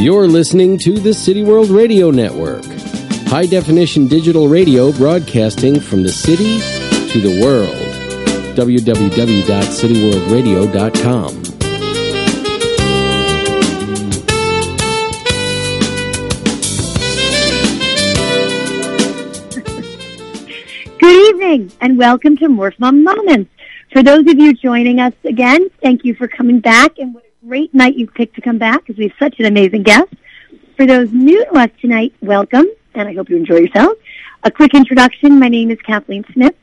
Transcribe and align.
You're 0.00 0.28
listening 0.28 0.78
to 0.78 0.98
the 0.98 1.12
City 1.12 1.42
World 1.42 1.68
Radio 1.68 2.10
Network, 2.10 2.64
high 3.28 3.44
definition 3.44 4.08
digital 4.08 4.48
radio 4.48 4.92
broadcasting 4.92 5.78
from 5.78 6.02
the 6.02 6.08
city 6.08 6.58
to 7.12 7.20
the 7.20 7.38
world. 7.42 7.68
www.cityworldradio.com. 8.56 11.42
Good 20.98 21.28
evening 21.28 21.70
and 21.82 21.98
welcome 21.98 22.38
to 22.38 22.48
Morph 22.48 22.78
Mom 22.78 23.04
Moments. 23.04 23.50
For 23.92 24.02
those 24.02 24.20
of 24.20 24.38
you 24.38 24.54
joining 24.54 24.98
us 24.98 25.12
again, 25.24 25.68
thank 25.82 26.06
you 26.06 26.14
for 26.14 26.26
coming 26.26 26.60
back 26.60 26.98
and 26.98 27.14
great 27.46 27.74
night 27.74 27.96
you 27.96 28.06
picked 28.06 28.34
to 28.34 28.40
come 28.42 28.58
back 28.58 28.80
because 28.80 28.98
we 28.98 29.04
have 29.04 29.16
such 29.18 29.40
an 29.40 29.46
amazing 29.46 29.82
guest. 29.82 30.12
For 30.76 30.86
those 30.86 31.10
new 31.10 31.42
to 31.46 31.54
us 31.54 31.70
tonight, 31.80 32.12
welcome 32.20 32.66
and 32.94 33.08
I 33.08 33.14
hope 33.14 33.30
you 33.30 33.36
enjoy 33.36 33.56
yourself. 33.56 33.96
A 34.42 34.50
quick 34.50 34.74
introduction. 34.74 35.38
My 35.38 35.48
name 35.48 35.70
is 35.70 35.78
Kathleen 35.80 36.24
Smith. 36.32 36.54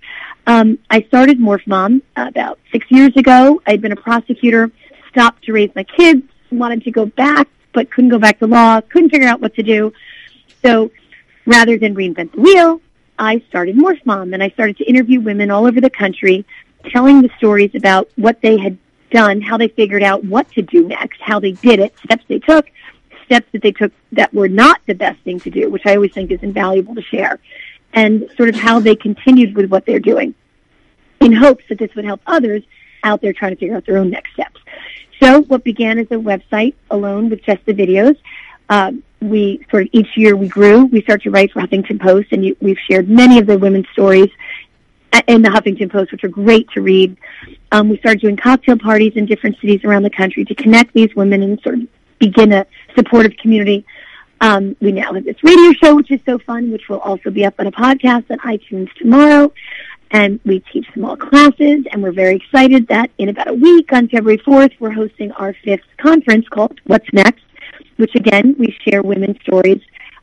Um, 0.45 0.77
I 0.89 1.01
started 1.03 1.39
Morph 1.39 1.65
Mom 1.65 2.03
about 2.15 2.59
six 2.71 2.85
years 2.91 3.15
ago. 3.17 3.61
I'd 3.65 3.81
been 3.81 3.91
a 3.91 3.97
prosecutor, 3.97 4.71
stopped 5.09 5.45
to 5.45 5.53
raise 5.53 5.73
my 5.75 5.83
kids, 5.83 6.23
wanted 6.51 6.83
to 6.83 6.91
go 6.91 7.07
back, 7.07 7.47
but 7.73 7.89
couldn't 7.89 8.11
go 8.11 8.19
back 8.19 8.37
to 8.39 8.47
law, 8.47 8.79
couldn't 8.81 9.09
figure 9.09 9.27
out 9.27 9.41
what 9.41 9.55
to 9.55 9.63
do. 9.63 9.93
So 10.63 10.91
rather 11.47 11.79
than 11.79 11.95
reinvent 11.95 12.33
the 12.33 12.41
wheel, 12.41 12.81
I 13.17 13.43
started 13.49 13.77
Morph 13.77 14.05
Mom 14.05 14.33
and 14.33 14.43
I 14.43 14.49
started 14.49 14.77
to 14.77 14.83
interview 14.85 15.21
women 15.21 15.49
all 15.49 15.65
over 15.65 15.81
the 15.81 15.89
country 15.89 16.45
telling 16.91 17.23
the 17.23 17.29
stories 17.37 17.71
about 17.73 18.09
what 18.15 18.41
they 18.41 18.57
had 18.59 18.77
done, 19.11 19.41
how 19.41 19.57
they 19.57 19.67
figured 19.67 20.03
out 20.03 20.23
what 20.23 20.49
to 20.53 20.61
do 20.61 20.87
next, 20.87 21.21
how 21.21 21.39
they 21.39 21.53
did 21.53 21.79
it, 21.79 21.93
steps 22.03 22.23
they 22.27 22.39
took, 22.39 22.69
steps 23.25 23.47
that 23.51 23.61
they 23.61 23.71
took 23.71 23.91
that 24.11 24.33
were 24.33 24.49
not 24.49 24.81
the 24.87 24.95
best 24.95 25.19
thing 25.21 25.39
to 25.41 25.49
do, 25.49 25.69
which 25.69 25.85
I 25.85 25.95
always 25.95 26.13
think 26.13 26.31
is 26.31 26.41
invaluable 26.43 26.95
to 26.95 27.01
share, 27.01 27.39
and 27.93 28.29
sort 28.35 28.49
of 28.49 28.55
how 28.55 28.79
they 28.79 28.95
continued 28.95 29.55
with 29.55 29.69
what 29.69 29.85
they're 29.85 29.99
doing 29.99 30.33
in 31.19 31.33
hopes 31.33 31.63
that 31.69 31.79
this 31.79 31.93
would 31.95 32.05
help 32.05 32.21
others 32.27 32.63
out 33.03 33.21
there 33.21 33.33
trying 33.33 33.51
to 33.51 33.57
figure 33.57 33.75
out 33.75 33.85
their 33.85 33.97
own 33.97 34.09
next 34.09 34.33
steps. 34.33 34.59
So 35.21 35.41
what 35.43 35.63
began 35.63 35.97
as 35.97 36.07
a 36.07 36.15
website 36.15 36.75
alone 36.91 37.29
with 37.29 37.43
just 37.43 37.65
the 37.65 37.73
videos, 37.73 38.17
uh, 38.69 38.91
we 39.19 39.65
sort 39.71 39.83
of 39.83 39.89
each 39.93 40.15
year 40.15 40.35
we 40.35 40.47
grew. 40.47 40.85
We 40.85 41.01
started 41.01 41.23
to 41.23 41.31
write 41.31 41.51
for 41.51 41.61
Huffington 41.61 41.99
Post, 41.99 42.27
and 42.31 42.45
you, 42.45 42.55
we've 42.61 42.77
shared 42.89 43.09
many 43.09 43.39
of 43.39 43.47
the 43.47 43.57
women's 43.57 43.89
stories 43.89 44.29
in 45.27 45.41
the 45.41 45.49
Huffington 45.49 45.91
Post, 45.91 46.11
which 46.11 46.23
are 46.23 46.29
great 46.29 46.69
to 46.71 46.81
read. 46.81 47.17
Um, 47.71 47.89
we 47.89 47.97
started 47.97 48.21
doing 48.21 48.37
cocktail 48.37 48.77
parties 48.77 49.13
in 49.15 49.25
different 49.25 49.57
cities 49.59 49.83
around 49.83 50.03
the 50.03 50.09
country 50.09 50.45
to 50.45 50.55
connect 50.55 50.93
these 50.93 51.13
women 51.15 51.43
and 51.43 51.59
sort 51.61 51.75
of 51.75 51.87
begin 52.19 52.53
a 52.53 52.65
supportive 52.95 53.35
community. 53.37 53.85
Um, 54.39 54.75
we 54.81 54.91
now 54.91 55.13
have 55.13 55.25
this 55.25 55.43
radio 55.43 55.73
show, 55.73 55.95
which 55.95 56.11
is 56.11 56.19
so 56.25 56.37
fun, 56.37 56.71
which 56.71 56.89
will 56.89 56.99
also 56.99 57.31
be 57.31 57.45
up 57.45 57.55
on 57.59 57.67
a 57.67 57.71
podcast 57.71 58.29
on 58.29 58.39
iTunes 58.39 58.91
tomorrow. 58.93 59.51
And 60.11 60.39
we 60.45 60.61
teach 60.71 60.87
small 60.93 61.17
classes, 61.17 61.85
and 61.91 62.01
we're 62.01 62.13
very 62.13 62.37
excited 62.37 62.87
that 62.87 63.11
in 63.17 63.27
about 63.29 63.49
a 63.49 63.53
week, 63.53 63.91
on 63.91 64.07
February 64.07 64.37
4th, 64.37 64.71
we're 64.79 64.91
hosting 64.91 65.31
our 65.33 65.53
fifth 65.65 65.83
conference 65.97 66.47
called 66.47 66.79
What's 66.85 67.11
Next, 67.11 67.43
which 67.97 68.15
again, 68.15 68.55
we 68.57 68.75
share 68.85 69.01
women's 69.01 69.41
stories 69.41 69.81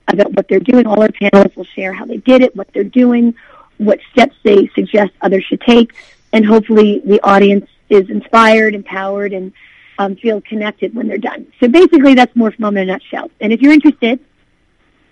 about 0.08 0.32
what 0.32 0.48
they're 0.48 0.60
doing. 0.60 0.86
All 0.86 1.02
our 1.02 1.08
panelists 1.08 1.56
will 1.56 1.64
share 1.64 1.92
how 1.92 2.06
they 2.06 2.16
did 2.18 2.42
it, 2.42 2.56
what 2.56 2.68
they're 2.72 2.84
doing, 2.84 3.34
what 3.78 4.00
steps 4.12 4.36
they 4.42 4.68
suggest 4.74 5.12
others 5.20 5.44
should 5.44 5.60
take, 5.60 5.92
and 6.32 6.44
hopefully 6.44 7.02
the 7.04 7.20
audience 7.22 7.68
is 7.88 8.08
inspired, 8.10 8.74
empowered, 8.74 9.32
and 9.32 9.52
um, 9.98 10.16
feel 10.16 10.40
connected 10.40 10.94
when 10.94 11.08
they're 11.08 11.18
done. 11.18 11.46
So 11.60 11.68
basically, 11.68 12.14
that's 12.14 12.34
Morph 12.34 12.58
Mom 12.58 12.76
in 12.76 12.88
a 12.88 12.92
nutshell. 12.92 13.30
And 13.40 13.52
if 13.52 13.60
you're 13.60 13.72
interested, 13.72 14.18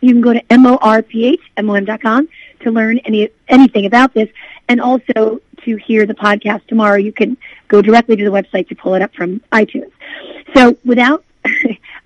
you 0.01 0.13
can 0.13 0.21
go 0.21 0.33
to 0.33 0.41
morphmom.com 0.41 2.29
to 2.61 2.71
learn 2.71 2.99
any 2.99 3.31
anything 3.49 3.87
about 3.87 4.15
this, 4.15 4.29
and 4.69 4.81
also 4.81 5.41
to 5.65 5.77
hear 5.77 6.07
the 6.07 6.15
podcast 6.15 6.67
tomorrow. 6.67 6.97
You 6.97 7.13
can 7.13 7.37
go 7.69 7.83
directly 7.83 8.17
to 8.17 8.25
the 8.25 8.31
website 8.31 8.69
to 8.69 8.75
pull 8.75 8.95
it 8.95 9.03
up 9.03 9.15
from 9.15 9.41
iTunes. 9.53 9.93
So 10.55 10.77
without, 10.85 11.25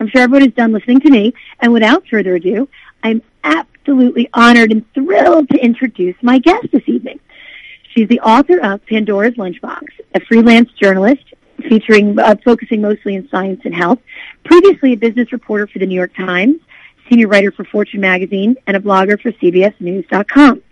I'm 0.00 0.08
sure 0.08 0.22
everyone 0.22 0.46
is 0.48 0.54
done 0.54 0.72
listening 0.72 1.00
to 1.00 1.10
me, 1.10 1.34
and 1.60 1.72
without 1.72 2.06
further 2.08 2.34
ado, 2.34 2.68
I'm 3.02 3.22
absolutely 3.44 3.75
honored 4.34 4.72
and 4.72 4.84
thrilled 4.94 5.48
to 5.50 5.58
introduce 5.58 6.16
my 6.22 6.38
guest 6.38 6.66
this 6.72 6.82
evening. 6.86 7.20
She's 7.94 8.08
the 8.08 8.20
author 8.20 8.60
of 8.60 8.84
Pandora's 8.86 9.34
Lunchbox, 9.34 9.84
a 10.14 10.20
freelance 10.20 10.70
journalist 10.72 11.24
featuring 11.68 12.18
uh, 12.18 12.36
focusing 12.44 12.82
mostly 12.82 13.14
in 13.14 13.28
science 13.28 13.62
and 13.64 13.74
health. 13.74 13.98
Previously 14.44 14.92
a 14.92 14.96
business 14.96 15.32
reporter 15.32 15.66
for 15.66 15.78
the 15.78 15.86
New 15.86 15.94
York 15.94 16.14
Times, 16.14 16.56
senior 17.08 17.28
writer 17.28 17.50
for 17.50 17.64
Fortune 17.64 18.00
magazine, 18.00 18.56
and 18.66 18.76
a 18.76 18.80
blogger 18.80 19.20
for 19.20 19.32
CBSNews.com. 19.32 20.62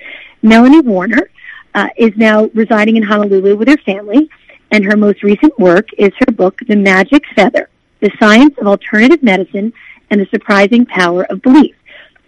Melanie 0.42 0.80
Warner 0.80 1.30
uh, 1.74 1.88
is 1.96 2.12
now 2.16 2.50
residing 2.54 2.96
in 2.96 3.02
Honolulu 3.02 3.56
with 3.56 3.68
her 3.68 3.78
family, 3.78 4.28
and 4.70 4.84
her 4.84 4.96
most 4.96 5.22
recent 5.22 5.58
work 5.58 5.88
is 5.96 6.12
her 6.26 6.32
book, 6.32 6.58
The 6.68 6.76
Magic 6.76 7.24
Feather: 7.34 7.70
The 8.00 8.10
Science 8.18 8.54
of 8.58 8.66
Alternative 8.66 9.22
Medicine 9.22 9.72
and 10.10 10.20
the 10.20 10.26
Surprising 10.26 10.84
Power 10.86 11.24
of 11.24 11.42
Belief. 11.42 11.74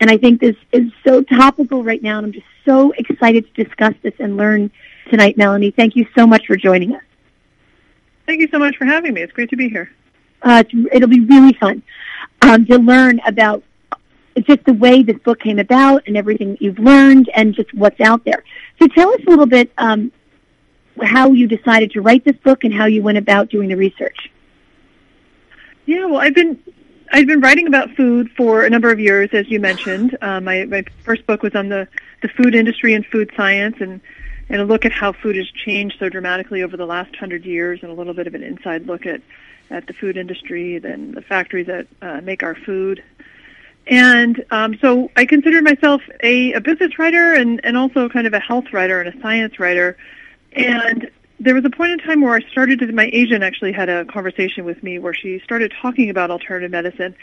And 0.00 0.10
I 0.10 0.18
think 0.18 0.40
this 0.40 0.56
is 0.72 0.92
so 1.06 1.22
topical 1.22 1.82
right 1.82 2.02
now, 2.02 2.18
and 2.18 2.26
I'm 2.26 2.32
just 2.32 2.46
so 2.64 2.92
excited 2.98 3.46
to 3.54 3.64
discuss 3.64 3.94
this 4.02 4.14
and 4.18 4.36
learn 4.36 4.70
tonight, 5.10 5.36
Melanie. 5.36 5.70
Thank 5.70 5.96
you 5.96 6.06
so 6.14 6.26
much 6.26 6.46
for 6.46 6.56
joining 6.56 6.94
us. 6.94 7.02
Thank 8.26 8.40
you 8.40 8.48
so 8.50 8.58
much 8.58 8.76
for 8.76 8.84
having 8.84 9.14
me. 9.14 9.22
It's 9.22 9.32
great 9.32 9.50
to 9.50 9.56
be 9.56 9.68
here. 9.68 9.90
Uh, 10.42 10.64
it'll 10.92 11.08
be 11.08 11.20
really 11.20 11.54
fun 11.54 11.82
um, 12.42 12.66
to 12.66 12.76
learn 12.76 13.20
about 13.26 13.62
just 14.42 14.64
the 14.64 14.74
way 14.74 15.02
this 15.02 15.18
book 15.18 15.40
came 15.40 15.58
about 15.58 16.02
and 16.06 16.16
everything 16.16 16.50
that 16.50 16.62
you've 16.62 16.78
learned 16.78 17.30
and 17.34 17.54
just 17.54 17.72
what's 17.72 18.00
out 18.00 18.24
there. 18.24 18.44
So 18.80 18.88
tell 18.88 19.08
us 19.14 19.20
a 19.26 19.30
little 19.30 19.46
bit 19.46 19.72
um, 19.78 20.12
how 21.02 21.32
you 21.32 21.46
decided 21.46 21.92
to 21.92 22.02
write 22.02 22.24
this 22.24 22.36
book 22.36 22.64
and 22.64 22.74
how 22.74 22.84
you 22.84 23.02
went 23.02 23.16
about 23.16 23.48
doing 23.48 23.68
the 23.68 23.76
research. 23.76 24.30
Yeah, 25.86 26.04
well, 26.06 26.20
I've 26.20 26.34
been 26.34 26.60
I've 27.12 27.26
been 27.26 27.40
writing 27.40 27.66
about 27.66 27.90
food 27.90 28.30
for 28.36 28.64
a 28.64 28.70
number 28.70 28.90
of 28.90 29.00
years, 29.00 29.30
as 29.32 29.48
you 29.48 29.60
mentioned. 29.60 30.16
Uh, 30.26 30.40
my 30.40 30.64
my 30.64 30.82
first 31.04 31.26
book 31.26 31.42
was 31.42 31.54
on 31.54 31.68
the 31.68 31.86
the 32.22 32.28
food 32.28 32.54
industry 32.54 32.94
and 32.94 33.06
food 33.06 33.30
science, 33.36 33.76
and 33.80 34.00
and 34.48 34.60
a 34.60 34.64
look 34.64 34.84
at 34.84 34.92
how 34.92 35.12
food 35.12 35.36
has 35.36 35.48
changed 35.50 35.96
so 35.98 36.08
dramatically 36.08 36.62
over 36.62 36.76
the 36.76 36.86
last 36.86 37.14
hundred 37.16 37.44
years, 37.44 37.80
and 37.82 37.90
a 37.90 37.94
little 37.94 38.14
bit 38.14 38.26
of 38.26 38.34
an 38.34 38.42
inside 38.42 38.86
look 38.86 39.06
at 39.06 39.20
at 39.70 39.86
the 39.86 39.92
food 39.92 40.16
industry, 40.16 40.78
then 40.78 41.12
the 41.12 41.22
factories 41.22 41.66
that 41.66 41.86
uh, 42.02 42.20
make 42.22 42.42
our 42.42 42.54
food. 42.54 43.02
And 43.86 44.44
um, 44.50 44.76
so 44.78 45.10
I 45.16 45.26
consider 45.26 45.62
myself 45.62 46.02
a, 46.22 46.52
a 46.54 46.60
business 46.60 46.98
writer 46.98 47.34
and, 47.34 47.60
and 47.64 47.76
also 47.76 48.08
kind 48.08 48.26
of 48.26 48.34
a 48.34 48.40
health 48.40 48.72
writer 48.72 49.00
and 49.00 49.14
a 49.14 49.20
science 49.22 49.60
writer. 49.60 49.96
And 50.52 51.10
there 51.38 51.54
was 51.54 51.64
a 51.64 51.70
point 51.70 51.92
in 51.92 51.98
time 51.98 52.20
where 52.22 52.34
I 52.34 52.40
started 52.50 52.78
to, 52.80 52.92
my 52.92 53.10
agent 53.12 53.42
actually 53.44 53.72
had 53.72 53.88
a 53.88 54.04
conversation 54.06 54.64
with 54.64 54.82
me 54.82 54.98
where 54.98 55.14
she 55.14 55.40
started 55.40 55.72
talking 55.80 56.08
about 56.08 56.30
alternative 56.30 56.70
medicine. 56.70 57.14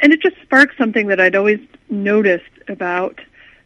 And 0.00 0.12
it 0.12 0.20
just 0.20 0.36
sparked 0.42 0.76
something 0.76 1.06
that 1.06 1.20
I'd 1.20 1.36
always 1.36 1.60
noticed 1.88 2.50
about 2.68 3.20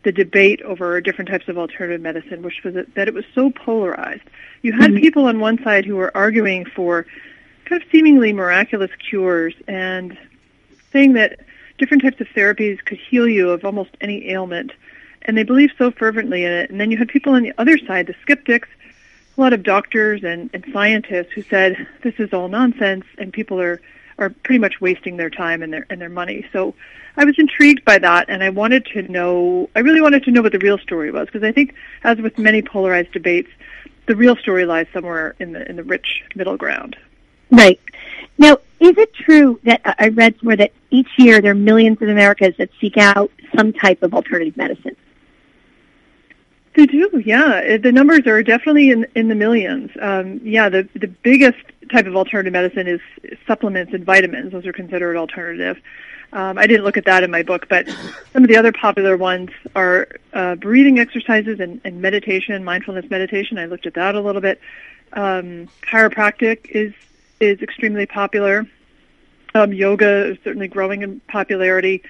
the 0.04 0.12
debate 0.12 0.62
over 0.62 1.00
different 1.00 1.28
types 1.28 1.48
of 1.48 1.58
alternative 1.58 2.00
medicine, 2.00 2.42
which 2.42 2.62
was 2.64 2.74
that 2.74 3.08
it 3.08 3.14
was 3.14 3.24
so 3.34 3.50
polarized. 3.50 4.22
You 4.62 4.72
had 4.72 4.92
mm-hmm. 4.92 5.00
people 5.00 5.24
on 5.24 5.40
one 5.40 5.62
side 5.62 5.84
who 5.84 5.96
were 5.96 6.16
arguing 6.16 6.64
for 6.64 7.06
kind 7.64 7.82
of 7.82 7.88
seemingly 7.90 8.32
miraculous 8.32 8.90
cures 9.10 9.54
and 9.66 10.16
saying 10.92 11.14
that 11.14 11.40
different 11.78 12.02
types 12.02 12.20
of 12.20 12.26
therapies 12.28 12.82
could 12.84 12.98
heal 12.98 13.28
you 13.28 13.50
of 13.50 13.64
almost 13.64 13.90
any 14.00 14.30
ailment. 14.30 14.72
And 15.22 15.36
they 15.36 15.42
believed 15.42 15.74
so 15.76 15.90
fervently 15.90 16.44
in 16.44 16.52
it. 16.52 16.70
And 16.70 16.80
then 16.80 16.90
you 16.90 16.96
had 16.96 17.08
people 17.08 17.34
on 17.34 17.42
the 17.42 17.52
other 17.58 17.76
side, 17.78 18.06
the 18.06 18.14
skeptics, 18.22 18.68
a 19.38 19.40
lot 19.40 19.52
of 19.52 19.62
doctors 19.62 20.24
and, 20.24 20.50
and 20.52 20.66
scientists 20.72 21.32
who 21.32 21.42
said 21.42 21.86
this 22.02 22.14
is 22.18 22.32
all 22.32 22.48
nonsense 22.48 23.04
and 23.18 23.32
people 23.32 23.60
are, 23.60 23.80
are 24.18 24.30
pretty 24.30 24.58
much 24.58 24.80
wasting 24.80 25.16
their 25.16 25.30
time 25.30 25.62
and 25.62 25.72
their 25.72 25.86
and 25.90 26.00
their 26.00 26.08
money. 26.08 26.44
So 26.52 26.74
I 27.16 27.24
was 27.24 27.38
intrigued 27.38 27.84
by 27.84 27.98
that 27.98 28.28
and 28.28 28.42
I 28.42 28.50
wanted 28.50 28.84
to 28.86 29.02
know 29.02 29.70
I 29.76 29.80
really 29.80 30.00
wanted 30.00 30.24
to 30.24 30.32
know 30.32 30.42
what 30.42 30.52
the 30.52 30.58
real 30.58 30.78
story 30.78 31.12
was 31.12 31.26
because 31.26 31.44
I 31.44 31.52
think 31.52 31.74
as 32.02 32.18
with 32.18 32.36
many 32.36 32.62
polarized 32.62 33.12
debates, 33.12 33.48
the 34.06 34.16
real 34.16 34.34
story 34.36 34.66
lies 34.66 34.88
somewhere 34.92 35.36
in 35.38 35.52
the 35.52 35.68
in 35.68 35.76
the 35.76 35.84
rich 35.84 36.24
middle 36.34 36.56
ground. 36.56 36.96
Right. 37.50 37.80
Now, 38.38 38.58
is 38.80 38.96
it 38.98 39.14
true 39.14 39.58
that 39.64 39.80
I 39.98 40.08
read 40.08 40.36
somewhere 40.38 40.56
that 40.56 40.72
each 40.90 41.08
year 41.16 41.40
there 41.40 41.52
are 41.52 41.54
millions 41.54 42.02
of 42.02 42.08
Americans 42.08 42.56
that 42.58 42.70
seek 42.80 42.96
out 42.96 43.30
some 43.56 43.72
type 43.72 44.02
of 44.02 44.14
alternative 44.14 44.56
medicine? 44.56 44.96
They 46.78 46.86
do, 46.86 47.20
yeah. 47.26 47.76
The 47.76 47.90
numbers 47.90 48.24
are 48.28 48.40
definitely 48.40 48.90
in 48.90 49.04
in 49.16 49.26
the 49.26 49.34
millions. 49.34 49.90
Um, 50.00 50.40
yeah, 50.44 50.68
the 50.68 50.88
the 50.94 51.08
biggest 51.08 51.58
type 51.90 52.06
of 52.06 52.14
alternative 52.14 52.52
medicine 52.52 52.86
is 52.86 53.00
supplements 53.48 53.92
and 53.92 54.04
vitamins. 54.04 54.52
Those 54.52 54.64
are 54.64 54.72
considered 54.72 55.16
alternative. 55.16 55.82
Um, 56.32 56.56
I 56.56 56.68
didn't 56.68 56.84
look 56.84 56.96
at 56.96 57.04
that 57.06 57.24
in 57.24 57.32
my 57.32 57.42
book, 57.42 57.66
but 57.68 57.88
some 58.32 58.44
of 58.44 58.48
the 58.48 58.56
other 58.56 58.70
popular 58.70 59.16
ones 59.16 59.50
are 59.74 60.06
uh, 60.34 60.54
breathing 60.54 61.00
exercises 61.00 61.58
and, 61.58 61.80
and 61.82 62.00
meditation, 62.00 62.62
mindfulness 62.62 63.10
meditation. 63.10 63.58
I 63.58 63.66
looked 63.66 63.86
at 63.86 63.94
that 63.94 64.14
a 64.14 64.20
little 64.20 64.40
bit. 64.40 64.60
Um, 65.14 65.68
chiropractic 65.82 66.70
is 66.70 66.94
is 67.40 67.60
extremely 67.60 68.06
popular. 68.06 68.68
Um, 69.52 69.72
yoga 69.72 70.26
is 70.26 70.38
certainly 70.44 70.68
growing 70.68 71.02
in 71.02 71.18
popularity. 71.26 72.04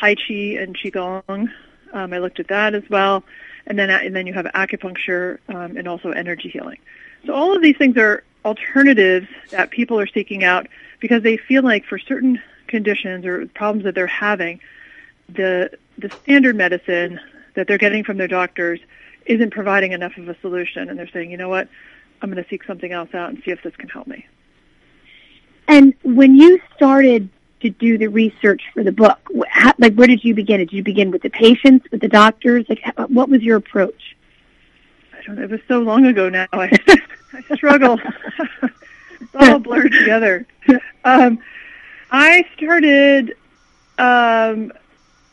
Tai 0.00 0.14
Chi 0.14 0.56
and 0.58 0.74
Qigong, 0.74 1.52
um, 1.92 2.12
I 2.14 2.18
looked 2.18 2.40
at 2.40 2.48
that 2.48 2.74
as 2.74 2.88
well. 2.88 3.22
And 3.66 3.78
then, 3.78 3.90
and 3.90 4.14
then 4.14 4.26
you 4.26 4.32
have 4.34 4.46
acupuncture 4.46 5.38
um, 5.48 5.76
and 5.76 5.88
also 5.88 6.10
energy 6.10 6.48
healing. 6.48 6.78
So 7.26 7.34
all 7.34 7.54
of 7.54 7.62
these 7.62 7.76
things 7.76 7.96
are 7.96 8.22
alternatives 8.44 9.26
that 9.50 9.70
people 9.70 9.98
are 9.98 10.06
seeking 10.06 10.44
out 10.44 10.68
because 11.00 11.22
they 11.22 11.36
feel 11.36 11.62
like 11.62 11.84
for 11.84 11.98
certain 11.98 12.40
conditions 12.68 13.26
or 13.26 13.46
problems 13.46 13.84
that 13.84 13.94
they're 13.94 14.06
having, 14.06 14.60
the 15.28 15.70
the 15.98 16.10
standard 16.22 16.54
medicine 16.54 17.18
that 17.54 17.66
they're 17.66 17.78
getting 17.78 18.04
from 18.04 18.18
their 18.18 18.28
doctors 18.28 18.78
isn't 19.24 19.50
providing 19.50 19.92
enough 19.92 20.16
of 20.16 20.28
a 20.28 20.36
solution, 20.40 20.88
and 20.88 20.98
they're 20.98 21.08
saying, 21.08 21.30
you 21.30 21.36
know 21.36 21.48
what, 21.48 21.68
I'm 22.22 22.30
going 22.30 22.42
to 22.42 22.48
seek 22.48 22.64
something 22.64 22.92
else 22.92 23.12
out 23.14 23.30
and 23.30 23.42
see 23.44 23.50
if 23.50 23.62
this 23.62 23.74
can 23.76 23.88
help 23.88 24.06
me. 24.06 24.26
And 25.66 25.94
when 26.02 26.36
you 26.36 26.60
started 26.76 27.28
to 27.60 27.70
do 27.70 27.96
the 27.98 28.08
research 28.08 28.62
for 28.74 28.82
the 28.82 28.92
book, 28.92 29.18
how, 29.48 29.72
like 29.78 29.94
where 29.94 30.06
did 30.06 30.22
you 30.24 30.34
begin? 30.34 30.58
Did 30.58 30.72
you 30.72 30.82
begin 30.82 31.10
with 31.10 31.22
the 31.22 31.30
patients, 31.30 31.90
with 31.90 32.00
the 32.00 32.08
doctors? 32.08 32.66
Like, 32.68 32.82
what 33.08 33.28
was 33.28 33.42
your 33.42 33.56
approach? 33.56 34.16
I 35.12 35.22
don't 35.22 35.36
know. 35.36 35.42
It 35.42 35.50
was 35.50 35.60
so 35.66 35.80
long 35.80 36.06
ago 36.06 36.28
now. 36.28 36.46
I, 36.52 36.70
I 37.32 37.56
struggle. 37.56 37.98
it's 38.62 39.34
all 39.34 39.58
blurred 39.58 39.92
together. 39.92 40.46
Um, 41.04 41.38
I 42.10 42.46
started. 42.56 43.36
Um, 43.98 44.72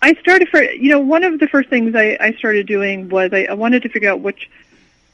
I 0.02 0.14
started 0.16 0.50
for 0.50 0.62
you 0.62 0.90
know 0.90 1.00
one 1.00 1.24
of 1.24 1.40
the 1.40 1.48
first 1.48 1.70
things 1.70 1.96
I, 1.96 2.18
I 2.20 2.34
started 2.34 2.68
doing 2.68 3.10
was 3.10 3.32
I, 3.34 3.46
I 3.46 3.54
wanted 3.54 3.84
to 3.84 3.90
figure 3.90 4.10
out 4.10 4.22
which 4.22 4.50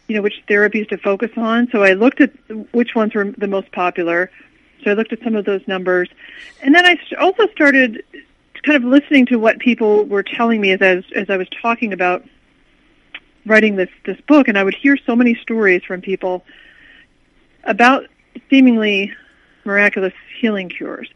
you 0.07 0.15
know 0.15 0.21
which 0.21 0.43
therapies 0.47 0.89
to 0.89 0.97
focus 0.97 1.31
on. 1.37 1.69
So 1.71 1.83
I 1.83 1.93
looked 1.93 2.21
at 2.21 2.31
which 2.73 2.95
ones 2.95 3.13
were 3.13 3.31
the 3.31 3.47
most 3.47 3.71
popular. 3.71 4.31
So 4.83 4.91
I 4.91 4.93
looked 4.93 5.13
at 5.13 5.21
some 5.23 5.35
of 5.35 5.45
those 5.45 5.67
numbers, 5.67 6.09
and 6.61 6.73
then 6.73 6.85
I 6.85 6.97
also 7.19 7.47
started 7.47 8.03
kind 8.63 8.83
of 8.83 8.89
listening 8.89 9.25
to 9.27 9.37
what 9.37 9.59
people 9.59 10.05
were 10.05 10.23
telling 10.23 10.61
me 10.61 10.71
as 10.71 10.81
as, 10.81 11.03
as 11.15 11.29
I 11.29 11.37
was 11.37 11.47
talking 11.61 11.93
about 11.93 12.23
writing 13.45 13.75
this 13.75 13.89
this 14.05 14.19
book, 14.21 14.47
and 14.47 14.57
I 14.57 14.63
would 14.63 14.75
hear 14.75 14.97
so 14.97 15.15
many 15.15 15.35
stories 15.35 15.83
from 15.83 16.01
people 16.01 16.43
about 17.63 18.05
seemingly 18.49 19.13
miraculous 19.65 20.13
healing 20.39 20.69
cures, 20.69 21.09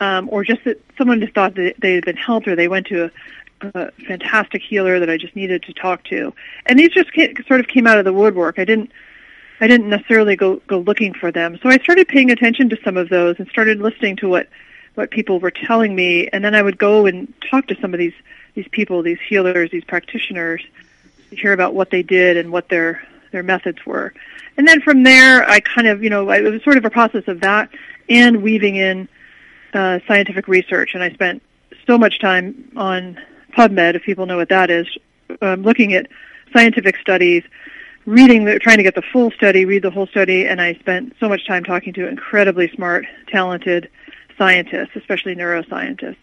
um, 0.00 0.28
or 0.30 0.44
just 0.44 0.64
that 0.64 0.82
someone 0.96 1.20
just 1.20 1.34
thought 1.34 1.54
that 1.54 1.74
they 1.78 1.94
had 1.94 2.04
been 2.04 2.16
helped, 2.16 2.46
or 2.48 2.56
they 2.56 2.68
went 2.68 2.86
to 2.88 3.04
a, 3.04 3.10
a 3.74 3.90
fantastic 4.06 4.62
healer 4.62 4.98
that 5.00 5.08
I 5.08 5.16
just 5.16 5.34
needed 5.34 5.62
to 5.64 5.72
talk 5.72 6.04
to, 6.04 6.34
and 6.66 6.78
these 6.78 6.90
just 6.90 7.12
came, 7.12 7.34
sort 7.46 7.60
of 7.60 7.68
came 7.68 7.86
out 7.86 7.98
of 7.98 8.04
the 8.04 8.12
woodwork. 8.12 8.58
I 8.58 8.64
didn't 8.64 8.90
I 9.60 9.66
didn't 9.66 9.88
necessarily 9.88 10.36
go 10.36 10.56
go 10.66 10.78
looking 10.78 11.14
for 11.14 11.30
them. 11.30 11.58
So 11.62 11.68
I 11.68 11.78
started 11.78 12.08
paying 12.08 12.30
attention 12.30 12.68
to 12.70 12.78
some 12.82 12.96
of 12.96 13.08
those 13.08 13.38
and 13.38 13.48
started 13.48 13.80
listening 13.80 14.16
to 14.16 14.28
what 14.28 14.48
what 14.94 15.10
people 15.10 15.38
were 15.38 15.50
telling 15.50 15.94
me, 15.94 16.28
and 16.28 16.44
then 16.44 16.54
I 16.54 16.62
would 16.62 16.78
go 16.78 17.06
and 17.06 17.32
talk 17.50 17.66
to 17.68 17.76
some 17.80 17.94
of 17.94 17.98
these 17.98 18.14
these 18.54 18.68
people, 18.68 19.02
these 19.02 19.20
healers, 19.28 19.70
these 19.70 19.84
practitioners, 19.84 20.62
to 21.30 21.36
hear 21.36 21.52
about 21.52 21.74
what 21.74 21.90
they 21.90 22.02
did 22.02 22.36
and 22.36 22.50
what 22.50 22.68
their 22.68 23.02
their 23.32 23.42
methods 23.42 23.84
were. 23.86 24.12
And 24.56 24.66
then 24.66 24.80
from 24.80 25.04
there, 25.04 25.48
I 25.48 25.60
kind 25.60 25.86
of, 25.86 26.02
you 26.02 26.10
know, 26.10 26.30
it 26.30 26.42
was 26.42 26.62
sort 26.62 26.76
of 26.76 26.84
a 26.84 26.90
process 26.90 27.28
of 27.28 27.40
that 27.40 27.70
and 28.08 28.42
weaving 28.42 28.76
in 28.76 29.08
uh, 29.72 30.00
scientific 30.06 30.48
research. 30.48 30.94
And 30.94 31.02
I 31.02 31.10
spent 31.12 31.42
so 31.86 31.96
much 31.96 32.18
time 32.18 32.70
on 32.76 33.18
PubMed, 33.52 33.94
if 33.94 34.02
people 34.02 34.26
know 34.26 34.36
what 34.36 34.48
that 34.48 34.70
is, 34.70 34.86
um, 35.40 35.62
looking 35.62 35.94
at 35.94 36.08
scientific 36.52 36.96
studies, 36.98 37.44
reading, 38.10 38.44
the, 38.44 38.58
trying 38.58 38.78
to 38.78 38.82
get 38.82 38.94
the 38.94 39.02
full 39.02 39.30
study, 39.30 39.64
read 39.64 39.82
the 39.82 39.90
whole 39.90 40.06
study, 40.08 40.46
and 40.46 40.60
I 40.60 40.74
spent 40.74 41.14
so 41.20 41.28
much 41.28 41.46
time 41.46 41.62
talking 41.62 41.92
to 41.94 42.08
incredibly 42.08 42.68
smart, 42.74 43.06
talented 43.28 43.88
scientists, 44.36 44.90
especially 44.96 45.36
neuroscientists, 45.36 46.16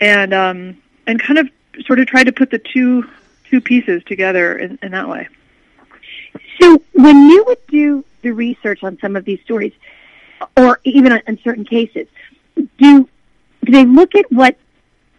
and 0.00 0.32
um, 0.32 0.80
and 1.06 1.20
kind 1.20 1.38
of 1.38 1.50
sort 1.84 1.98
of 1.98 2.06
tried 2.06 2.24
to 2.24 2.32
put 2.32 2.50
the 2.50 2.58
two 2.58 3.04
two 3.50 3.60
pieces 3.60 4.02
together 4.04 4.56
in, 4.56 4.78
in 4.82 4.92
that 4.92 5.08
way. 5.08 5.28
So 6.60 6.82
when 6.92 7.28
you 7.28 7.44
would 7.48 7.66
do 7.66 8.04
the 8.22 8.30
research 8.30 8.82
on 8.82 8.98
some 9.00 9.16
of 9.16 9.24
these 9.24 9.40
stories, 9.42 9.72
or 10.56 10.80
even 10.84 11.12
on 11.12 11.38
certain 11.42 11.64
cases, 11.64 12.06
do 12.56 13.08
do 13.64 13.72
they 13.72 13.84
look 13.84 14.14
at 14.14 14.30
what 14.30 14.56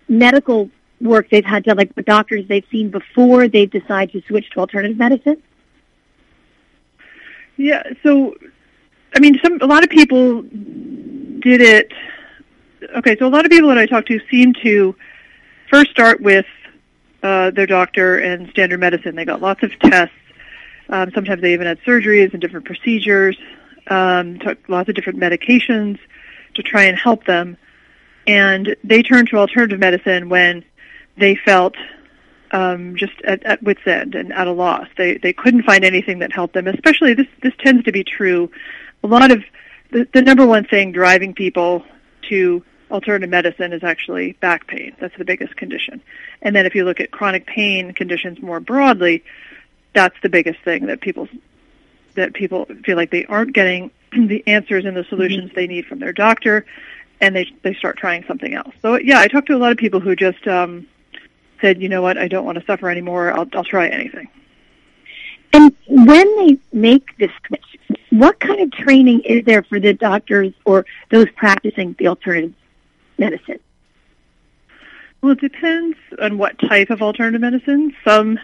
medical 0.08 0.70
work 1.02 1.30
they've 1.30 1.46
had 1.46 1.64
done, 1.64 1.78
like 1.78 1.92
what 1.94 2.06
doctors 2.06 2.48
they've 2.48 2.66
seen 2.72 2.90
before 2.90 3.48
they 3.48 3.66
decide 3.66 4.12
to 4.12 4.22
switch 4.22 4.50
to 4.52 4.60
alternative 4.60 4.98
medicine? 4.98 5.42
Yeah, 7.60 7.84
so 8.04 8.36
I 9.14 9.20
mean, 9.20 9.38
some 9.44 9.60
a 9.60 9.66
lot 9.66 9.84
of 9.84 9.90
people 9.90 10.44
did 10.44 11.60
it. 11.60 11.92
Okay, 12.96 13.18
so 13.20 13.28
a 13.28 13.30
lot 13.30 13.44
of 13.44 13.52
people 13.52 13.68
that 13.68 13.78
I 13.78 13.86
talk 13.86 14.06
to 14.06 14.20
seem 14.32 14.54
to 14.64 14.96
first 15.70 15.92
start 15.92 16.22
with 16.22 16.46
uh, 17.22 17.52
their 17.52 17.68
doctor 17.68 18.18
and 18.18 18.50
standard 18.52 18.80
medicine. 18.80 19.14
They 19.16 19.26
got 19.26 19.42
lots 19.42 19.62
of 19.62 19.78
tests. 19.80 20.16
Um, 20.88 21.12
sometimes 21.14 21.42
they 21.42 21.52
even 21.52 21.68
had 21.68 21.82
surgeries 21.82 22.32
and 22.32 22.42
different 22.42 22.66
procedures. 22.66 23.38
Um, 23.88 24.40
took 24.40 24.58
lots 24.70 24.88
of 24.88 24.96
different 24.96 25.20
medications 25.20 26.00
to 26.54 26.64
try 26.64 26.84
and 26.84 26.98
help 26.98 27.26
them, 27.26 27.58
and 28.26 28.74
they 28.86 29.04
turned 29.04 29.28
to 29.32 29.38
alternative 29.38 29.80
medicine 29.80 30.30
when 30.30 30.64
they 31.18 31.36
felt 31.36 31.76
um, 32.52 32.96
just 32.96 33.14
at, 33.24 33.44
at 33.44 33.62
wit's 33.64 33.86
end 33.86 34.16
and 34.16 34.34
at 34.34 34.48
a 34.48 34.52
loss. 34.52 34.88
They 34.98 35.18
they 35.18 35.34
couldn't 35.34 35.64
find 35.64 35.84
anything 35.84 36.20
that 36.20 36.32
helped 36.32 36.54
them. 36.54 36.68
Especially 36.68 37.14
this 37.14 37.28
this 37.42 37.54
tends 37.60 37.84
to 37.86 37.92
be 37.92 38.04
true. 38.04 38.52
A 39.04 39.08
lot 39.08 39.32
of 39.32 39.44
the, 39.92 40.08
the 40.14 40.22
number 40.22 40.46
one 40.46 40.66
thing 40.66 40.92
driving 40.92 41.34
people 41.34 41.84
to 42.30 42.64
alternative 42.92 43.30
medicine 43.30 43.74
is 43.74 43.84
actually 43.84 44.34
back 44.34 44.68
pain. 44.68 44.96
That's 45.00 45.16
the 45.18 45.26
biggest 45.26 45.56
condition. 45.56 46.02
And 46.42 46.56
then 46.56 46.66
if 46.66 46.76
you 46.76 46.86
look 46.86 47.00
at 47.00 47.12
chronic 47.12 47.46
pain 47.46 47.94
conditions 47.94 48.42
more 48.42 48.60
broadly, 48.60 49.24
that's 49.94 50.16
the 50.22 50.30
biggest 50.30 50.60
thing 50.62 50.88
that 50.88 51.02
people 51.02 51.28
that 52.16 52.34
people 52.34 52.66
feel 52.84 52.98
like 52.98 53.12
they 53.12 53.26
aren't 53.26 53.54
getting 53.54 53.92
the 54.12 54.44
answers 54.48 54.86
and 54.86 54.96
the 54.96 55.04
solutions 55.06 55.48
mm-hmm. 55.48 55.56
they 55.56 55.68
need 55.68 55.86
from 55.86 56.00
their 56.00 56.14
doctor 56.14 56.66
and 57.22 57.36
they 57.36 57.52
they 57.64 57.74
start 57.74 57.98
trying 57.98 58.24
something 58.26 58.54
else. 58.54 58.74
So 58.82 58.98
yeah, 58.98 59.20
I 59.20 59.28
talked 59.28 59.48
to 59.48 59.56
a 59.56 59.58
lot 59.58 59.72
of 59.72 59.78
people 59.78 60.00
who 60.00 60.16
just 60.16 60.48
um 60.48 60.88
said, 61.62 61.82
you 61.82 61.90
know 61.90 62.02
what, 62.02 62.18
I 62.18 62.28
don't 62.28 62.46
want 62.46 62.58
to 62.58 62.66
suffer 62.66 62.90
anymore. 62.90 63.32
I'll, 63.32 63.48
I'll 63.54 63.64
try 63.64 63.88
anything. 63.88 64.28
And 65.54 65.76
when 65.88 66.36
they 66.38 66.58
make 66.72 67.18
this 67.18 67.32
switch, 67.48 67.78
what 68.12 68.40
kind 68.40 68.60
of 68.62 68.72
training 68.72 69.22
is 69.22 69.46
there 69.46 69.64
for 69.64 69.80
the 69.80 69.94
doctors 69.94 70.54
or 70.66 70.86
those 71.10 71.28
practicing 71.36 71.96
the 71.98 72.08
alternative 72.08 72.54
medicine? 73.18 73.60
Well, 75.22 75.34
it 75.34 75.42
depends 75.42 75.98
on 76.22 76.38
what 76.38 76.58
type 76.60 76.90
of 76.90 77.02
alternative 77.02 77.42
medicine. 77.42 77.94
Some 78.06 78.40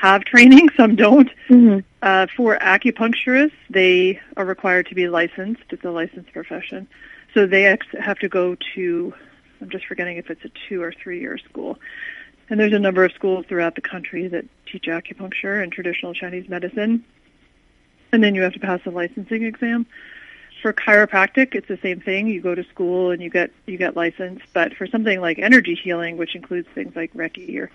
have 0.00 0.24
training, 0.24 0.68
some 0.76 0.96
don't. 0.96 1.30
Mm-hmm. 1.48 1.78
Uh, 2.02 2.26
for 2.36 2.58
acupuncturists, 2.58 3.52
they 3.70 4.20
are 4.36 4.44
required 4.44 4.86
to 4.88 4.94
be 4.94 5.08
licensed. 5.08 5.62
It's 5.70 5.84
a 5.84 5.90
licensed 5.90 6.32
profession. 6.32 6.88
So 7.34 7.46
they 7.46 7.62
have 7.62 8.18
to 8.18 8.28
go 8.28 8.56
to, 8.74 9.14
I'm 9.60 9.70
just 9.70 9.86
forgetting 9.86 10.16
if 10.16 10.30
it's 10.30 10.44
a 10.44 10.50
two 10.68 10.82
or 10.82 10.92
three 10.92 11.20
year 11.20 11.38
school. 11.38 11.78
And 12.50 12.58
there's 12.58 12.72
a 12.72 12.78
number 12.78 13.04
of 13.04 13.12
schools 13.12 13.44
throughout 13.46 13.74
the 13.74 13.80
country 13.80 14.26
that 14.28 14.46
teach 14.66 14.84
acupuncture 14.84 15.62
and 15.62 15.70
traditional 15.70 16.14
Chinese 16.14 16.48
medicine. 16.48 17.04
And 18.12 18.24
then 18.24 18.34
you 18.34 18.42
have 18.42 18.54
to 18.54 18.60
pass 18.60 18.80
a 18.86 18.90
licensing 18.90 19.42
exam. 19.42 19.86
For 20.62 20.72
chiropractic, 20.72 21.54
it's 21.54 21.68
the 21.68 21.78
same 21.82 22.00
thing. 22.00 22.26
You 22.26 22.40
go 22.40 22.54
to 22.54 22.64
school 22.64 23.10
and 23.10 23.22
you 23.22 23.30
get 23.30 23.52
you 23.66 23.76
get 23.76 23.96
licensed. 23.96 24.46
But 24.52 24.74
for 24.74 24.86
something 24.86 25.20
like 25.20 25.38
energy 25.38 25.74
healing, 25.74 26.16
which 26.16 26.34
includes 26.34 26.66
things 26.74 26.96
like 26.96 27.12
Reiki 27.12 27.56
or 27.58 27.70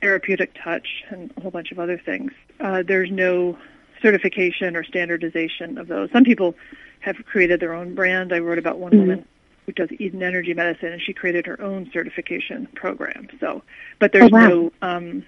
therapeutic 0.00 0.54
touch 0.54 1.04
and 1.10 1.32
a 1.36 1.40
whole 1.42 1.50
bunch 1.50 1.72
of 1.72 1.78
other 1.78 1.98
things, 1.98 2.32
uh, 2.60 2.82
there's 2.86 3.10
no 3.10 3.58
certification 4.00 4.76
or 4.76 4.84
standardization 4.84 5.76
of 5.76 5.88
those. 5.88 6.10
Some 6.10 6.24
people 6.24 6.54
have 7.00 7.16
created 7.26 7.60
their 7.60 7.74
own 7.74 7.94
brand. 7.94 8.32
I 8.32 8.38
wrote 8.38 8.58
about 8.58 8.78
one 8.78 8.92
mm-hmm. 8.92 9.00
woman 9.00 9.26
who 9.70 9.86
does 9.86 10.00
Eden 10.00 10.22
Energy 10.22 10.54
Medicine, 10.54 10.92
and 10.92 11.00
she 11.00 11.12
created 11.12 11.46
her 11.46 11.60
own 11.60 11.90
certification 11.92 12.66
program. 12.74 13.28
So, 13.38 13.62
but 13.98 14.12
there's 14.12 14.30
oh, 14.32 14.36
wow. 14.36 14.48
no 14.48 14.72
um, 14.82 15.26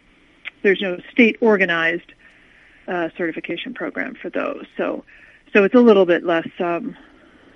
there's 0.63 0.81
no 0.81 0.99
state 1.11 1.37
organized 1.41 2.13
uh, 2.89 3.09
certification 3.17 3.75
program 3.75 4.15
for 4.21 4.31
those. 4.31 4.65
So, 4.77 5.05
so 5.53 5.65
it's 5.65 5.75
a 5.75 5.81
little 5.81 6.07
bit 6.07 6.25
less, 6.25 6.49
um, 6.61 6.97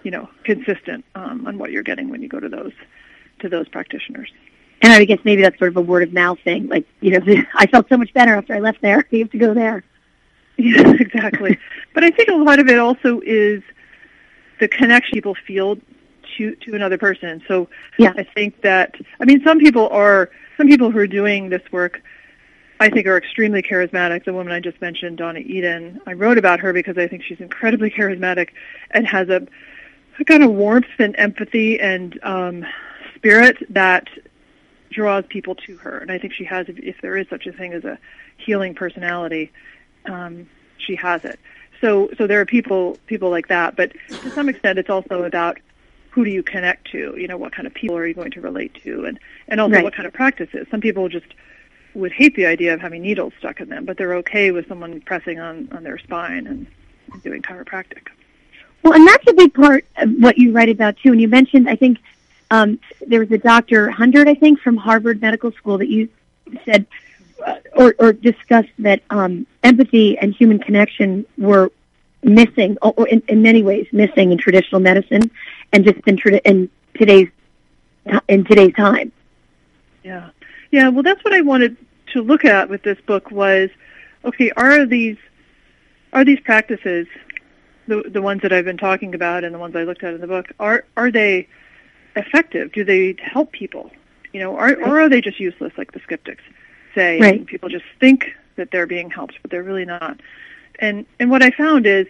you 0.02 0.10
know, 0.10 0.28
consistent 0.44 1.04
um, 1.14 1.46
on 1.46 1.58
what 1.58 1.72
you're 1.72 1.82
getting 1.82 2.08
when 2.10 2.22
you 2.22 2.28
go 2.28 2.40
to 2.40 2.48
those 2.48 2.72
to 3.40 3.48
those 3.48 3.68
practitioners. 3.68 4.30
And 4.82 4.92
I 4.92 5.04
guess 5.04 5.18
maybe 5.24 5.42
that's 5.42 5.58
sort 5.58 5.70
of 5.70 5.76
a 5.76 5.80
word 5.80 6.02
of 6.02 6.12
mouth 6.12 6.38
thing. 6.44 6.68
Like, 6.68 6.86
you 7.00 7.18
know, 7.18 7.42
I 7.54 7.66
felt 7.66 7.88
so 7.88 7.96
much 7.96 8.12
better 8.12 8.34
after 8.34 8.54
I 8.54 8.60
left 8.60 8.82
there. 8.82 9.06
You 9.10 9.20
have 9.20 9.30
to 9.30 9.38
go 9.38 9.54
there. 9.54 9.84
Yeah, 10.56 10.92
exactly. 11.00 11.58
but 11.94 12.04
I 12.04 12.10
think 12.10 12.28
a 12.28 12.34
lot 12.34 12.58
of 12.58 12.68
it 12.68 12.78
also 12.78 13.20
is 13.24 13.62
the 14.58 14.68
connection 14.68 15.12
people 15.12 15.34
feel 15.46 15.76
to 16.36 16.54
to 16.56 16.74
another 16.74 16.98
person. 16.98 17.42
So 17.48 17.68
yeah. 17.98 18.12
I 18.16 18.22
think 18.22 18.62
that 18.62 18.94
I 19.20 19.24
mean 19.24 19.42
some 19.44 19.58
people 19.58 19.88
are 19.88 20.30
some 20.56 20.68
people 20.68 20.90
who 20.90 20.98
are 20.98 21.06
doing 21.06 21.48
this 21.48 21.62
work 21.72 22.02
I 22.78 22.90
think 22.90 23.06
are 23.06 23.16
extremely 23.16 23.62
charismatic. 23.62 24.24
The 24.24 24.34
woman 24.34 24.52
I 24.52 24.60
just 24.60 24.80
mentioned, 24.82 25.16
Donna 25.16 25.38
Eden, 25.38 25.98
I 26.06 26.12
wrote 26.12 26.36
about 26.36 26.60
her 26.60 26.74
because 26.74 26.98
I 26.98 27.08
think 27.08 27.22
she's 27.22 27.40
incredibly 27.40 27.90
charismatic 27.90 28.50
and 28.90 29.06
has 29.06 29.28
a 29.30 29.46
a 30.18 30.24
kind 30.24 30.42
of 30.42 30.50
warmth 30.50 30.86
and 30.98 31.14
empathy 31.18 31.78
and 31.80 32.18
um, 32.22 32.64
spirit 33.14 33.56
that 33.70 34.08
draws 34.90 35.24
people 35.28 35.54
to 35.54 35.76
her. 35.78 35.98
And 35.98 36.10
I 36.10 36.18
think 36.18 36.32
she 36.32 36.44
has, 36.44 36.68
if, 36.68 36.78
if 36.78 37.00
there 37.02 37.16
is 37.16 37.28
such 37.28 37.46
a 37.46 37.52
thing 37.52 37.72
as 37.72 37.84
a 37.84 37.98
healing 38.36 38.74
personality, 38.74 39.52
um, 40.06 40.48
she 40.78 40.96
has 40.96 41.24
it. 41.24 41.38
So, 41.80 42.08
so 42.16 42.26
there 42.26 42.40
are 42.40 42.46
people, 42.46 42.96
people 43.06 43.30
like 43.30 43.48
that. 43.48 43.76
But 43.76 43.92
to 44.08 44.30
some 44.30 44.48
extent, 44.48 44.78
it's 44.78 44.88
also 44.90 45.24
about 45.24 45.58
who 46.16 46.24
do 46.24 46.30
you 46.30 46.42
connect 46.42 46.90
to? 46.92 47.14
You 47.18 47.28
know, 47.28 47.36
what 47.36 47.52
kind 47.52 47.66
of 47.66 47.74
people 47.74 47.94
are 47.94 48.06
you 48.06 48.14
going 48.14 48.30
to 48.30 48.40
relate 48.40 48.72
to, 48.84 49.04
and 49.04 49.18
and 49.48 49.60
also 49.60 49.74
Right. 49.74 49.84
what 49.84 49.94
kind 49.94 50.06
of 50.06 50.14
practices. 50.14 50.66
Some 50.70 50.80
people 50.80 51.10
just 51.10 51.26
would 51.92 52.10
hate 52.10 52.34
the 52.36 52.46
idea 52.46 52.72
of 52.72 52.80
having 52.80 53.02
needles 53.02 53.34
stuck 53.38 53.60
in 53.60 53.68
them, 53.68 53.84
but 53.84 53.98
they're 53.98 54.14
okay 54.14 54.50
with 54.50 54.66
someone 54.66 54.98
pressing 55.02 55.38
on 55.38 55.68
on 55.72 55.82
their 55.84 55.98
spine 55.98 56.46
and 56.46 56.66
doing 57.22 57.42
chiropractic. 57.42 58.08
Well, 58.82 58.94
and 58.94 59.06
that's 59.06 59.26
a 59.28 59.34
big 59.34 59.52
part 59.52 59.84
of 59.98 60.10
what 60.18 60.38
you 60.38 60.52
write 60.52 60.70
about 60.70 60.96
too. 60.96 61.12
And 61.12 61.20
you 61.20 61.28
mentioned, 61.28 61.68
I 61.68 61.76
think, 61.76 61.98
um, 62.50 62.80
there 63.06 63.20
was 63.20 63.30
a 63.30 63.38
Dr. 63.38 63.90
Hundert, 63.90 64.26
I 64.26 64.34
think, 64.34 64.60
from 64.60 64.78
Harvard 64.78 65.20
Medical 65.20 65.52
School 65.52 65.76
that 65.76 65.88
you 65.88 66.08
said 66.64 66.86
uh, 67.44 67.56
or, 67.74 67.94
or 67.98 68.14
discussed 68.14 68.70
that 68.78 69.02
um, 69.10 69.46
empathy 69.62 70.16
and 70.16 70.34
human 70.34 70.58
connection 70.60 71.26
were 71.36 71.70
missing, 72.22 72.76
or, 72.82 72.92
or 72.96 73.08
in, 73.08 73.22
in 73.28 73.42
many 73.42 73.62
ways 73.62 73.86
missing 73.92 74.32
in 74.32 74.38
traditional 74.38 74.80
medicine, 74.80 75.30
and 75.72 75.84
just 75.84 75.98
in, 76.06 76.18
in 76.44 76.70
today's 76.94 77.28
in 78.28 78.44
today's 78.44 78.74
time. 78.74 79.12
Yeah, 80.04 80.30
yeah. 80.70 80.88
Well, 80.88 81.02
that's 81.02 81.24
what 81.24 81.34
I 81.34 81.40
wanted 81.40 81.76
to 82.12 82.22
look 82.22 82.44
at 82.44 82.68
with 82.68 82.82
this 82.82 82.98
book 83.06 83.30
was, 83.30 83.70
okay, 84.24 84.50
are 84.56 84.86
these 84.86 85.16
are 86.12 86.24
these 86.24 86.40
practices 86.40 87.06
the 87.86 88.02
the 88.08 88.22
ones 88.22 88.42
that 88.42 88.52
I've 88.52 88.64
been 88.64 88.76
talking 88.76 89.14
about 89.14 89.44
and 89.44 89.54
the 89.54 89.58
ones 89.58 89.76
I 89.76 89.84
looked 89.84 90.02
at 90.02 90.14
in 90.14 90.20
the 90.20 90.26
book 90.26 90.46
are 90.58 90.84
are 90.96 91.10
they 91.10 91.48
effective? 92.14 92.72
Do 92.72 92.84
they 92.84 93.16
help 93.20 93.52
people? 93.52 93.90
You 94.32 94.40
know, 94.40 94.56
are, 94.56 94.74
or 94.74 95.00
are 95.00 95.08
they 95.08 95.20
just 95.20 95.40
useless, 95.40 95.72
like 95.78 95.92
the 95.92 96.00
skeptics 96.00 96.42
say? 96.94 97.20
Right. 97.20 97.46
People 97.46 97.68
just 97.68 97.84
think 98.00 98.34
that 98.56 98.70
they're 98.70 98.86
being 98.86 99.10
helped, 99.10 99.38
but 99.40 99.50
they're 99.50 99.62
really 99.62 99.84
not. 99.84 100.20
And 100.78 101.06
and 101.18 101.30
what 101.30 101.42
I 101.42 101.50
found 101.50 101.86
is 101.86 102.06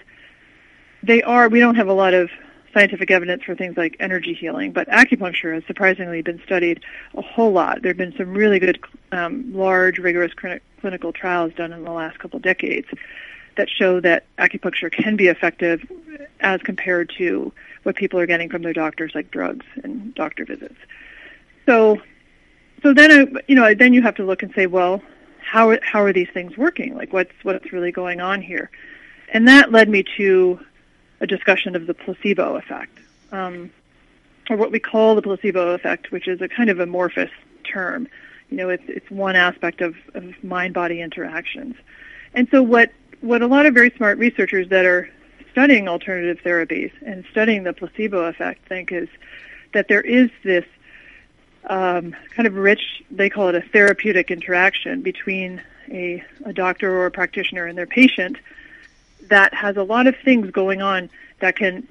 they 1.03 1.23
are. 1.23 1.49
We 1.49 1.61
don't 1.61 1.77
have 1.77 1.89
a 1.89 1.93
lot 1.93 2.15
of 2.15 2.31
scientific 2.77 3.11
evidence 3.11 3.43
for 3.43 3.55
things 3.55 3.75
like 3.75 3.97
energy 4.01 4.35
healing, 4.35 4.71
but 4.71 4.87
acupuncture 4.89 5.55
has 5.55 5.65
surprisingly 5.67 6.21
been 6.21 6.39
studied 6.45 6.83
a 7.15 7.23
whole 7.23 7.51
lot. 7.51 7.81
There 7.81 7.89
have 7.89 7.97
been 7.97 8.15
some 8.19 8.35
really 8.35 8.59
good, 8.59 8.79
um, 9.13 9.51
large, 9.55 9.99
rigorous 9.99 10.33
clini- 10.35 10.61
clinical 10.83 11.11
trials 11.11 11.55
done 11.55 11.73
in 11.73 11.85
the 11.85 11.91
last 11.91 12.19
couple 12.19 12.39
decades 12.39 12.87
that 13.57 13.71
show 13.71 13.99
that 14.01 14.27
acupuncture 14.37 14.93
can 14.93 15.17
be 15.17 15.29
effective 15.29 15.91
as 16.41 16.61
compared 16.61 17.11
to 17.17 17.51
what 17.85 17.97
people 17.97 18.21
are 18.21 18.27
getting 18.27 18.51
from 18.51 18.61
their 18.61 18.75
doctors, 18.75 19.13
like 19.15 19.31
drugs 19.31 19.65
and 19.83 20.15
doctor 20.15 20.45
visits. 20.45 20.77
So, 21.65 22.03
so 22.83 22.93
then, 22.93 23.11
I, 23.11 23.41
you 23.49 23.55
know, 23.55 23.73
then 23.73 23.95
you 23.95 24.03
have 24.03 24.17
to 24.17 24.25
look 24.25 24.43
and 24.43 24.53
say, 24.55 24.67
well, 24.67 25.01
how 25.41 25.79
how 25.83 26.03
are 26.03 26.13
these 26.13 26.29
things 26.35 26.59
working? 26.59 26.95
Like, 26.95 27.15
what's 27.15 27.33
what's 27.43 27.73
really 27.73 27.93
going 27.93 28.21
on 28.21 28.43
here? 28.43 28.71
And 29.33 29.49
that 29.49 29.73
led 29.73 29.89
me 29.89 30.05
to 30.19 30.61
a 31.21 31.27
discussion 31.27 31.77
of 31.77 31.87
the 31.87 31.95
placebo 31.95 32.57
effect, 32.57 32.99
um, 33.33 33.71
or 34.51 34.57
what 34.57 34.71
we 34.71 34.79
call 34.79 35.15
the 35.15 35.23
placebo 35.23 35.75
effect, 35.75 36.11
which 36.11 36.29
is 36.29 36.41
a 36.41 36.49
kind 36.49 36.71
of 36.71 36.81
amorphous 36.81 37.31
term. 37.65 38.09
You 38.51 38.59
know, 38.59 38.69
it's 38.69 38.85
it's 38.87 39.11
one 39.11 39.37
aspect 39.37 39.81
of, 39.81 39.97
of 40.15 40.33
mind-body 40.45 41.01
interactions. 41.01 41.75
And 42.35 42.49
so, 42.51 42.63
what 42.63 42.93
what 43.21 43.43
a 43.43 43.47
lot 43.47 43.67
of 43.67 43.75
very 43.75 43.91
smart 43.97 44.19
researchers 44.19 44.69
that 44.69 44.85
are 44.85 45.09
studying 45.53 45.89
alternative 45.89 46.39
therapies 46.45 46.93
and 47.05 47.25
studying 47.31 47.65
the 47.65 47.73
placebo 47.73 48.27
effect 48.27 48.69
think 48.69 48.93
is 48.93 49.09
that 49.73 49.89
there 49.89 50.03
is 50.03 50.31
this 50.45 50.67
um, 51.65 52.15
kind 52.35 52.47
of 52.47 52.55
rich, 52.55 53.03
they 53.11 53.29
call 53.29 53.49
it 53.49 53.55
a 53.55 53.63
therapeutic 53.63 54.31
interaction 54.31 55.03
between 55.03 55.63
a, 55.91 56.23
a 56.45 56.53
doctor 56.53 56.95
or 56.95 57.07
a 57.07 57.11
practitioner 57.11 57.65
and 57.67 57.77
their 57.77 57.87
patient 57.87 58.37
that 59.31 59.55
has 59.55 59.77
a 59.77 59.83
lot 59.83 60.07
of 60.07 60.15
things 60.25 60.51
going 60.51 60.83
on 60.83 61.11
that 61.41 61.57
can 61.57 61.87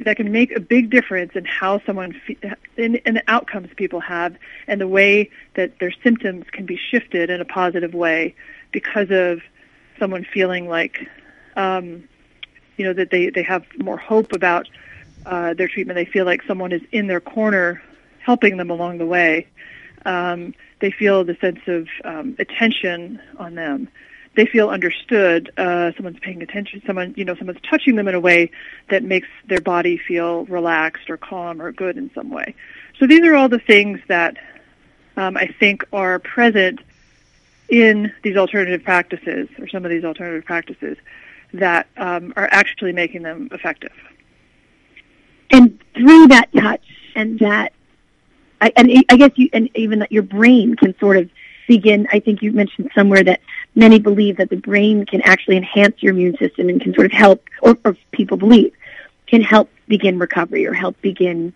that 0.00 0.16
can 0.16 0.32
make 0.32 0.50
a 0.56 0.60
big 0.60 0.88
difference 0.90 1.32
in 1.34 1.44
how 1.44 1.80
someone 1.84 2.18
fe- 2.26 2.38
in, 2.76 2.96
in 2.96 3.14
the 3.14 3.22
outcomes 3.28 3.68
people 3.76 4.00
have 4.00 4.34
and 4.66 4.80
the 4.80 4.88
way 4.88 5.28
that 5.56 5.78
their 5.78 5.92
symptoms 6.02 6.46
can 6.52 6.64
be 6.64 6.76
shifted 6.76 7.28
in 7.28 7.40
a 7.40 7.44
positive 7.44 7.92
way 7.92 8.34
because 8.72 9.08
of 9.10 9.42
someone 9.98 10.24
feeling 10.24 10.68
like 10.68 11.06
um, 11.56 12.08
you 12.76 12.84
know 12.84 12.94
that 12.94 13.10
they 13.10 13.30
they 13.30 13.42
have 13.42 13.64
more 13.78 13.98
hope 13.98 14.32
about 14.32 14.68
uh, 15.26 15.54
their 15.54 15.68
treatment. 15.68 15.96
They 15.96 16.06
feel 16.06 16.24
like 16.24 16.42
someone 16.46 16.72
is 16.72 16.82
in 16.92 17.06
their 17.06 17.20
corner 17.20 17.82
helping 18.20 18.56
them 18.56 18.70
along 18.70 18.98
the 18.98 19.06
way. 19.06 19.46
Um, 20.06 20.54
they 20.80 20.90
feel 20.90 21.24
the 21.24 21.36
sense 21.40 21.60
of 21.66 21.88
um, 22.04 22.36
attention 22.38 23.20
on 23.38 23.54
them. 23.54 23.88
They 24.36 24.46
feel 24.46 24.68
understood. 24.68 25.52
Uh, 25.56 25.90
someone's 25.96 26.20
paying 26.20 26.40
attention. 26.42 26.82
Someone, 26.86 27.14
you 27.16 27.24
know, 27.24 27.34
someone's 27.34 27.60
touching 27.68 27.96
them 27.96 28.06
in 28.08 28.14
a 28.14 28.20
way 28.20 28.50
that 28.88 29.02
makes 29.02 29.28
their 29.46 29.60
body 29.60 29.98
feel 29.98 30.44
relaxed 30.46 31.10
or 31.10 31.16
calm 31.16 31.60
or 31.60 31.72
good 31.72 31.96
in 31.96 32.10
some 32.14 32.30
way. 32.30 32.54
So 32.98 33.06
these 33.06 33.22
are 33.26 33.34
all 33.34 33.48
the 33.48 33.58
things 33.58 33.98
that 34.08 34.36
um, 35.16 35.36
I 35.36 35.46
think 35.58 35.84
are 35.92 36.18
present 36.20 36.80
in 37.68 38.12
these 38.22 38.36
alternative 38.36 38.82
practices, 38.84 39.48
or 39.58 39.68
some 39.68 39.84
of 39.84 39.90
these 39.90 40.04
alternative 40.04 40.44
practices, 40.44 40.96
that 41.52 41.88
um, 41.96 42.32
are 42.36 42.48
actually 42.50 42.92
making 42.92 43.22
them 43.22 43.48
effective. 43.52 43.92
and 45.50 45.78
through 45.94 46.28
that 46.28 46.48
touch 46.52 46.84
and 47.14 47.38
that 47.40 47.72
I, 48.60 48.72
and 48.76 48.90
I 49.08 49.16
guess 49.16 49.32
you 49.36 49.48
and 49.52 49.68
even 49.74 50.00
that 50.00 50.12
your 50.12 50.22
brain 50.22 50.76
can 50.76 50.94
sort 50.98 51.16
of 51.16 51.30
begin 51.74 52.08
I 52.12 52.18
think 52.18 52.42
you 52.42 52.50
mentioned 52.52 52.90
somewhere 52.94 53.22
that 53.30 53.40
many 53.74 53.98
believe 54.00 54.38
that 54.38 54.50
the 54.50 54.56
brain 54.56 55.06
can 55.06 55.20
actually 55.22 55.56
enhance 55.56 56.02
your 56.02 56.12
immune 56.14 56.36
system 56.36 56.68
and 56.68 56.80
can 56.80 56.92
sort 56.94 57.06
of 57.06 57.12
help 57.12 57.38
or, 57.62 57.78
or 57.84 57.96
people 58.10 58.36
believe 58.36 58.72
can 59.26 59.40
help 59.40 59.70
begin 59.86 60.18
recovery 60.18 60.66
or 60.66 60.74
help 60.74 61.00
begin 61.00 61.52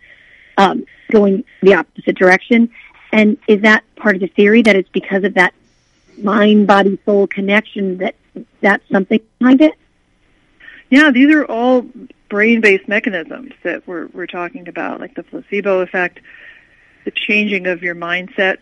um, 0.56 0.87
going 1.11 1.42
the 1.62 1.75
opposite 1.75 2.16
direction 2.16 2.71
and 3.11 3.38
is 3.49 3.61
that 3.62 3.83
part 3.97 4.14
of 4.14 4.21
the 4.21 4.28
theory 4.28 4.62
that 4.62 4.76
it's 4.76 4.92
because 5.00 5.25
of 5.25 5.35
that 5.35 5.52
mind 6.18 6.66
body 6.66 6.97
soul 7.04 7.26
connection 7.26 7.99
that 7.99 8.14
that's 8.61 8.88
something 8.90 9.21
behind 9.40 9.61
it 9.61 9.75
Yeah, 10.90 11.11
these 11.11 11.35
are 11.35 11.44
all 11.44 11.87
brain-based 12.28 12.88
mechanisms 12.88 13.52
that 13.62 13.87
we're 13.87 14.06
we're 14.16 14.26
talking 14.26 14.68
about, 14.68 15.00
like 15.00 15.14
the 15.14 15.23
placebo 15.25 15.80
effect, 15.80 16.21
the 17.04 17.11
changing 17.11 17.66
of 17.66 17.83
your 17.83 17.97
mindset. 17.97 18.59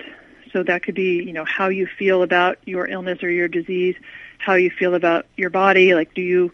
So 0.52 0.62
that 0.62 0.82
could 0.82 0.94
be, 0.94 1.22
you 1.22 1.32
know, 1.32 1.44
how 1.44 1.68
you 1.68 1.86
feel 1.86 2.22
about 2.22 2.58
your 2.64 2.86
illness 2.86 3.22
or 3.22 3.30
your 3.30 3.48
disease, 3.48 3.96
how 4.38 4.54
you 4.54 4.70
feel 4.70 4.94
about 4.94 5.26
your 5.36 5.50
body. 5.50 5.94
Like, 5.94 6.14
do 6.14 6.22
you 6.22 6.52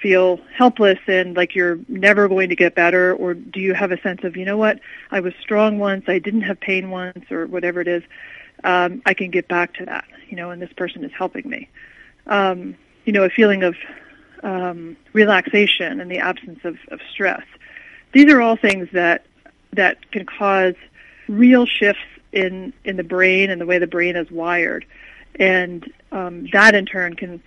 feel 0.00 0.40
helpless 0.54 0.98
and 1.08 1.36
like 1.36 1.54
you're 1.54 1.78
never 1.88 2.28
going 2.28 2.50
to 2.50 2.56
get 2.56 2.74
better, 2.74 3.14
or 3.14 3.34
do 3.34 3.60
you 3.60 3.74
have 3.74 3.90
a 3.90 4.00
sense 4.00 4.22
of, 4.22 4.36
you 4.36 4.44
know 4.44 4.56
what, 4.56 4.80
I 5.10 5.20
was 5.20 5.34
strong 5.40 5.78
once, 5.78 6.04
I 6.08 6.18
didn't 6.18 6.42
have 6.42 6.60
pain 6.60 6.90
once, 6.90 7.30
or 7.30 7.46
whatever 7.46 7.80
it 7.80 7.88
is. 7.88 8.02
Um, 8.64 9.02
I 9.06 9.14
can 9.14 9.30
get 9.30 9.48
back 9.48 9.74
to 9.74 9.86
that, 9.86 10.04
you 10.28 10.36
know, 10.36 10.50
and 10.50 10.60
this 10.62 10.72
person 10.72 11.04
is 11.04 11.12
helping 11.12 11.48
me. 11.48 11.68
Um, 12.26 12.76
you 13.04 13.12
know, 13.12 13.24
a 13.24 13.30
feeling 13.30 13.62
of 13.62 13.74
um, 14.42 14.96
relaxation 15.12 16.00
and 16.00 16.10
the 16.10 16.18
absence 16.18 16.60
of, 16.64 16.76
of 16.88 17.00
stress. 17.10 17.42
These 18.12 18.30
are 18.32 18.40
all 18.40 18.56
things 18.56 18.88
that 18.92 19.24
that 19.72 20.10
can 20.12 20.24
cause 20.24 20.74
real 21.28 21.66
shifts 21.66 22.02
in 22.32 22.72
in 22.84 22.96
the 22.96 23.04
brain 23.04 23.50
and 23.50 23.60
the 23.60 23.66
way 23.66 23.78
the 23.78 23.86
brain 23.86 24.16
is 24.16 24.30
wired, 24.30 24.84
and 25.36 25.90
um, 26.12 26.46
that 26.52 26.74
in 26.74 26.86
turn 26.86 27.14
can 27.14 27.42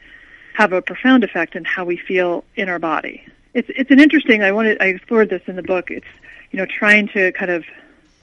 have 0.55 0.73
a 0.73 0.81
profound 0.81 1.23
effect 1.23 1.55
on 1.55 1.63
how 1.63 1.85
we 1.85 1.97
feel 1.97 2.43
in 2.55 2.69
our 2.69 2.79
body. 2.79 3.25
It's 3.53 3.69
it's 3.75 3.91
an 3.91 3.99
interesting. 3.99 4.43
I 4.43 4.51
wanted 4.51 4.81
I 4.81 4.85
explored 4.87 5.29
this 5.29 5.41
in 5.47 5.55
the 5.55 5.63
book. 5.63 5.91
It's 5.91 6.05
you 6.51 6.57
know 6.57 6.65
trying 6.65 7.07
to 7.09 7.31
kind 7.33 7.51
of 7.51 7.65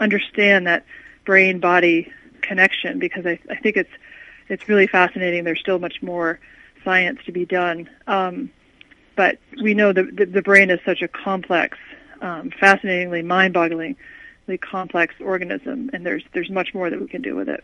understand 0.00 0.66
that 0.66 0.84
brain 1.24 1.60
body 1.60 2.12
connection 2.40 2.98
because 2.98 3.26
I, 3.26 3.38
I 3.50 3.56
think 3.56 3.76
it's 3.76 3.90
it's 4.48 4.68
really 4.68 4.86
fascinating. 4.86 5.44
There's 5.44 5.60
still 5.60 5.78
much 5.78 6.02
more 6.02 6.38
science 6.84 7.20
to 7.26 7.32
be 7.32 7.44
done. 7.44 7.88
Um, 8.06 8.50
but 9.16 9.38
we 9.60 9.74
know 9.74 9.92
the, 9.92 10.04
the, 10.04 10.26
the 10.26 10.42
brain 10.42 10.70
is 10.70 10.78
such 10.84 11.02
a 11.02 11.08
complex, 11.08 11.76
um, 12.20 12.50
fascinatingly 12.50 13.22
complex 14.56 15.14
organism, 15.20 15.90
and 15.92 16.06
there's 16.06 16.24
there's 16.32 16.50
much 16.50 16.72
more 16.72 16.88
that 16.88 17.00
we 17.00 17.08
can 17.08 17.20
do 17.20 17.36
with 17.36 17.48
it. 17.48 17.62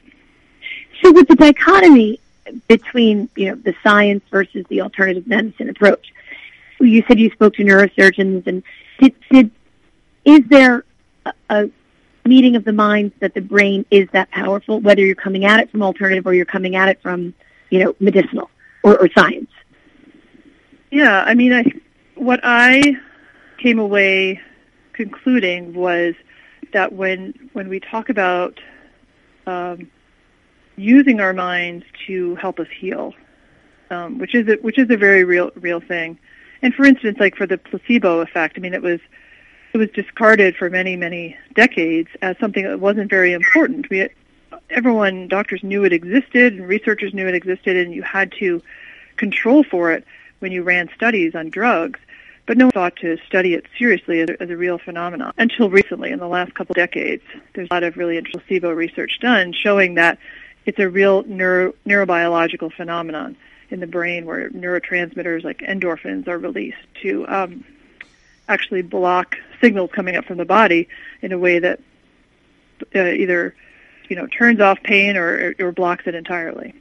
So 1.02 1.12
with 1.12 1.28
the 1.28 1.36
dichotomy 1.36 2.20
between, 2.68 3.28
you 3.36 3.48
know, 3.48 3.54
the 3.54 3.74
science 3.82 4.22
versus 4.30 4.66
the 4.68 4.82
alternative 4.82 5.26
medicine 5.26 5.68
approach, 5.68 6.12
you 6.80 7.02
said 7.08 7.18
you 7.18 7.30
spoke 7.30 7.54
to 7.54 7.64
neurosurgeons 7.64 8.46
and 8.46 8.62
did, 8.98 9.14
did 9.30 9.50
is 10.24 10.40
there 10.48 10.84
a, 11.24 11.32
a 11.50 11.70
meeting 12.26 12.56
of 12.56 12.64
the 12.64 12.72
minds 12.72 13.14
that 13.20 13.34
the 13.34 13.40
brain 13.40 13.84
is 13.90 14.08
that 14.12 14.30
powerful, 14.30 14.80
whether 14.80 15.04
you're 15.04 15.14
coming 15.14 15.44
at 15.44 15.60
it 15.60 15.70
from 15.70 15.82
alternative 15.82 16.26
or 16.26 16.34
you're 16.34 16.44
coming 16.44 16.76
at 16.76 16.88
it 16.88 17.00
from, 17.02 17.34
you 17.70 17.78
know, 17.82 17.94
medicinal 18.00 18.50
or, 18.82 18.98
or 18.98 19.08
science? 19.16 19.50
Yeah, 20.90 21.22
I 21.24 21.34
mean, 21.34 21.52
I 21.52 21.64
what 22.14 22.40
I 22.42 22.96
came 23.58 23.78
away 23.78 24.40
concluding 24.92 25.74
was 25.74 26.14
that 26.74 26.92
when 26.92 27.50
when 27.54 27.68
we 27.68 27.80
talk 27.80 28.10
about 28.10 28.60
um, 29.46 29.90
using 30.76 31.20
our 31.20 31.32
minds 31.32 31.86
to 32.06 32.34
help 32.34 32.60
us 32.60 32.68
heal, 32.78 33.14
um, 33.90 34.18
which 34.18 34.34
is 34.34 34.46
a, 34.48 34.56
which 34.56 34.78
is 34.78 34.90
a 34.90 34.96
very 34.96 35.24
real 35.24 35.50
real 35.56 35.80
thing. 35.80 36.18
And 36.60 36.74
for 36.74 36.84
instance, 36.84 37.18
like 37.18 37.36
for 37.36 37.46
the 37.46 37.56
placebo 37.58 38.20
effect, 38.20 38.58
I 38.58 38.60
mean, 38.60 38.74
it 38.74 38.82
was 38.82 39.00
it 39.72 39.78
was 39.78 39.88
discarded 39.90 40.56
for 40.56 40.68
many 40.68 40.96
many 40.96 41.36
decades 41.54 42.10
as 42.20 42.36
something 42.38 42.64
that 42.64 42.80
wasn't 42.80 43.08
very 43.08 43.32
important. 43.32 43.88
We 43.88 44.08
everyone 44.70 45.28
doctors 45.28 45.62
knew 45.62 45.84
it 45.84 45.92
existed 45.92 46.54
and 46.54 46.68
researchers 46.68 47.14
knew 47.14 47.26
it 47.26 47.34
existed, 47.34 47.76
and 47.76 47.94
you 47.94 48.02
had 48.02 48.32
to 48.40 48.60
control 49.16 49.64
for 49.64 49.92
it 49.92 50.04
when 50.40 50.52
you 50.52 50.62
ran 50.62 50.90
studies 50.94 51.34
on 51.34 51.48
drugs 51.50 52.00
but 52.46 52.56
no 52.58 52.66
one 52.66 52.72
thought 52.72 52.96
to 52.96 53.16
study 53.26 53.54
it 53.54 53.64
seriously 53.78 54.20
as 54.20 54.28
a, 54.28 54.42
as 54.42 54.50
a 54.50 54.56
real 54.56 54.78
phenomenon 54.78 55.32
until 55.38 55.70
recently, 55.70 56.10
in 56.10 56.18
the 56.18 56.28
last 56.28 56.54
couple 56.54 56.72
of 56.72 56.76
decades. 56.76 57.22
There's 57.54 57.68
a 57.70 57.74
lot 57.74 57.82
of 57.82 57.96
really 57.96 58.18
interesting 58.18 58.40
placebo 58.40 58.72
research 58.72 59.18
done 59.20 59.52
showing 59.52 59.94
that 59.94 60.18
it's 60.66 60.78
a 60.78 60.88
real 60.88 61.22
neuro, 61.24 61.74
neurobiological 61.86 62.72
phenomenon 62.72 63.36
in 63.70 63.80
the 63.80 63.86
brain 63.86 64.26
where 64.26 64.50
neurotransmitters 64.50 65.44
like 65.44 65.58
endorphins 65.58 66.28
are 66.28 66.38
released 66.38 66.78
to 67.02 67.26
um, 67.28 67.64
actually 68.48 68.82
block 68.82 69.36
signals 69.60 69.90
coming 69.92 70.16
up 70.16 70.24
from 70.24 70.36
the 70.36 70.44
body 70.44 70.88
in 71.22 71.32
a 71.32 71.38
way 71.38 71.58
that 71.58 71.80
uh, 72.94 73.04
either 73.04 73.54
you 74.08 74.16
know 74.16 74.26
turns 74.26 74.60
off 74.60 74.82
pain 74.82 75.16
or, 75.16 75.54
or 75.58 75.72
blocks 75.72 76.06
it 76.06 76.14
entirely. 76.14 76.74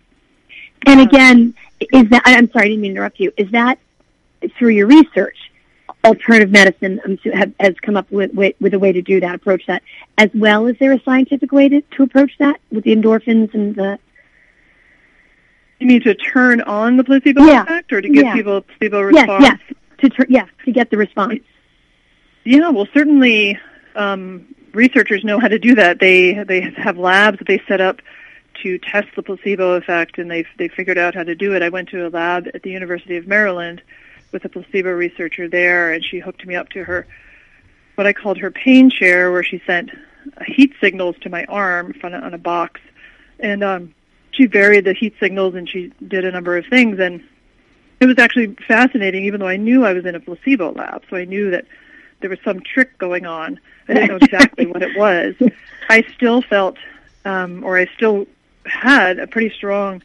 And 0.85 0.99
again, 0.99 1.55
is 1.79 2.09
that 2.09 2.21
I'm 2.25 2.51
sorry, 2.51 2.65
I 2.65 2.69
didn't 2.69 2.81
mean 2.81 2.91
to 2.91 2.97
interrupt 2.97 3.19
you. 3.19 3.31
Is 3.37 3.49
that 3.51 3.79
through 4.57 4.69
your 4.69 4.87
research? 4.87 5.37
Alternative 6.03 6.51
medicine 6.51 6.99
um, 7.05 7.17
have, 7.33 7.53
has 7.59 7.75
come 7.81 7.95
up 7.95 8.11
with, 8.11 8.33
with, 8.33 8.55
with 8.59 8.73
a 8.73 8.79
way 8.79 8.91
to 8.91 9.01
do 9.01 9.19
that, 9.21 9.35
approach 9.35 9.65
that, 9.67 9.83
as 10.17 10.29
well 10.33 10.67
as 10.67 10.75
there 10.79 10.91
a 10.91 11.01
scientific 11.03 11.51
way 11.51 11.69
to, 11.69 11.81
to 11.81 12.03
approach 12.03 12.31
that 12.39 12.59
with 12.71 12.83
the 12.83 12.95
endorphins 12.95 13.53
and 13.53 13.75
the. 13.75 13.99
You 15.79 15.87
mean 15.87 16.03
to 16.03 16.13
turn 16.13 16.61
on 16.61 16.97
the 16.97 17.03
placebo 17.03 17.43
yeah. 17.43 17.63
effect, 17.63 17.91
or 17.91 18.01
to 18.01 18.09
give 18.09 18.23
yeah. 18.23 18.33
people 18.33 18.57
a 18.57 18.61
placebo 18.61 19.01
response? 19.01 19.43
Yes, 19.43 19.59
yes, 19.67 19.77
to 19.99 20.09
tur- 20.09 20.27
yes, 20.29 20.49
to 20.65 20.71
get 20.71 20.89
the 20.89 20.97
response. 20.97 21.41
Yeah, 22.45 22.69
well, 22.69 22.87
certainly 22.93 23.59
um, 23.95 24.55
researchers 24.73 25.23
know 25.23 25.39
how 25.39 25.47
to 25.47 25.59
do 25.59 25.75
that. 25.75 25.99
They 25.99 26.43
they 26.43 26.73
have 26.77 26.97
labs 26.97 27.39
that 27.39 27.47
they 27.47 27.61
set 27.67 27.81
up 27.81 28.01
to 28.61 28.77
test 28.77 29.07
the 29.15 29.23
placebo 29.23 29.73
effect, 29.73 30.17
and 30.17 30.29
they've 30.29 30.47
they 30.57 30.67
figured 30.67 30.97
out 30.97 31.15
how 31.15 31.23
to 31.23 31.35
do 31.35 31.53
it. 31.53 31.61
I 31.61 31.69
went 31.69 31.89
to 31.89 32.07
a 32.07 32.09
lab 32.09 32.47
at 32.53 32.63
the 32.63 32.71
University 32.71 33.17
of 33.17 33.27
Maryland 33.27 33.81
with 34.33 34.43
a 34.43 34.49
placebo 34.49 34.91
researcher 34.91 35.47
there, 35.47 35.93
and 35.93 36.03
she 36.03 36.19
hooked 36.19 36.45
me 36.45 36.55
up 36.55 36.69
to 36.69 36.83
her 36.83 37.07
what 37.95 38.07
I 38.07 38.13
called 38.13 38.39
her 38.39 38.51
pain 38.51 38.89
chair, 38.89 39.31
where 39.31 39.43
she 39.43 39.61
sent 39.65 39.91
heat 40.45 40.73
signals 40.81 41.15
to 41.21 41.29
my 41.29 41.45
arm 41.45 41.93
on 42.03 42.13
a, 42.13 42.17
on 42.17 42.33
a 42.33 42.37
box, 42.37 42.81
and 43.39 43.63
um, 43.63 43.93
she 44.31 44.47
varied 44.47 44.85
the 44.85 44.93
heat 44.93 45.13
signals, 45.19 45.53
and 45.55 45.69
she 45.69 45.93
did 46.07 46.25
a 46.25 46.31
number 46.31 46.57
of 46.57 46.65
things, 46.65 46.99
and 46.99 47.23
it 47.99 48.07
was 48.07 48.17
actually 48.17 48.55
fascinating. 48.67 49.25
Even 49.25 49.39
though 49.39 49.47
I 49.47 49.57
knew 49.57 49.85
I 49.85 49.93
was 49.93 50.05
in 50.05 50.15
a 50.15 50.19
placebo 50.19 50.71
lab, 50.73 51.03
so 51.09 51.15
I 51.15 51.25
knew 51.25 51.51
that 51.51 51.65
there 52.21 52.29
was 52.29 52.39
some 52.43 52.61
trick 52.61 52.97
going 52.97 53.25
on. 53.25 53.59
I 53.87 53.93
didn't 53.93 54.09
know 54.09 54.15
exactly 54.15 54.65
what 54.65 54.81
it 54.81 54.97
was. 54.97 55.35
I 55.89 56.03
still 56.15 56.41
felt, 56.41 56.77
um, 57.25 57.63
or 57.63 57.77
I 57.77 57.85
still 57.95 58.25
had 58.65 59.19
a 59.19 59.27
pretty 59.27 59.51
strong 59.51 60.01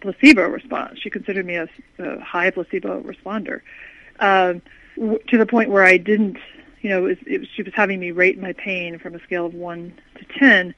placebo 0.00 0.48
response. 0.48 0.98
She 1.00 1.10
considered 1.10 1.46
me 1.46 1.56
a, 1.56 1.68
a 1.98 2.20
high 2.20 2.50
placebo 2.50 3.02
responder, 3.02 3.60
um, 4.20 4.62
w- 4.96 5.20
to 5.28 5.38
the 5.38 5.46
point 5.46 5.70
where 5.70 5.84
I 5.84 5.96
didn't, 5.96 6.38
you 6.82 6.90
know, 6.90 7.06
it 7.06 7.08
was, 7.08 7.18
it 7.26 7.38
was, 7.40 7.48
she 7.54 7.62
was 7.62 7.74
having 7.74 8.00
me 8.00 8.10
rate 8.10 8.40
my 8.40 8.52
pain 8.52 8.98
from 8.98 9.14
a 9.14 9.20
scale 9.20 9.46
of 9.46 9.54
one 9.54 9.98
to 10.16 10.38
ten, 10.38 10.74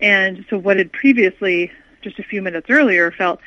and 0.00 0.44
so 0.50 0.58
what 0.58 0.76
had 0.76 0.92
previously, 0.92 1.70
just 2.02 2.18
a 2.18 2.22
few 2.22 2.42
minutes 2.42 2.68
earlier, 2.70 3.10
felt 3.10 3.40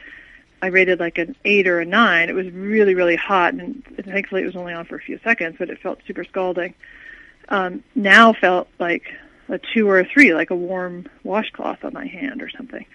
I 0.61 0.67
rated 0.67 0.99
like 0.99 1.17
an 1.17 1.35
eight 1.45 1.67
or 1.67 1.79
a 1.79 1.85
nine. 1.85 2.29
It 2.29 2.35
was 2.35 2.49
really, 2.51 2.95
really 2.95 3.15
hot, 3.15 3.53
and 3.53 3.83
thankfully 4.03 4.41
it 4.41 4.45
was 4.45 4.55
only 4.55 4.73
on 4.73 4.85
for 4.85 4.95
a 4.95 5.01
few 5.01 5.19
seconds, 5.23 5.57
but 5.59 5.69
it 5.69 5.79
felt 5.79 5.99
super 6.07 6.23
scalding. 6.23 6.73
Um, 7.49 7.83
now 7.93 8.33
felt 8.33 8.67
like 8.79 9.03
a 9.49 9.59
two 9.59 9.87
or 9.87 9.99
a 9.99 10.05
three, 10.05 10.33
like 10.33 10.49
a 10.49 10.55
warm 10.55 11.07
washcloth 11.23 11.83
on 11.83 11.93
my 11.93 12.07
hand 12.07 12.41
or 12.41 12.49
something. 12.49 12.85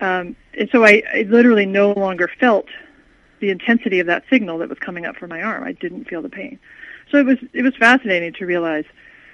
Um, 0.00 0.36
and 0.54 0.68
so 0.70 0.84
I, 0.84 1.02
I 1.12 1.22
literally 1.28 1.66
no 1.66 1.92
longer 1.92 2.30
felt 2.40 2.66
the 3.40 3.50
intensity 3.50 4.00
of 4.00 4.06
that 4.06 4.24
signal 4.30 4.58
that 4.58 4.68
was 4.68 4.78
coming 4.78 5.06
up 5.06 5.16
from 5.16 5.30
my 5.30 5.42
arm. 5.42 5.64
I 5.64 5.72
didn't 5.72 6.04
feel 6.04 6.22
the 6.22 6.28
pain. 6.28 6.58
So 7.10 7.18
it 7.18 7.26
was 7.26 7.38
it 7.52 7.62
was 7.62 7.74
fascinating 7.76 8.32
to 8.34 8.46
realize 8.46 8.84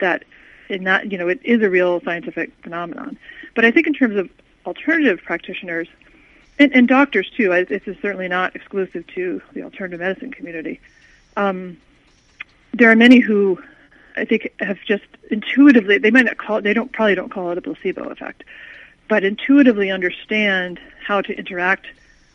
that 0.00 0.24
in 0.68 0.84
that 0.84 1.10
you 1.10 1.18
know 1.18 1.28
it 1.28 1.40
is 1.44 1.62
a 1.62 1.70
real 1.70 2.00
scientific 2.02 2.52
phenomenon. 2.62 3.18
But 3.54 3.64
I 3.64 3.70
think 3.70 3.86
in 3.86 3.94
terms 3.94 4.16
of 4.16 4.30
alternative 4.66 5.20
practitioners 5.24 5.88
and, 6.58 6.72
and 6.74 6.86
doctors 6.86 7.30
too, 7.36 7.52
I, 7.52 7.64
this 7.64 7.82
is 7.86 7.96
certainly 8.00 8.28
not 8.28 8.54
exclusive 8.54 9.06
to 9.08 9.42
the 9.52 9.62
alternative 9.62 10.00
medicine 10.00 10.30
community. 10.30 10.80
Um, 11.36 11.78
there 12.72 12.90
are 12.90 12.96
many 12.96 13.20
who 13.20 13.60
I 14.16 14.24
think 14.24 14.52
have 14.60 14.78
just 14.86 15.04
intuitively 15.30 15.98
they 15.98 16.10
might 16.10 16.26
not 16.26 16.38
call 16.38 16.58
it, 16.58 16.62
they 16.62 16.74
don't 16.74 16.92
probably 16.92 17.14
don't 17.14 17.30
call 17.30 17.50
it 17.50 17.58
a 17.58 17.62
placebo 17.62 18.04
effect, 18.10 18.44
but 19.08 19.24
intuitively 19.24 19.90
understand 19.90 20.80
how 21.06 21.20
to 21.20 21.36
interact 21.36 21.86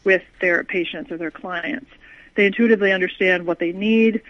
with 0.04 0.24
their 0.42 0.64
patients 0.64 1.12
or 1.12 1.18
their 1.18 1.32
clients. 1.32 1.90
They 2.36 2.46
intuitively 2.46 2.92
understand 2.92 3.46
what 3.46 3.60
they 3.60 3.72
need, 3.72 4.22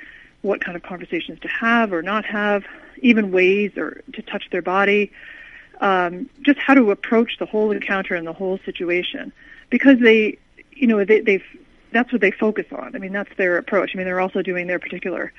what 0.41 0.63
kind 0.63 0.75
of 0.75 0.83
conversations 0.83 1.39
to 1.41 1.47
have 1.47 1.93
or 1.93 2.01
not 2.01 2.25
have, 2.25 2.65
even 3.01 3.31
ways 3.31 3.77
or 3.77 4.01
to 4.13 4.21
touch 4.21 4.49
their 4.51 4.61
body, 4.61 5.11
um, 5.81 6.29
just 6.41 6.59
how 6.59 6.73
to 6.73 6.91
approach 6.91 7.37
the 7.39 7.45
whole 7.45 7.71
encounter 7.71 8.15
and 8.15 8.25
the 8.25 8.33
whole 8.33 8.59
situation, 8.65 9.31
because 9.69 9.99
they, 9.99 10.37
you 10.71 10.87
know, 10.87 11.03
they, 11.03 11.21
they've 11.21 11.43
that's 11.91 12.11
what 12.11 12.21
they 12.21 12.31
focus 12.31 12.65
on. 12.71 12.95
I 12.95 12.99
mean, 12.99 13.13
that's 13.13 13.35
their 13.35 13.57
approach. 13.57 13.91
I 13.93 13.97
mean, 13.97 14.05
they're 14.05 14.19
also 14.19 14.41
doing 14.43 14.67
their 14.67 14.79
particular 14.79 15.33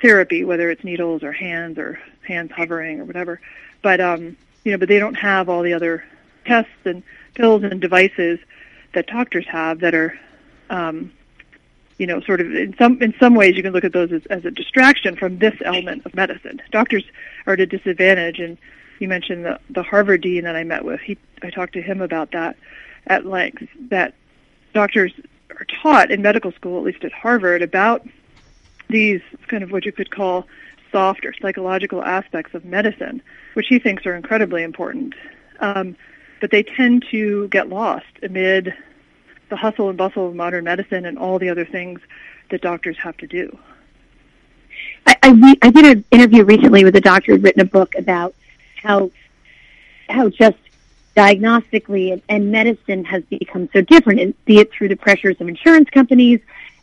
therapy, 0.00 0.42
whether 0.44 0.70
it's 0.70 0.82
needles 0.82 1.22
or 1.22 1.32
hands 1.32 1.78
or 1.78 2.00
hands 2.26 2.50
hovering 2.52 3.00
or 3.00 3.04
whatever. 3.04 3.40
But 3.82 4.00
um, 4.00 4.36
you 4.64 4.72
know, 4.72 4.78
but 4.78 4.88
they 4.88 4.98
don't 4.98 5.14
have 5.14 5.48
all 5.48 5.62
the 5.62 5.74
other 5.74 6.04
tests 6.44 6.70
and 6.84 7.02
pills 7.34 7.62
and 7.62 7.80
devices 7.80 8.38
that 8.94 9.06
doctors 9.06 9.46
have 9.48 9.80
that 9.80 9.94
are, 9.94 10.18
um, 10.70 11.12
you 11.98 12.06
know, 12.06 12.20
sort 12.20 12.40
of 12.40 12.54
in 12.54 12.74
some 12.78 13.00
in 13.02 13.14
some 13.18 13.34
ways 13.34 13.56
you 13.56 13.62
can 13.62 13.72
look 13.72 13.84
at 13.84 13.92
those 13.92 14.12
as, 14.12 14.24
as 14.26 14.44
a 14.44 14.50
distraction 14.50 15.16
from 15.16 15.38
this 15.38 15.54
element 15.64 16.04
of 16.06 16.14
medicine. 16.14 16.60
Doctors 16.70 17.04
are 17.46 17.54
at 17.54 17.60
a 17.60 17.66
disadvantage, 17.66 18.38
and 18.38 18.58
you 18.98 19.08
mentioned 19.08 19.44
the 19.44 19.60
the 19.70 19.82
Harvard 19.82 20.22
dean 20.22 20.44
that 20.44 20.56
I 20.56 20.64
met 20.64 20.84
with. 20.84 21.00
He 21.00 21.18
I 21.42 21.50
talked 21.50 21.72
to 21.74 21.82
him 21.82 22.00
about 22.00 22.32
that 22.32 22.56
at 23.06 23.26
length. 23.26 23.68
That 23.90 24.14
doctors 24.72 25.12
are 25.50 25.66
taught 25.82 26.10
in 26.10 26.22
medical 26.22 26.52
school, 26.52 26.78
at 26.78 26.84
least 26.84 27.04
at 27.04 27.12
Harvard, 27.12 27.62
about 27.62 28.06
these 28.88 29.20
kind 29.48 29.62
of 29.62 29.70
what 29.70 29.84
you 29.84 29.92
could 29.92 30.10
call 30.10 30.46
soft 30.90 31.24
or 31.24 31.34
psychological 31.40 32.02
aspects 32.04 32.54
of 32.54 32.64
medicine, 32.64 33.20
which 33.54 33.66
he 33.68 33.78
thinks 33.78 34.06
are 34.06 34.14
incredibly 34.14 34.62
important. 34.62 35.14
Um, 35.60 35.96
but 36.44 36.50
they 36.50 36.62
tend 36.62 37.02
to 37.10 37.48
get 37.48 37.70
lost 37.70 38.04
amid 38.22 38.74
the 39.48 39.56
hustle 39.56 39.88
and 39.88 39.96
bustle 39.96 40.28
of 40.28 40.34
modern 40.34 40.64
medicine 40.64 41.06
and 41.06 41.18
all 41.18 41.38
the 41.38 41.48
other 41.48 41.64
things 41.64 42.02
that 42.50 42.60
doctors 42.60 42.98
have 42.98 43.16
to 43.16 43.26
do. 43.26 43.58
I, 45.06 45.16
I, 45.22 45.30
re- 45.30 45.58
I 45.62 45.70
did 45.70 45.84
an 45.86 46.04
interview 46.10 46.44
recently 46.44 46.84
with 46.84 46.94
a 46.96 47.00
doctor 47.00 47.32
who'd 47.32 47.42
written 47.42 47.62
a 47.62 47.64
book 47.64 47.94
about 47.94 48.34
how 48.76 49.10
how 50.10 50.28
just 50.28 50.58
diagnostically 51.16 52.12
and, 52.12 52.20
and 52.28 52.52
medicine 52.52 53.06
has 53.06 53.22
become 53.24 53.70
so 53.72 53.80
different, 53.80 54.20
and 54.20 54.44
be 54.44 54.58
it 54.58 54.70
through 54.70 54.88
the 54.88 54.96
pressures 54.96 55.40
of 55.40 55.48
insurance 55.48 55.88
companies 55.88 56.40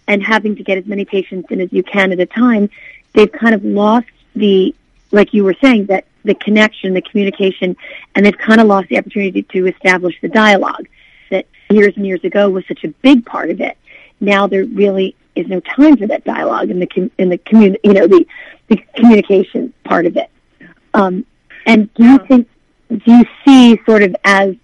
and 0.07 0.23
having 0.23 0.55
to 0.55 0.63
get 0.63 0.79
as 0.79 0.87
many 0.87 1.05
patients 1.05 1.51
in 1.51 1.61
as 1.61 1.71
you 1.71 1.83
can 1.83 2.11
at 2.11 2.19
a 2.19 2.25
time, 2.25 2.67
they've 3.13 3.31
kind 3.31 3.53
of 3.53 3.63
lost 3.63 4.07
the, 4.35 4.73
like 5.11 5.35
you 5.35 5.43
were 5.43 5.55
saying, 5.61 5.85
that 5.85 6.05
the 6.23 6.35
connection, 6.35 6.93
the 6.93 7.01
communication, 7.01 7.75
and 8.15 8.25
they've 8.25 8.37
kind 8.37 8.61
of 8.61 8.67
lost 8.67 8.89
the 8.89 8.97
opportunity 8.97 9.43
to 9.43 9.67
establish 9.67 10.15
the 10.21 10.29
dialogue 10.29 10.87
that 11.29 11.45
years 11.69 11.95
and 11.95 12.05
years 12.05 12.23
ago 12.23 12.49
was 12.49 12.65
such 12.67 12.83
a 12.83 12.89
big 12.89 13.25
part 13.25 13.49
of 13.49 13.61
it. 13.61 13.77
Now 14.19 14.47
there 14.47 14.65
really 14.65 15.15
is 15.35 15.47
no 15.47 15.59
time 15.61 15.97
for 15.97 16.07
that 16.07 16.23
dialogue 16.23 16.69
in 16.69 16.79
the 16.79 17.11
in 17.17 17.29
the 17.29 17.37
commun 17.37 17.77
you 17.83 17.93
know 17.93 18.05
the 18.05 18.25
the 18.67 18.77
communication 18.95 19.73
part 19.83 20.05
of 20.05 20.17
it. 20.17 20.29
Um, 20.93 21.25
and 21.65 21.93
do 21.93 22.03
you 22.03 22.19
think 22.27 22.47
do 22.89 22.99
you 23.05 23.25
see 23.45 23.79
sort 23.85 24.03
of 24.03 24.15
as 24.23 24.55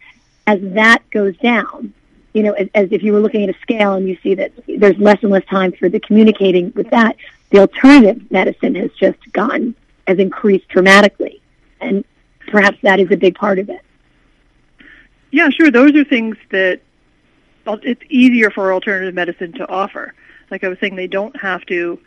as 0.46 0.60
that 0.62 1.04
goes 1.10 1.36
down, 1.38 1.93
you 2.34 2.43
know, 2.43 2.54
as, 2.54 2.70
as 2.74 2.91
if 2.91 3.04
you 3.04 3.13
were 3.13 3.20
looking 3.20 3.43
at 3.43 3.54
a 3.54 3.60
scale 3.60 3.93
and 3.93 4.08
you 4.08 4.17
see 4.24 4.34
that 4.36 4.52
there's 4.67 4.98
less 4.98 5.22
and 5.22 5.32
less 5.32 5.46
time 5.46 5.74
for 5.74 5.89
the 5.89 6.00
communicating 6.00 6.72
with 6.76 6.89
that, 6.89 7.17
the 7.50 7.60
alternative 7.60 8.32
medicine 8.32 8.76
has 8.76 8.91
just 8.93 9.20
gone 9.34 9.76
has 10.08 10.20
increased 10.20 10.67
dramatically 10.70 11.41
and 11.80 12.04
perhaps 12.48 12.78
that 12.84 13.00
is 13.00 13.12
a 13.12 13.18
big 13.18 13.36
part 13.36 13.60
of 13.60 13.70
it. 13.70 13.82
Yeah, 15.32 15.50
sure. 15.50 15.72
Those 15.72 15.96
are 15.96 16.04
things 16.04 16.38
that 16.52 16.82
it's 17.68 18.02
easier 18.10 18.50
for 18.50 18.74
alternative 18.74 19.13
medicine 19.13 19.52
to 19.54 19.68
offer. 19.68 20.13
Like 20.50 20.63
I 20.63 20.70
was 20.70 20.80
saying, 20.80 20.96
they 20.96 21.08
don't 21.08 21.36
have 21.40 21.66
to 21.66 22.00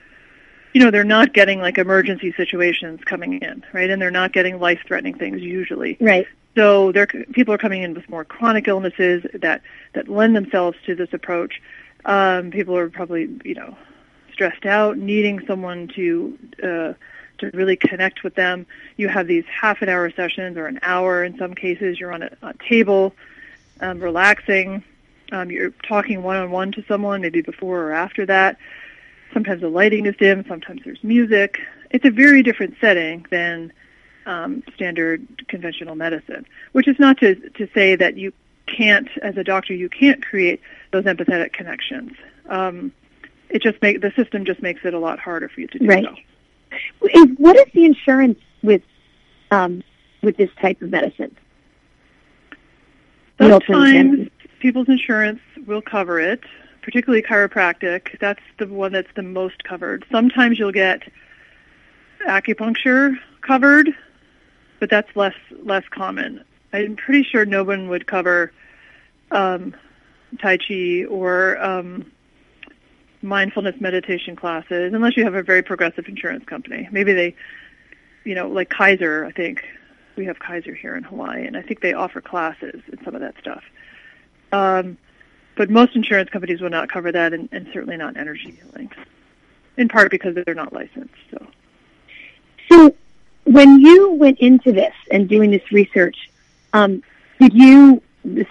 you 0.72 0.80
know, 0.80 0.90
they're 0.90 1.04
not 1.04 1.32
getting 1.32 1.60
like 1.60 1.78
emergency 1.78 2.32
situations 2.36 3.00
coming 3.04 3.40
in, 3.42 3.64
right? 3.72 3.90
And 3.90 4.00
they're 4.00 4.10
not 4.10 4.32
getting 4.32 4.60
life-threatening 4.60 5.14
things 5.14 5.40
usually. 5.40 5.96
Right. 6.00 6.26
So 6.56 6.92
they're, 6.92 7.06
people 7.06 7.54
are 7.54 7.58
coming 7.58 7.82
in 7.82 7.94
with 7.94 8.08
more 8.08 8.24
chronic 8.24 8.68
illnesses 8.68 9.24
that, 9.34 9.62
that 9.94 10.08
lend 10.08 10.36
themselves 10.36 10.76
to 10.86 10.94
this 10.94 11.12
approach. 11.12 11.60
Um, 12.04 12.50
people 12.50 12.76
are 12.76 12.88
probably, 12.88 13.28
you 13.44 13.54
know, 13.54 13.76
stressed 14.32 14.64
out, 14.64 14.96
needing 14.96 15.44
someone 15.46 15.88
to, 15.96 16.38
uh, 16.62 16.92
to 17.40 17.50
really 17.52 17.76
connect 17.76 18.22
with 18.22 18.34
them. 18.34 18.66
You 18.96 19.08
have 19.08 19.26
these 19.26 19.44
half 19.46 19.82
an 19.82 19.88
hour 19.88 20.10
sessions 20.10 20.56
or 20.56 20.66
an 20.66 20.78
hour 20.82 21.24
in 21.24 21.36
some 21.38 21.54
cases. 21.54 21.98
You're 21.98 22.12
on 22.12 22.22
a, 22.22 22.30
a 22.42 22.54
table, 22.68 23.14
um, 23.80 24.00
relaxing. 24.00 24.82
Um, 25.32 25.50
you're 25.50 25.70
talking 25.86 26.22
one 26.22 26.36
on 26.36 26.50
one 26.50 26.72
to 26.72 26.84
someone, 26.88 27.20
maybe 27.20 27.42
before 27.42 27.82
or 27.82 27.92
after 27.92 28.26
that. 28.26 28.56
Sometimes 29.32 29.60
the 29.60 29.68
lighting 29.68 30.06
is 30.06 30.16
dim. 30.16 30.44
Sometimes 30.48 30.82
there's 30.84 31.02
music. 31.04 31.60
It's 31.90 32.04
a 32.04 32.10
very 32.10 32.42
different 32.42 32.76
setting 32.80 33.26
than 33.30 33.72
um, 34.26 34.62
standard 34.74 35.46
conventional 35.48 35.94
medicine. 35.94 36.46
Which 36.72 36.88
is 36.88 36.98
not 36.98 37.18
to 37.18 37.36
to 37.50 37.68
say 37.74 37.94
that 37.96 38.16
you 38.16 38.32
can't, 38.66 39.08
as 39.22 39.36
a 39.36 39.44
doctor, 39.44 39.74
you 39.74 39.88
can't 39.88 40.24
create 40.24 40.60
those 40.92 41.04
empathetic 41.04 41.52
connections. 41.52 42.12
Um, 42.48 42.92
it 43.48 43.62
just 43.62 43.80
make 43.82 44.00
the 44.00 44.12
system 44.12 44.44
just 44.44 44.62
makes 44.62 44.84
it 44.84 44.94
a 44.94 44.98
lot 44.98 45.18
harder 45.18 45.48
for 45.48 45.60
you 45.60 45.66
to 45.68 45.78
do 45.78 45.86
right. 45.86 46.04
so. 46.04 46.14
Is, 47.02 47.26
what 47.36 47.56
is 47.56 47.66
the 47.74 47.84
insurance 47.84 48.38
with 48.62 48.82
um, 49.50 49.82
with 50.22 50.36
this 50.36 50.50
type 50.60 50.80
of 50.82 50.90
medicine? 50.90 51.36
Sometimes 53.38 54.28
people's 54.60 54.88
insurance 54.88 55.40
will 55.66 55.80
cover 55.82 56.20
it, 56.20 56.40
particularly 56.82 57.22
chiropractic. 57.22 58.18
That's 58.20 58.42
the 58.58 58.66
one 58.66 58.92
that's 58.92 59.12
the 59.16 59.22
most 59.22 59.64
covered. 59.64 60.04
Sometimes 60.12 60.58
you'll 60.58 60.72
get 60.72 61.02
acupuncture 62.28 63.16
covered, 63.40 63.90
but 64.78 64.90
that's 64.90 65.14
less 65.16 65.34
less 65.62 65.84
common. 65.90 66.44
I'm 66.72 66.96
pretty 66.96 67.24
sure 67.24 67.44
no 67.44 67.64
one 67.64 67.88
would 67.88 68.06
cover 68.06 68.52
um, 69.30 69.74
Tai 70.38 70.58
Chi 70.58 71.04
or 71.08 71.58
um, 71.62 72.10
mindfulness 73.22 73.80
meditation 73.80 74.36
classes 74.36 74.92
unless 74.94 75.16
you 75.16 75.24
have 75.24 75.34
a 75.34 75.42
very 75.42 75.62
progressive 75.62 76.06
insurance 76.08 76.44
company. 76.44 76.88
Maybe 76.90 77.12
they, 77.12 77.34
you 78.24 78.34
know, 78.34 78.48
like 78.48 78.70
Kaiser, 78.70 79.24
I 79.24 79.32
think. 79.32 79.64
We 80.16 80.26
have 80.26 80.38
Kaiser 80.38 80.74
here 80.74 80.96
in 80.96 81.04
Hawaii, 81.04 81.46
and 81.46 81.56
I 81.56 81.62
think 81.62 81.80
they 81.80 81.94
offer 81.94 82.20
classes 82.20 82.82
and 82.90 82.98
some 83.04 83.14
of 83.14 83.20
that 83.20 83.34
stuff. 83.40 83.62
Um, 84.52 84.98
but 85.56 85.70
most 85.70 85.94
insurance 85.94 86.30
companies 86.30 86.60
will 86.60 86.70
not 86.70 86.90
cover 86.90 87.12
that, 87.12 87.32
and, 87.32 87.48
and 87.52 87.68
certainly 87.72 87.96
not 87.96 88.16
energy 88.16 88.58
healing, 88.62 88.90
in 89.76 89.88
part 89.88 90.10
because 90.10 90.34
they're 90.34 90.54
not 90.54 90.72
licensed. 90.72 91.14
So, 91.30 91.46
so 92.70 92.94
when 93.44 93.80
you 93.80 94.12
went 94.12 94.38
into 94.40 94.72
this 94.72 94.94
and 95.10 95.28
doing 95.28 95.50
this 95.50 95.72
research, 95.72 96.30
um, 96.72 97.02
did 97.38 97.54
you 97.54 98.02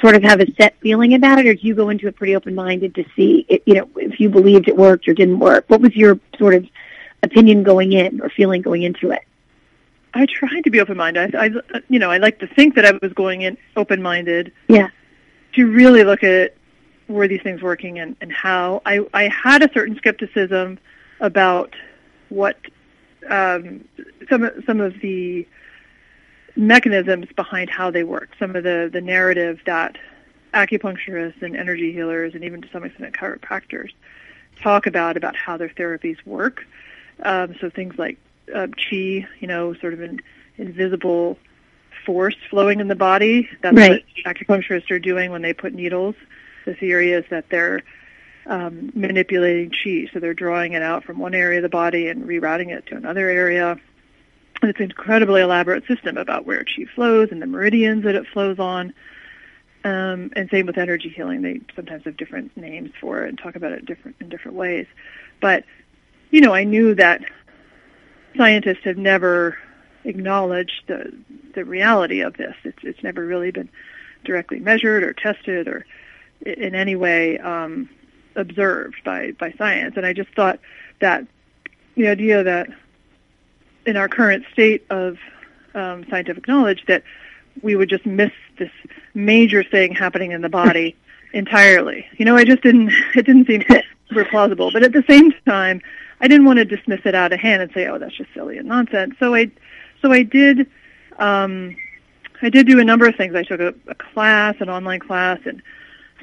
sort 0.02 0.16
of 0.16 0.24
have 0.24 0.40
a 0.40 0.52
set 0.56 0.80
feeling 0.82 1.14
about 1.14 1.40
it, 1.40 1.46
or 1.46 1.54
do 1.54 1.68
you 1.68 1.76
go 1.76 1.90
into 1.90 2.08
it 2.08 2.16
pretty 2.16 2.36
open-minded 2.36 2.96
to 2.96 3.06
see, 3.16 3.46
it, 3.48 3.62
you 3.66 3.76
know, 3.76 3.90
if 3.98 4.20
you 4.20 4.30
believed 4.30 4.68
it 4.68 4.76
worked 4.76 5.08
or 5.08 5.14
didn't 5.14 5.40
work? 5.40 5.66
What 5.68 5.82
was 5.82 5.96
your 5.96 6.20
sort 6.38 6.56
of 6.56 6.66
opinion 7.22 7.64
going 7.64 7.94
in 7.94 8.22
or 8.22 8.30
feeling 8.30 8.62
going 8.62 8.84
into 8.84 9.12
it? 9.12 9.22
I 10.14 10.26
tried 10.26 10.64
to 10.64 10.72
be 10.72 10.80
open-minded. 10.80 11.36
I, 11.36 11.46
I, 11.46 11.82
you 11.88 12.00
know, 12.00 12.10
I 12.10 12.18
like 12.18 12.40
to 12.40 12.48
think 12.48 12.76
that 12.76 12.86
I 12.86 12.94
was 13.02 13.14
going 13.14 13.44
in 13.44 13.58
open-minded. 13.76 14.52
Yeah. 14.68 14.90
To 15.54 15.68
really 15.68 16.04
look 16.04 16.24
at 16.24 16.56
were 17.08 17.28
these 17.28 17.42
things 17.42 17.62
working 17.62 18.00
and, 18.00 18.16
and 18.22 18.32
how. 18.32 18.82
I, 18.86 19.06
I 19.14 19.30
had 19.30 19.64
a 19.64 19.74
certain 19.74 19.96
skepticism 19.98 20.80
about 21.20 21.76
what 22.30 22.58
um, 23.30 23.84
some 24.30 24.50
some 24.66 24.80
of 24.80 25.00
the 25.02 25.48
mechanisms 26.60 27.28
behind 27.36 27.70
how 27.70 27.90
they 27.90 28.04
work. 28.04 28.30
Some 28.38 28.56
of 28.56 28.64
the 28.64 28.90
the 28.92 29.02
narrative 29.02 29.60
that 29.66 29.98
acupuncturists 30.54 31.42
and 31.42 31.56
energy 31.56 31.94
healers 31.94 32.36
and 32.36 32.44
even 32.44 32.62
to 32.62 32.70
some 32.72 32.84
extent 32.84 33.16
chiropractors 33.16 33.92
talk 34.62 34.86
about 34.86 35.16
about 35.16 35.36
how 35.36 35.58
their 35.58 35.70
therapies 35.70 36.18
work. 36.26 36.66
Um, 37.24 37.56
so 37.60 37.70
things 37.70 37.98
like 37.98 38.18
uh, 38.54 38.68
chi, 38.68 39.28
you 39.40 39.48
know, 39.48 39.74
sort 39.76 39.94
of 39.94 40.02
an 40.02 40.22
invisible 40.58 41.38
force 42.06 42.36
flowing 42.50 42.80
in 42.80 42.88
the 42.88 42.96
body. 42.96 43.50
That's 43.62 43.76
right. 43.76 44.04
what 44.26 44.36
acupuncturists 44.36 44.92
are 44.92 45.00
doing 45.00 45.32
when 45.32 45.42
they 45.42 45.54
put 45.54 45.74
needles. 45.74 46.16
The 46.66 46.74
theory 46.74 47.12
is 47.12 47.24
that 47.30 47.50
they're 47.50 47.84
um, 48.48 48.92
manipulating 48.96 49.72
chi, 49.72 50.10
so 50.12 50.20
they're 50.20 50.34
drawing 50.34 50.74
it 50.74 50.82
out 50.82 51.04
from 51.04 51.20
one 51.20 51.34
area 51.34 51.60
of 51.60 51.64
the 51.64 51.70
body 51.70 52.08
and 52.10 52.26
rerouting 52.26 52.70
it 52.70 52.86
to 52.88 52.96
another 52.96 53.30
area. 53.30 53.80
It's 54.62 54.80
an 54.80 54.86
incredibly 54.86 55.42
elaborate 55.42 55.86
system 55.88 56.18
about 56.18 56.46
where 56.46 56.64
chi 56.64 56.86
flows 56.94 57.30
and 57.32 57.42
the 57.42 57.48
meridians 57.48 58.04
that 58.04 58.16
it 58.16 58.28
flows 58.28 58.60
on. 58.60 58.94
Um, 59.86 60.32
and 60.36 60.50
same 60.52 60.66
with 60.66 60.78
energy 60.78 61.08
healing. 61.08 61.42
They 61.42 61.62
sometimes 61.74 62.04
have 62.04 62.18
different 62.18 62.56
names 62.58 62.92
for 63.00 63.24
it 63.24 63.30
and 63.30 63.38
talk 63.38 63.56
about 63.56 63.72
it 63.72 63.86
different 63.86 64.18
in 64.20 64.28
different 64.28 64.58
ways. 64.58 64.88
But 65.40 65.64
you 66.32 66.42
know, 66.42 66.54
I 66.54 66.66
knew 66.66 66.94
that 66.96 67.24
scientists 68.36 68.84
have 68.84 68.98
never 68.98 69.58
acknowledged 70.04 70.84
the 70.88 71.14
the 71.56 71.64
reality 71.64 72.20
of 72.20 72.36
this. 72.36 72.56
It's 72.64 72.80
it's 72.84 73.04
never 73.04 73.26
really 73.26 73.52
been 73.52 73.70
directly 74.26 74.60
measured 74.60 75.04
or 75.04 75.14
tested 75.14 75.68
or 75.68 75.86
in 76.46 76.76
any 76.76 76.96
way 76.96 77.38
um, 77.40 77.90
observed 78.36 79.02
by 79.06 79.32
by 79.40 79.54
science. 79.58 79.96
And 79.96 80.06
I 80.06 80.12
just 80.12 80.34
thought 80.36 80.60
that 81.00 81.26
the 81.96 82.08
idea 82.08 82.44
that 82.44 82.70
in 83.86 83.98
our 83.98 84.08
current 84.08 84.46
state 84.52 84.86
of 84.90 85.18
um, 85.74 86.06
scientific 86.10 86.48
knowledge 86.48 86.84
that 86.88 87.04
we 87.62 87.76
would 87.76 87.90
just 87.90 88.06
miss 88.06 88.32
this 88.58 88.72
major 89.14 89.64
thing 89.64 89.94
happening 89.94 90.32
in 90.32 90.42
the 90.42 90.50
body 90.50 90.96
entirely. 91.34 92.06
You 92.18 92.26
know, 92.26 92.36
I 92.36 92.44
just 92.44 92.62
didn't. 92.62 92.92
It 93.16 93.26
didn't 93.26 93.48
seem 93.48 93.64
super 94.10 94.26
plausible. 94.26 94.72
But 94.72 94.84
at 94.84 94.94
the 94.94 95.04
same 95.08 95.32
time, 95.46 95.82
I 96.22 96.28
didn't 96.28 96.46
want 96.46 96.58
to 96.58 96.66
dismiss 96.66 97.02
it 97.06 97.16
out 97.16 97.34
of 97.34 97.40
hand 97.40 97.62
and 97.62 97.72
say, 97.74 97.88
"Oh, 97.88 97.98
that's 97.98 98.16
just 98.16 98.34
silly 98.34 98.58
and 98.58 98.68
nonsense." 98.68 99.16
So 99.20 99.36
I, 99.36 99.52
so 100.02 100.12
I 100.12 100.24
did. 100.24 100.70
Um, 101.18 101.76
I 102.42 102.50
did 102.50 102.68
do 102.68 102.80
a 102.80 102.86
number 102.86 103.06
of 103.06 103.16
things. 103.16 103.36
I 103.36 103.44
took 103.44 103.60
a, 103.60 103.74
a 103.88 103.96
class, 103.96 104.56
an 104.62 104.70
online 104.70 105.02
class, 105.02 105.40
and 105.46 105.62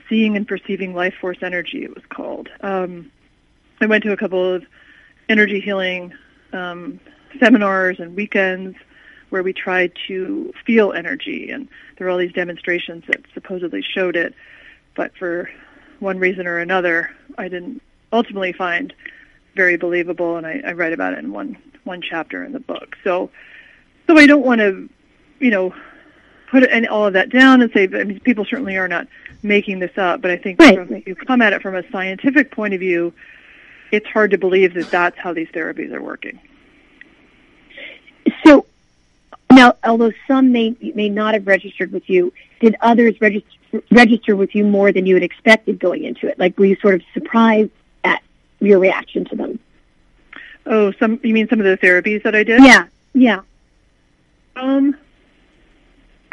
seeing 0.08 0.36
and 0.36 0.48
perceiving 0.48 0.94
life 0.94 1.14
force 1.20 1.38
energy. 1.42 1.84
It 1.84 1.94
was 1.94 2.04
called. 2.08 2.48
Um, 2.62 3.10
I 3.80 3.86
went 3.86 4.04
to 4.04 4.12
a 4.12 4.16
couple 4.16 4.54
of 4.54 4.64
energy 5.28 5.60
healing 5.60 6.14
um, 6.52 7.00
seminars 7.38 8.00
and 8.00 8.16
weekends 8.16 8.76
where 9.30 9.42
we 9.42 9.52
tried 9.52 9.92
to 10.06 10.52
feel 10.64 10.92
energy, 10.92 11.50
and 11.50 11.68
there 11.96 12.06
were 12.06 12.10
all 12.10 12.18
these 12.18 12.32
demonstrations 12.32 13.04
that 13.08 13.20
supposedly 13.34 13.82
showed 13.82 14.16
it, 14.16 14.34
but 14.94 15.16
for 15.16 15.50
one 15.98 16.18
reason 16.18 16.46
or 16.46 16.58
another, 16.58 17.10
I 17.36 17.48
didn't 17.48 17.82
ultimately 18.12 18.52
find 18.52 18.92
very 19.54 19.76
believable, 19.76 20.36
and 20.36 20.46
I, 20.46 20.62
I 20.64 20.72
write 20.72 20.92
about 20.92 21.14
it 21.14 21.18
in 21.18 21.32
one 21.32 21.56
one 21.84 22.02
chapter 22.02 22.44
in 22.44 22.52
the 22.52 22.60
book. 22.60 22.96
So, 23.04 23.30
so 24.06 24.18
I 24.18 24.26
don't 24.26 24.44
want 24.44 24.60
to, 24.60 24.88
you 25.38 25.50
know, 25.50 25.72
put 26.50 26.68
any, 26.68 26.86
all 26.88 27.06
of 27.06 27.12
that 27.12 27.30
down 27.30 27.62
and 27.62 27.72
say. 27.72 27.84
I 27.84 28.04
mean, 28.04 28.20
people 28.20 28.44
certainly 28.44 28.76
are 28.76 28.88
not 28.88 29.06
making 29.42 29.78
this 29.78 29.96
up, 29.96 30.20
but 30.20 30.30
I 30.30 30.36
think 30.36 30.60
right. 30.60 30.74
from, 30.74 30.92
if 30.94 31.06
you 31.06 31.14
come 31.14 31.42
at 31.42 31.52
it 31.52 31.62
from 31.62 31.76
a 31.76 31.88
scientific 31.90 32.50
point 32.50 32.74
of 32.74 32.80
view, 32.80 33.12
it's 33.92 34.06
hard 34.06 34.32
to 34.32 34.38
believe 34.38 34.74
that 34.74 34.90
that's 34.90 35.16
how 35.16 35.32
these 35.32 35.48
therapies 35.48 35.92
are 35.92 36.02
working. 36.02 36.40
So 38.44 38.66
now, 39.56 39.74
although 39.84 40.12
some 40.28 40.52
may 40.52 40.76
may 40.94 41.08
not 41.08 41.34
have 41.34 41.46
registered 41.46 41.92
with 41.92 42.08
you, 42.08 42.32
did 42.60 42.76
others 42.80 43.20
register 43.20 43.50
register 43.90 44.36
with 44.36 44.54
you 44.54 44.64
more 44.64 44.92
than 44.92 45.06
you 45.06 45.14
had 45.14 45.22
expected 45.22 45.78
going 45.78 46.04
into 46.04 46.28
it? 46.28 46.38
Like, 46.38 46.58
were 46.58 46.66
you 46.66 46.76
sort 46.76 46.94
of 46.94 47.02
surprised 47.12 47.70
at 48.04 48.22
your 48.60 48.78
reaction 48.78 49.24
to 49.26 49.36
them? 49.36 49.58
Oh, 50.66 50.92
some 50.92 51.20
you 51.22 51.34
mean 51.34 51.48
some 51.48 51.60
of 51.60 51.66
the 51.66 51.78
therapies 51.78 52.22
that 52.22 52.34
I 52.34 52.44
did? 52.44 52.62
Yeah, 52.62 52.86
yeah. 53.14 53.40
Um, 54.54 54.96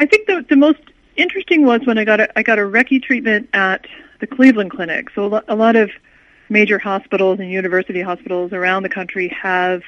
I 0.00 0.06
think 0.06 0.26
the 0.26 0.44
the 0.48 0.56
most 0.56 0.80
interesting 1.16 1.64
was 1.64 1.80
when 1.84 1.98
I 1.98 2.04
got 2.04 2.20
a 2.20 2.38
I 2.38 2.42
got 2.42 2.58
a 2.58 2.62
Reiki 2.62 3.02
treatment 3.02 3.48
at 3.52 3.86
the 4.20 4.26
Cleveland 4.26 4.70
Clinic. 4.70 5.10
So 5.14 5.42
a 5.48 5.54
lot 5.54 5.76
of 5.76 5.90
major 6.48 6.78
hospitals 6.78 7.40
and 7.40 7.50
university 7.50 8.00
hospitals 8.00 8.52
around 8.52 8.82
the 8.82 8.88
country 8.88 9.28
have 9.28 9.82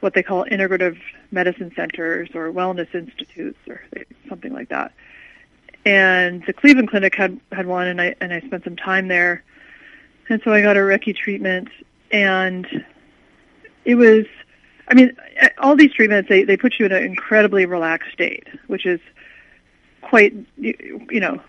what 0.00 0.14
they 0.14 0.22
call 0.22 0.44
integrative 0.44 0.98
medicine 1.32 1.72
centers 1.74 2.28
or 2.34 2.52
wellness 2.52 2.94
institutes 2.94 3.58
or 3.68 3.80
something 4.28 4.52
like 4.52 4.68
that. 4.68 4.92
And 5.84 6.44
the 6.46 6.52
Cleveland 6.52 6.90
Clinic 6.90 7.14
had 7.14 7.40
had 7.50 7.66
one, 7.66 7.88
and 7.88 8.00
I 8.00 8.14
and 8.20 8.32
I 8.32 8.40
spent 8.40 8.62
some 8.64 8.76
time 8.76 9.08
there, 9.08 9.42
and 10.28 10.40
so 10.44 10.52
I 10.52 10.62
got 10.62 10.76
a 10.76 10.80
Reiki 10.80 11.16
treatment, 11.16 11.68
and 12.12 12.84
it 13.84 13.96
was, 13.96 14.26
I 14.86 14.94
mean, 14.94 15.16
all 15.58 15.74
these 15.74 15.92
treatments 15.92 16.28
they 16.28 16.44
they 16.44 16.56
put 16.56 16.78
you 16.78 16.86
in 16.86 16.92
an 16.92 17.02
incredibly 17.02 17.66
relaxed 17.66 18.12
state, 18.12 18.46
which 18.68 18.86
is 18.86 19.00
quite, 20.02 20.34
you, 20.56 21.04
you 21.10 21.18
know, 21.18 21.40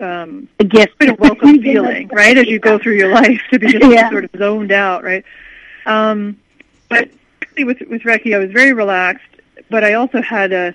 um, 0.00 0.48
a 0.58 0.64
gift, 0.64 0.96
quite 0.98 1.10
a 1.10 1.14
welcome 1.14 1.62
feeling, 1.62 2.08
right, 2.08 2.36
as 2.36 2.48
you 2.48 2.58
go 2.58 2.80
through 2.80 2.94
your 2.94 3.12
life 3.12 3.42
to 3.52 3.60
be 3.60 3.68
just 3.68 3.84
yeah. 3.88 4.10
sort 4.10 4.24
of 4.24 4.30
zoned 4.36 4.72
out, 4.72 5.04
right. 5.04 5.24
Um, 5.86 6.40
but 6.88 7.10
with 7.58 7.80
with 7.88 8.02
Reiki, 8.02 8.34
I 8.34 8.38
was 8.38 8.50
very 8.50 8.72
relaxed, 8.72 9.24
but 9.70 9.84
I 9.84 9.94
also 9.94 10.22
had 10.22 10.52
a 10.52 10.74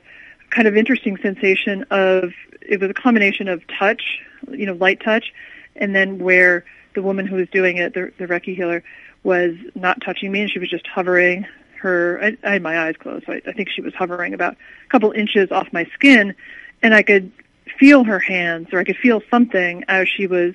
kind 0.50 0.68
of 0.68 0.78
interesting 0.78 1.18
sensation 1.18 1.84
of 1.90 2.32
it 2.62 2.80
was 2.80 2.90
a 2.90 2.94
combination 2.94 3.48
of 3.48 3.62
touch, 3.68 4.20
you 4.50 4.66
know, 4.66 4.74
light 4.74 5.02
touch, 5.02 5.34
and 5.76 5.96
then 5.96 6.20
where 6.20 6.66
the 6.96 7.02
woman 7.02 7.26
who 7.26 7.36
was 7.36 7.48
doing 7.50 7.78
it, 7.78 7.94
the, 7.94 8.12
the 8.18 8.26
Reiki 8.26 8.56
healer, 8.56 8.84
was 9.24 9.56
not 9.76 10.02
touching 10.02 10.32
me, 10.32 10.42
and 10.42 10.52
she 10.52 10.60
was 10.60 10.70
just 10.70 10.88
hovering 10.88 11.46
her. 11.80 12.20
I, 12.22 12.38
I 12.44 12.54
had 12.54 12.62
my 12.62 12.88
eyes 12.88 12.96
closed, 13.00 13.26
so 13.26 13.34
I, 13.34 13.42
I 13.48 13.54
think 13.54 13.70
she 13.70 13.82
was 13.82 13.94
hovering 13.94 14.34
about 14.34 14.54
a 14.54 14.90
couple 14.90 15.12
inches 15.12 15.52
off 15.52 15.68
my 15.72 15.86
skin, 15.94 16.36
and 16.82 16.94
I 16.94 17.04
could 17.04 17.32
feel 17.78 18.04
her 18.04 18.20
hands, 18.20 18.70
or 18.72 18.80
I 18.80 18.84
could 18.84 18.98
feel 18.98 19.22
something 19.30 19.84
as 19.88 20.08
she 20.08 20.28
was 20.28 20.54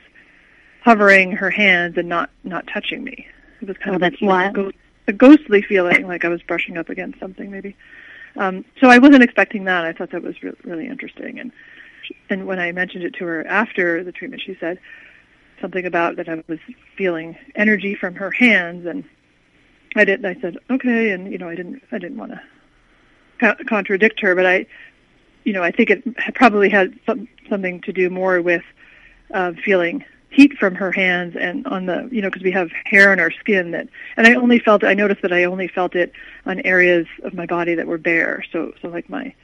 hovering 0.83 1.33
her 1.33 1.51
hands 1.51 1.97
and 1.97 2.09
not 2.09 2.31
not 2.45 2.67
touching 2.67 3.05
me. 3.05 3.27
It 3.61 3.69
was 3.69 3.77
kind 3.79 3.93
oh, 3.93 3.95
of 3.95 4.01
that's 4.01 4.21
like 4.21 4.57
wild. 4.57 4.75
A, 5.09 5.13
ghostly 5.13 5.63
feeling, 5.63 6.07
like 6.07 6.25
I 6.25 6.29
was 6.29 6.43
brushing 6.43 6.77
up 6.77 6.89
against 6.89 7.19
something, 7.19 7.51
maybe. 7.51 7.77
Um, 8.37 8.65
so 8.81 8.89
I 8.89 8.99
wasn't 8.99 9.23
expecting 9.23 9.65
that. 9.65 9.85
I 9.85 9.93
thought 9.93 10.11
that 10.11 10.23
was 10.23 10.43
re- 10.43 10.53
really 10.65 10.87
interesting, 10.87 11.39
and 11.39 11.53
and 12.31 12.47
when 12.47 12.59
I 12.59 12.73
mentioned 12.73 13.05
it 13.05 13.15
to 13.15 13.25
her 13.25 13.47
after 13.47 14.03
the 14.03 14.13
treatment, 14.13 14.43
she 14.45 14.57
said 14.59 14.79
something 15.61 15.87
about 15.87 16.17
that 16.17 16.29
I 16.29 16.43
was 16.49 16.59
feeling 16.97 17.37
energy 17.55 17.95
from 17.95 18.15
her 18.15 18.31
hands, 18.31 18.87
and 18.87 19.05
I 19.95 20.05
didn't. 20.05 20.25
I 20.25 20.41
said 20.41 20.57
okay, 20.71 21.11
and 21.11 21.31
you 21.31 21.39
know, 21.39 21.49
I 21.49 21.55
didn't. 21.55 21.83
I 21.93 21.99
didn't 21.99 22.19
want 22.19 22.33
to 22.33 22.41
co- 23.41 23.65
contradict 23.69 24.21
her, 24.21 24.35
but 24.35 24.47
I, 24.47 24.67
you 25.45 25.53
know, 25.53 25.63
I 25.63 25.71
think 25.71 25.91
it 25.91 26.03
probably 26.35 26.71
had 26.71 26.99
some, 27.05 27.29
something 27.51 27.81
to 27.83 27.93
do 27.93 28.09
more 28.09 28.41
with 28.41 28.63
uh, 29.35 29.53
feeling 29.65 30.05
heat 30.33 30.57
from 30.59 30.75
her 30.75 30.91
hands 30.91 31.37
and 31.39 31.67
on 31.67 31.87
the 31.87 32.09
you 32.11 32.23
know 32.23 32.29
because 32.29 32.43
we 32.43 32.51
have 32.51 32.71
hair 32.85 33.13
on 33.13 33.21
our 33.21 33.31
skin 33.31 33.71
that 33.73 33.89
and 34.17 34.27
I 34.27 34.35
only 34.35 34.59
felt 34.59 34.83
I 34.83 34.95
noticed 34.95 35.23
that 35.23 35.33
I 35.33 35.45
only 35.45 35.69
felt 35.69 35.95
it 35.95 36.13
on 36.47 36.61
areas 36.61 37.07
of 37.23 37.35
my 37.35 37.47
body 37.47 37.75
that 37.75 37.87
were 37.87 37.99
bare. 37.99 38.45
So 38.51 38.73
so 38.81 38.89
like 38.89 39.09
my 39.11 39.35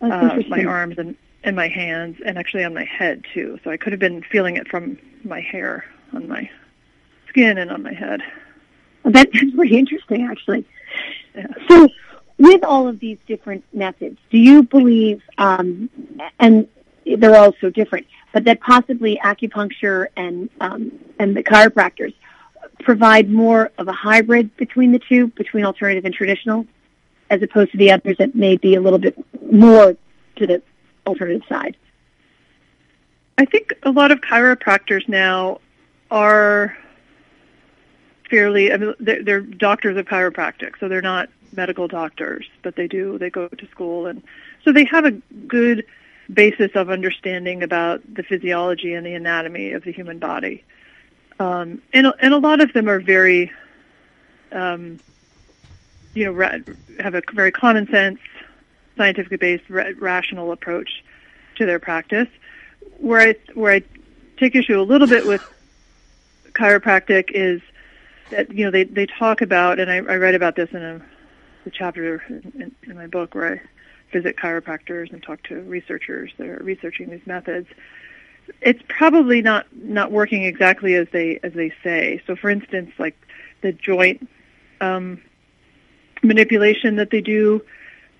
uh, 0.00 0.40
my 0.48 0.64
arms 0.64 0.96
and 0.98 1.14
and 1.44 1.54
my 1.54 1.68
hands 1.68 2.18
and 2.24 2.38
actually 2.38 2.64
on 2.64 2.74
my 2.74 2.84
head 2.84 3.24
too. 3.34 3.58
So 3.62 3.70
I 3.70 3.76
could 3.76 3.92
have 3.92 4.00
been 4.00 4.22
feeling 4.22 4.56
it 4.56 4.68
from 4.68 4.98
my 5.24 5.40
hair 5.40 5.84
on 6.14 6.26
my 6.26 6.50
skin 7.28 7.58
and 7.58 7.70
on 7.70 7.82
my 7.82 7.92
head. 7.92 8.22
That's 9.04 9.30
pretty 9.54 9.78
interesting 9.78 10.26
actually. 10.26 10.64
Yeah. 11.34 11.46
so 11.68 11.88
with 12.38 12.64
all 12.64 12.88
of 12.88 12.98
these 12.98 13.18
different 13.28 13.62
methods 13.72 14.18
do 14.30 14.38
you 14.38 14.64
believe 14.64 15.22
um, 15.38 15.88
and 16.40 16.66
they're 17.04 17.36
all 17.36 17.54
so 17.60 17.70
different 17.70 18.06
but 18.32 18.44
that 18.44 18.60
possibly 18.60 19.20
acupuncture 19.24 20.06
and 20.16 20.48
um, 20.60 20.92
and 21.18 21.36
the 21.36 21.42
chiropractors 21.42 22.14
provide 22.80 23.30
more 23.30 23.70
of 23.78 23.88
a 23.88 23.92
hybrid 23.92 24.56
between 24.56 24.92
the 24.92 24.98
two, 24.98 25.28
between 25.28 25.64
alternative 25.64 26.04
and 26.04 26.14
traditional, 26.14 26.66
as 27.28 27.42
opposed 27.42 27.72
to 27.72 27.78
the 27.78 27.90
others 27.90 28.16
that 28.18 28.34
may 28.34 28.56
be 28.56 28.74
a 28.74 28.80
little 28.80 28.98
bit 28.98 29.16
more 29.52 29.96
to 30.36 30.46
the 30.46 30.62
alternative 31.06 31.42
side. 31.48 31.76
I 33.38 33.44
think 33.44 33.72
a 33.82 33.90
lot 33.90 34.10
of 34.10 34.20
chiropractors 34.20 35.08
now 35.08 35.60
are 36.10 36.76
fairly. 38.28 38.72
I 38.72 38.76
mean, 38.76 38.94
they're, 39.00 39.22
they're 39.22 39.40
doctors 39.40 39.96
of 39.96 40.06
chiropractic, 40.06 40.78
so 40.78 40.88
they're 40.88 41.02
not 41.02 41.28
medical 41.52 41.88
doctors, 41.88 42.46
but 42.62 42.76
they 42.76 42.86
do. 42.86 43.18
They 43.18 43.30
go 43.30 43.48
to 43.48 43.66
school, 43.68 44.06
and 44.06 44.22
so 44.64 44.72
they 44.72 44.84
have 44.84 45.04
a 45.04 45.12
good 45.46 45.84
basis 46.32 46.70
of 46.74 46.90
understanding 46.90 47.62
about 47.62 48.02
the 48.14 48.22
physiology 48.22 48.94
and 48.94 49.04
the 49.06 49.14
anatomy 49.14 49.72
of 49.72 49.84
the 49.84 49.92
human 49.92 50.18
body. 50.18 50.64
Um, 51.38 51.82
and, 51.92 52.12
and 52.20 52.34
a 52.34 52.38
lot 52.38 52.60
of 52.60 52.72
them 52.72 52.88
are 52.88 53.00
very, 53.00 53.50
um, 54.52 55.00
you 56.14 56.24
know, 56.24 56.32
ra- 56.32 56.58
have 56.98 57.14
a 57.14 57.22
very 57.32 57.50
common 57.50 57.88
sense, 57.88 58.20
scientifically 58.96 59.38
based, 59.38 59.68
ra- 59.70 59.92
rational 59.98 60.52
approach 60.52 61.02
to 61.56 61.66
their 61.66 61.78
practice. 61.78 62.28
Where 62.98 63.20
I 63.20 63.34
where 63.54 63.72
I 63.72 63.82
take 64.36 64.54
issue 64.54 64.78
a 64.78 64.82
little 64.82 65.06
bit 65.06 65.26
with 65.26 65.42
chiropractic 66.52 67.30
is 67.30 67.62
that 68.30 68.52
you 68.52 68.64
know 68.64 68.70
they 68.70 68.84
they 68.84 69.06
talk 69.06 69.40
about, 69.40 69.78
and 69.78 69.90
I, 69.90 69.96
I 69.96 70.16
write 70.18 70.34
about 70.34 70.56
this 70.56 70.70
in 70.72 70.82
a 70.82 71.00
chapter 71.70 72.22
in, 72.28 72.74
in 72.82 72.96
my 72.96 73.06
book 73.06 73.34
where 73.34 73.54
I 73.54 73.62
visit 74.12 74.36
chiropractors 74.36 75.12
and 75.12 75.22
talk 75.22 75.42
to 75.44 75.60
researchers 75.62 76.32
that 76.38 76.46
are 76.48 76.62
researching 76.62 77.10
these 77.10 77.26
methods 77.26 77.68
it's 78.60 78.82
probably 78.88 79.40
not 79.42 79.66
not 79.72 80.10
working 80.10 80.44
exactly 80.44 80.94
as 80.94 81.06
they 81.12 81.38
as 81.42 81.52
they 81.52 81.72
say 81.82 82.20
so 82.26 82.34
for 82.36 82.50
instance 82.50 82.90
like 82.98 83.16
the 83.62 83.72
joint 83.72 84.28
um, 84.80 85.20
manipulation 86.22 86.96
that 86.96 87.10
they 87.10 87.20
do 87.20 87.62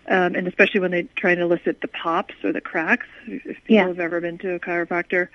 um, 0.09 0.35
and 0.35 0.47
especially 0.49 0.81
when 0.81 0.91
they 0.91 1.03
try 1.17 1.35
to 1.35 1.43
elicit 1.43 1.81
the 1.81 1.89
pops 1.89 2.35
or 2.45 2.53
the 2.53 2.61
cracks 2.61 3.07
if 3.27 3.43
people 3.65 3.77
Yeah. 3.77 3.87
have 3.89 4.01
ever 4.01 4.21
been 4.21 4.39
to 4.39 4.55
a 4.55 4.61
chiropractor 4.61 5.29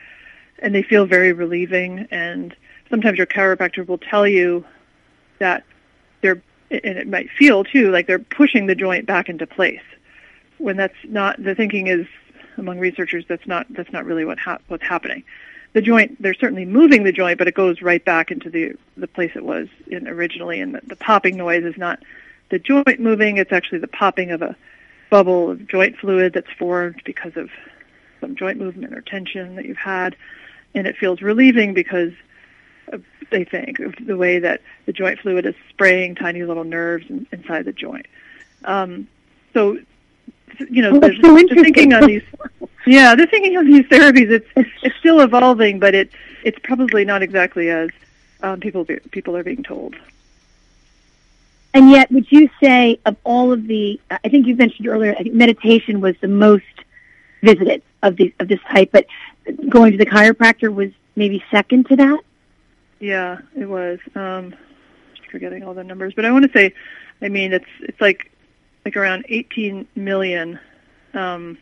and 0.59 0.73
they 0.73 0.83
feel 0.83 1.05
very 1.05 1.33
relieving 1.33 2.07
and 2.11 2.55
sometimes 2.89 3.17
your 3.17 3.27
chiropractor 3.27 3.85
will 3.87 3.97
tell 3.97 4.27
you 4.27 4.65
that 5.39 5.63
they're 6.21 6.41
and 6.71 6.97
it 6.97 7.07
might 7.07 7.29
feel 7.29 7.63
too 7.63 7.91
like 7.91 8.07
they're 8.07 8.19
pushing 8.19 8.65
the 8.65 8.75
joint 8.75 9.05
back 9.05 9.29
into 9.29 9.45
place 9.45 9.81
when 10.57 10.77
that's 10.77 10.95
not 11.03 11.41
the 11.43 11.55
thinking 11.55 11.87
is 11.87 12.07
among 12.57 12.79
researchers 12.79 13.25
that's 13.27 13.45
not 13.45 13.67
that's 13.71 13.91
not 13.91 14.05
really 14.05 14.25
what 14.25 14.39
hap- 14.39 14.63
what's 14.67 14.83
happening. 14.83 15.23
The 15.73 15.81
joint 15.81 16.21
they're 16.21 16.33
certainly 16.33 16.65
moving 16.65 17.03
the 17.03 17.11
joint, 17.11 17.37
but 17.37 17.47
it 17.47 17.55
goes 17.55 17.81
right 17.81 18.03
back 18.03 18.31
into 18.31 18.49
the 18.49 18.75
the 18.97 19.07
place 19.07 19.31
it 19.35 19.43
was 19.43 19.67
in 19.87 20.07
originally. 20.07 20.61
And 20.61 20.75
the, 20.75 20.81
the 20.85 20.95
popping 20.95 21.37
noise 21.37 21.63
is 21.63 21.77
not 21.77 21.99
the 22.49 22.59
joint 22.59 22.99
moving; 22.99 23.37
it's 23.37 23.51
actually 23.51 23.79
the 23.79 23.87
popping 23.87 24.31
of 24.31 24.41
a 24.41 24.55
bubble 25.09 25.51
of 25.51 25.67
joint 25.67 25.97
fluid 25.97 26.33
that's 26.33 26.51
formed 26.57 27.01
because 27.05 27.35
of 27.35 27.49
some 28.21 28.35
joint 28.35 28.57
movement 28.57 28.93
or 28.93 29.01
tension 29.01 29.55
that 29.55 29.65
you've 29.65 29.77
had, 29.77 30.15
and 30.73 30.87
it 30.87 30.97
feels 30.97 31.21
relieving 31.21 31.73
because 31.73 32.13
they 33.31 33.43
think 33.43 33.79
of 33.79 33.95
the 34.05 34.17
way 34.17 34.39
that 34.39 34.61
the 34.85 34.93
joint 34.93 35.19
fluid 35.19 35.45
is 35.45 35.55
spraying 35.69 36.15
tiny 36.15 36.43
little 36.43 36.63
nerves 36.63 37.05
in, 37.09 37.25
inside 37.31 37.65
the 37.65 37.73
joint. 37.73 38.05
Um, 38.63 39.07
so 39.53 39.79
you 40.69 40.81
know, 40.81 40.95
Oh, 40.95 40.99
that's 40.99 41.15
the, 41.17 41.21
so 41.23 41.33
the 41.33 41.39
interesting. 41.39 41.63
thinking 41.73 41.93
on 41.93 42.07
these, 42.07 42.23
yeah, 42.87 43.15
the 43.15 43.25
thinking 43.27 43.57
on 43.57 43.65
these 43.65 43.85
therapies, 43.85 44.29
it's 44.29 44.47
it's 44.83 44.95
still 44.97 45.21
evolving, 45.21 45.79
but 45.79 45.93
it 45.95 46.09
it's 46.43 46.59
probably 46.63 47.05
not 47.05 47.21
exactly 47.23 47.69
as 47.69 47.89
um, 48.43 48.59
people 48.59 48.83
be, 48.83 48.97
people 49.11 49.35
are 49.35 49.43
being 49.43 49.63
told. 49.63 49.95
And 51.73 51.89
yet, 51.91 52.09
would 52.11 52.31
you 52.31 52.49
say 52.63 52.99
of 53.05 53.17
all 53.25 53.51
of 53.51 53.67
the, 53.67 53.99
I 54.09 54.29
think 54.29 54.47
you 54.47 54.55
mentioned 54.55 54.87
earlier, 54.87 55.13
I 55.19 55.23
think 55.23 55.35
meditation 55.35 55.99
was 55.99 56.15
the 56.21 56.29
most 56.29 56.63
visited 57.43 57.81
of 58.01 58.15
the 58.15 58.33
of 58.39 58.47
this 58.47 58.59
type, 58.71 58.89
but 58.93 59.05
going 59.69 59.91
to 59.91 59.97
the 59.97 60.05
chiropractor 60.05 60.73
was 60.73 60.91
maybe 61.15 61.43
second 61.51 61.87
to 61.87 61.95
that. 61.97 62.19
Yeah, 62.99 63.39
it 63.57 63.65
was. 63.65 63.99
Um, 64.15 64.55
forgetting 65.31 65.63
all 65.63 65.73
the 65.73 65.83
numbers, 65.83 66.13
but 66.13 66.23
I 66.23 66.31
want 66.31 66.45
to 66.49 66.57
say, 66.57 66.73
I 67.21 67.27
mean, 67.27 67.51
it's 67.51 67.65
it's 67.81 67.99
like 67.99 68.31
like 68.85 68.95
around 68.95 69.25
18 69.27 69.87
million. 69.95 70.59
Um, 71.13 71.57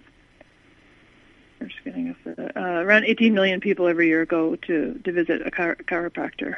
I'm 1.62 1.70
just 1.70 1.84
getting 1.86 2.10
off 2.10 2.18
the, 2.26 2.60
uh, 2.60 2.82
around 2.82 3.06
18 3.06 3.34
million 3.34 3.62
people 3.62 3.88
every 3.88 4.08
year 4.08 4.26
go 4.26 4.56
to 4.56 5.00
to 5.04 5.12
visit 5.12 5.42
a 5.48 5.50
chiro- 5.50 5.82
chiropractor. 5.84 6.58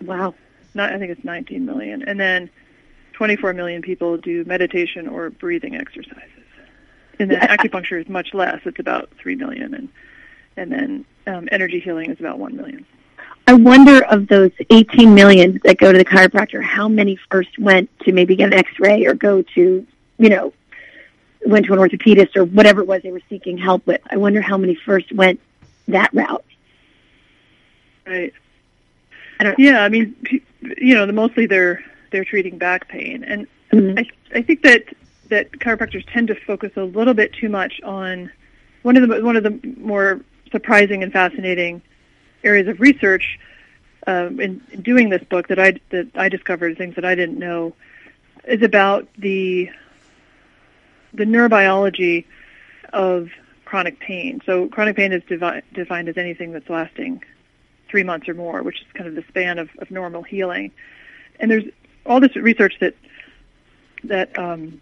Wow. 0.00 0.34
Not, 0.74 0.92
I 0.92 0.98
think 0.98 1.10
it's 1.10 1.24
19 1.24 1.64
million, 1.64 2.02
and 2.02 2.18
then 2.18 2.50
24 3.12 3.52
million 3.52 3.82
people 3.82 4.16
do 4.16 4.44
meditation 4.44 5.08
or 5.08 5.30
breathing 5.30 5.74
exercises. 5.74 6.22
And 7.18 7.30
then 7.30 7.40
acupuncture 7.40 8.00
is 8.00 8.08
much 8.08 8.34
less; 8.34 8.60
it's 8.64 8.78
about 8.78 9.10
three 9.18 9.36
million, 9.36 9.74
and 9.74 9.88
and 10.56 10.72
then 10.72 11.04
um, 11.26 11.48
energy 11.52 11.80
healing 11.80 12.10
is 12.10 12.18
about 12.20 12.38
one 12.38 12.56
million. 12.56 12.86
I 13.46 13.54
wonder 13.54 14.04
of 14.06 14.26
those 14.26 14.50
18 14.70 15.14
million 15.14 15.60
that 15.64 15.78
go 15.78 15.92
to 15.92 15.98
the 15.98 16.04
chiropractor, 16.04 16.62
how 16.62 16.88
many 16.88 17.16
first 17.30 17.58
went 17.58 17.88
to 18.00 18.12
maybe 18.12 18.34
get 18.34 18.52
an 18.52 18.54
X-ray 18.54 19.06
or 19.06 19.14
go 19.14 19.42
to, 19.54 19.86
you 20.18 20.28
know, 20.28 20.52
went 21.44 21.66
to 21.66 21.72
an 21.72 21.78
orthopedist 21.78 22.36
or 22.36 22.44
whatever 22.44 22.80
it 22.80 22.86
was 22.86 23.02
they 23.02 23.12
were 23.12 23.22
seeking 23.28 23.58
help 23.58 23.86
with. 23.86 24.00
I 24.10 24.16
wonder 24.16 24.40
how 24.40 24.56
many 24.56 24.74
first 24.74 25.12
went 25.12 25.40
that 25.88 26.12
route. 26.12 26.44
Right. 28.06 28.32
I 29.40 29.44
don't 29.44 29.58
Yeah, 29.58 29.82
I 29.82 29.88
mean, 29.88 30.14
you 30.78 30.94
know, 30.94 31.06
the, 31.06 31.12
mostly 31.12 31.46
they're 31.46 31.84
they're 32.10 32.24
treating 32.24 32.56
back 32.58 32.88
pain, 32.88 33.24
and 33.24 33.46
Mhm. 33.72 33.98
I 33.98 34.38
I 34.38 34.42
think 34.42 34.62
that 34.62 34.84
that 35.28 35.50
chiropractors 35.52 36.04
tend 36.12 36.28
to 36.28 36.34
focus 36.34 36.72
a 36.76 36.84
little 36.84 37.14
bit 37.14 37.32
too 37.32 37.48
much 37.48 37.80
on 37.82 38.30
one 38.82 38.96
of 38.96 39.08
the 39.08 39.24
one 39.24 39.36
of 39.36 39.42
the 39.42 39.58
more 39.76 40.20
surprising 40.52 41.02
and 41.02 41.12
fascinating 41.12 41.82
areas 42.44 42.68
of 42.68 42.80
research 42.80 43.38
um, 44.06 44.40
in, 44.40 44.60
in 44.70 44.82
doing 44.82 45.08
this 45.08 45.22
book 45.24 45.48
that 45.48 45.58
I 45.58 45.74
that 45.90 46.08
I 46.14 46.28
discovered 46.28 46.78
things 46.78 46.94
that 46.94 47.04
I 47.04 47.14
didn't 47.14 47.38
know 47.38 47.74
is 48.46 48.62
about 48.62 49.08
the 49.18 49.68
the 51.16 51.24
neurobiology 51.24 52.24
of 52.92 53.30
chronic 53.64 53.98
pain. 53.98 54.40
So 54.46 54.68
chronic 54.68 54.96
pain 54.96 55.12
is 55.12 55.22
devi- 55.24 55.62
defined 55.72 56.08
as 56.08 56.16
anything 56.16 56.52
that's 56.52 56.68
lasting 56.68 57.22
three 57.88 58.02
months 58.02 58.28
or 58.28 58.34
more, 58.34 58.62
which 58.62 58.80
is 58.80 58.86
kind 58.94 59.08
of 59.08 59.14
the 59.14 59.24
span 59.28 59.58
of, 59.58 59.70
of 59.78 59.90
normal 59.90 60.22
healing. 60.22 60.72
And 61.40 61.50
there's 61.50 61.64
all 62.04 62.20
this 62.20 62.36
research 62.36 62.74
that 62.80 62.94
that 64.04 64.38
um, 64.38 64.80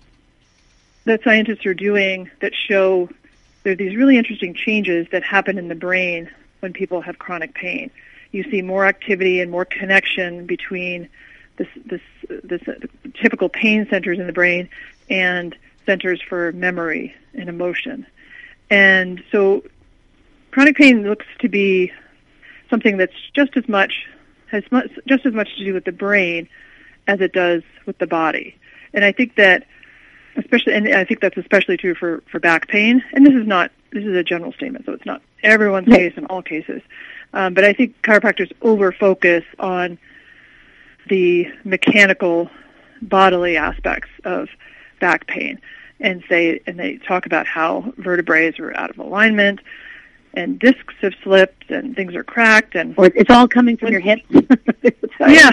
that 1.05 1.23
scientists 1.23 1.65
are 1.67 1.75
doing 1.75 2.31
that 2.41 2.53
show 2.55 3.09
there 3.65 3.73
are 3.73 3.77
these 3.77 3.97
really 3.97 4.19
interesting 4.19 4.55
changes 4.55 5.07
that 5.11 5.23
happen 5.23 5.59
in 5.59 5.69
the 5.69 5.75
brain 5.75 6.31
when 6.61 6.73
people 6.73 7.01
have 7.01 7.19
chronic 7.19 7.55
pain. 7.55 7.91
You 8.31 8.45
see 8.51 8.63
more 8.63 8.85
activity 8.85 9.41
and 9.41 9.51
more 9.51 9.65
connection 9.65 10.45
between 10.45 11.09
this, 11.57 11.69
this, 11.87 12.01
this 12.29 12.61
uh, 12.69 12.75
typical 13.15 13.49
pain 13.49 13.87
centers 13.89 14.19
in 14.19 14.27
the 14.27 14.33
brain 14.33 14.69
and 15.09 15.57
centers 15.87 16.21
for 16.23 16.53
memory 16.53 17.15
and 17.35 17.49
emotion. 17.49 18.07
And 18.71 19.23
so 19.31 19.63
chronic 20.51 20.77
pain 20.77 21.03
looks 21.03 21.27
to 21.41 21.49
be 21.49 21.93
something 22.71 22.97
that's 22.97 23.15
just 23.35 23.57
as 23.57 23.69
much 23.69 24.07
has 24.51 24.65
much, 24.71 24.91
just 25.07 25.27
as 25.27 25.35
much 25.35 25.55
to 25.57 25.65
do 25.65 25.75
with 25.75 25.85
the 25.85 25.93
brain 25.93 26.49
as 27.07 27.21
it 27.21 27.33
does 27.33 27.63
with 27.87 27.99
the 27.99 28.07
body. 28.07 28.57
And 28.93 29.05
I 29.05 29.13
think 29.13 29.35
that 29.37 29.67
especially 30.37 30.75
and 30.75 30.89
I 30.89 31.05
think 31.05 31.21
that's 31.21 31.37
especially 31.37 31.77
true 31.77 31.95
for 31.95 32.23
for 32.31 32.41
back 32.41 32.69
pain. 32.69 33.03
And 33.13 33.27
this 33.27 33.35
is 33.35 33.47
not 33.47 33.71
this 33.93 34.05
is 34.05 34.17
a 34.17 34.25
general 34.25 34.53
statement, 34.53 34.87
so 34.87 34.93
it's 34.93 35.07
not 35.07 35.23
everyone's 35.43 35.89
case 35.89 36.15
in 36.17 36.27
all 36.27 36.43
cases. 36.43 36.83
Um, 37.33 37.55
but 37.55 37.65
I 37.65 37.73
think 37.73 38.01
chiropractors 38.03 38.53
over 38.63 38.93
focus 38.93 39.45
on 39.59 39.99
the 41.09 41.49
mechanical 41.65 42.49
bodily 43.03 43.57
aspects 43.57 44.09
of 44.25 44.49
back 45.05 45.27
pain 45.27 45.61
and 46.01 46.25
say 46.31 46.59
and 46.67 46.79
they 46.79 46.97
talk 46.97 47.27
about 47.27 47.47
how 47.47 47.93
vertebrae 47.99 48.51
are 48.59 48.75
out 48.75 48.89
of 48.89 48.99
alignment 48.99 49.61
and 50.33 50.59
discs 50.59 50.95
have 51.03 51.13
slipped 51.23 51.71
and 51.71 51.95
things 51.95 52.15
are 52.15 52.25
cracked 52.25 52.75
and 52.75 52.95
or 52.97 53.11
it's 53.15 53.29
all 53.29 53.47
coming 53.47 53.77
from 53.77 53.93
your 53.93 54.01
hips. 54.01 54.23
yeah. 55.21 55.51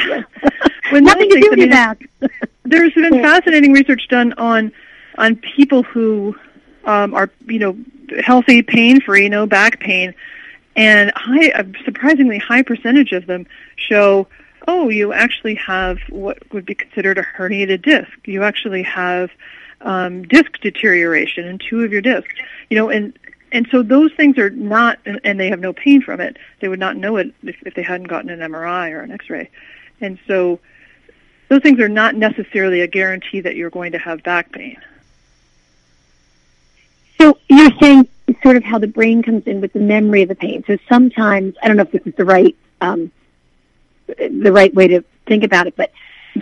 when 0.91 1.03
Nothing 1.03 1.29
to 1.31 1.39
do 1.41 1.49
with 1.49 1.69
that. 1.69 1.97
there's 2.63 2.93
been 2.93 3.21
fascinating 3.21 3.73
research 3.73 4.07
done 4.07 4.31
on 4.37 4.71
on 5.17 5.35
people 5.35 5.83
who 5.83 6.33
um, 6.85 7.13
are 7.13 7.29
you 7.47 7.59
know 7.59 7.77
healthy, 8.23 8.61
pain 8.61 9.01
free, 9.01 9.27
no 9.27 9.45
back 9.45 9.81
pain, 9.81 10.13
and 10.77 11.11
high, 11.17 11.47
a 11.49 11.65
surprisingly 11.83 12.37
high 12.37 12.63
percentage 12.63 13.11
of 13.11 13.27
them 13.27 13.45
show 13.75 14.27
oh, 14.67 14.89
you 14.89 15.13
actually 15.13 15.56
have 15.56 16.00
what 16.10 16.39
would 16.54 16.65
be 16.65 16.76
considered 16.76 17.17
a 17.17 17.24
herniated 17.24 17.82
disc. 17.82 18.12
You 18.26 18.43
actually 18.43 18.84
have 18.84 19.32
um, 19.82 20.24
disc 20.24 20.60
deterioration 20.62 21.45
in 21.45 21.58
two 21.58 21.84
of 21.84 21.91
your 21.91 22.02
discs. 22.02 22.34
You 22.69 22.78
know, 22.78 22.89
and 22.89 23.17
and 23.52 23.67
so 23.69 23.84
those 23.84 24.13
things 24.13 24.38
are 24.38 24.50
not, 24.50 25.00
and 25.06 25.39
they 25.39 25.50
have 25.50 25.60
no 25.60 25.74
pain 25.74 26.02
from 26.02 26.21
it. 26.21 26.38
They 26.62 26.69
would 26.69 26.80
not 26.80 26.95
know 26.95 27.17
it 27.17 27.34
if, 27.43 27.56
if 27.65 27.74
they 27.74 27.82
hadn't 27.82 28.08
gotten 28.08 28.30
an 28.30 28.39
MRI 28.39 28.91
or 28.91 29.02
an 29.02 29.12
X-ray. 29.12 29.50
And 30.00 30.17
so 30.26 30.60
those 31.50 31.62
things 31.62 31.80
are 31.82 31.89
not 31.89 32.15
necessarily 32.15 32.80
a 32.80 32.88
guarantee 32.88 33.41
that 33.41 33.58
you're 33.58 33.69
going 33.69 33.91
to 33.91 33.97
have 33.97 34.24
back 34.24 34.54
pain. 34.54 34.78
So 37.19 37.38
you're 37.50 37.71
saying 37.82 38.08
sort 38.41 38.56
of 38.56 38.63
how 38.63 38.80
the 38.80 38.88
brain 38.88 39.21
comes 39.21 39.43
in 39.45 39.60
with 39.60 39.74
the 39.74 39.80
memory 39.80 40.21
of 40.21 40.30
the 40.30 40.36
pain. 40.36 40.63
So 40.65 40.78
sometimes 40.88 41.56
I 41.62 41.67
don't 41.67 41.76
know 41.76 41.84
if 41.84 41.91
this 41.91 42.08
is 42.08 42.15
the 42.15 42.26
right 42.26 42.56
um, 42.80 43.12
the 44.17 44.52
right 44.52 44.74
way 44.74 44.88
to 44.88 45.04
think 45.26 45.43
about 45.43 45.67
it, 45.67 45.76
but 45.76 45.91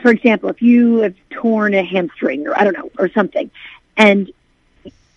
for 0.02 0.12
example, 0.12 0.50
if 0.50 0.62
you 0.62 0.98
have 0.98 1.16
torn 1.30 1.74
a 1.74 1.84
hamstring 1.84 2.48
or 2.48 2.58
I 2.58 2.64
don't 2.64 2.74
know 2.74 2.92
or 2.98 3.10
something, 3.10 3.50
and 3.98 4.32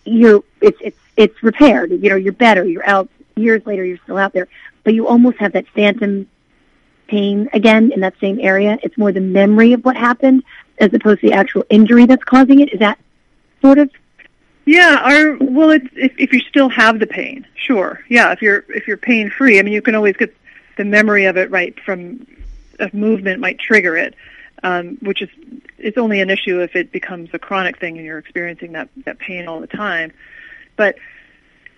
you're 0.04 0.42
it's 0.60 0.78
it's 0.80 0.98
it's 1.16 1.42
repaired. 1.42 1.90
You 1.90 2.10
know, 2.10 2.16
you're 2.16 2.32
better. 2.32 2.64
You're 2.64 2.86
out 2.86 3.08
years 3.36 3.64
later. 3.66 3.84
You're 3.84 3.98
still 3.98 4.16
out 4.16 4.32
there, 4.32 4.48
but 4.84 4.94
you 4.94 5.06
almost 5.06 5.38
have 5.38 5.52
that 5.52 5.68
phantom 5.68 6.28
pain 7.06 7.50
again 7.52 7.92
in 7.92 8.00
that 8.00 8.14
same 8.20 8.40
area. 8.40 8.78
It's 8.82 8.96
more 8.96 9.12
the 9.12 9.20
memory 9.20 9.74
of 9.74 9.84
what 9.84 9.96
happened 9.96 10.42
as 10.78 10.92
opposed 10.94 11.20
to 11.20 11.28
the 11.28 11.34
actual 11.34 11.64
injury 11.68 12.06
that's 12.06 12.24
causing 12.24 12.60
it. 12.60 12.72
Is 12.72 12.78
that 12.80 12.98
sort 13.60 13.78
of? 13.78 13.90
Yeah. 14.64 15.00
Our 15.02 15.36
well, 15.38 15.70
it's, 15.70 15.88
if 15.94 16.12
if 16.18 16.32
you 16.32 16.40
still 16.40 16.70
have 16.70 16.98
the 16.98 17.06
pain, 17.06 17.46
sure. 17.54 18.00
Yeah. 18.08 18.32
If 18.32 18.40
you're 18.40 18.64
if 18.70 18.88
you're 18.88 18.96
pain 18.96 19.30
free, 19.30 19.58
I 19.58 19.62
mean, 19.62 19.74
you 19.74 19.82
can 19.82 19.94
always 19.94 20.16
get 20.16 20.34
the 20.78 20.84
memory 20.84 21.26
of 21.26 21.36
it 21.36 21.50
right 21.50 21.78
from 21.80 22.26
a 22.82 22.94
movement 22.94 23.40
might 23.40 23.58
trigger 23.58 23.96
it. 23.96 24.14
Um, 24.64 24.96
which 25.00 25.22
is 25.22 25.28
it's 25.78 25.98
only 25.98 26.20
an 26.20 26.30
issue 26.30 26.60
if 26.60 26.76
it 26.76 26.92
becomes 26.92 27.30
a 27.32 27.38
chronic 27.38 27.80
thing 27.80 27.96
and 27.96 28.06
you're 28.06 28.18
experiencing 28.18 28.72
that 28.72 28.88
that 29.06 29.18
pain 29.18 29.48
all 29.48 29.60
the 29.60 29.66
time. 29.66 30.12
But 30.76 30.94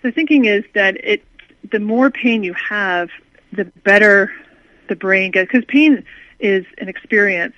the 0.03 0.13
thinking 0.13 0.45
is 0.45 0.65
that 0.75 1.03
it 1.03 1.25
the 1.71 1.81
more 1.81 2.11
pain 2.11 2.45
you 2.45 2.53
have, 2.55 3.09
the 3.53 3.65
better 3.65 4.31
the 4.89 4.97
brain 4.97 5.31
gets 5.31 5.51
because 5.51 5.65
pain 5.67 6.05
is 6.41 6.67
an 6.79 6.89
experience 6.89 7.55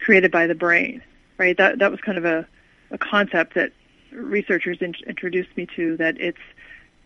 created 0.00 0.30
by 0.30 0.46
the 0.46 0.54
brain, 0.54 1.02
right? 1.38 1.56
That 1.56 1.78
that 1.78 1.90
was 1.90 2.00
kind 2.00 2.18
of 2.18 2.24
a, 2.24 2.46
a 2.90 2.98
concept 2.98 3.54
that 3.54 3.72
researchers 4.12 4.78
in, 4.80 4.94
introduced 5.06 5.56
me 5.56 5.66
to. 5.76 5.96
That 5.96 6.20
it's 6.20 6.38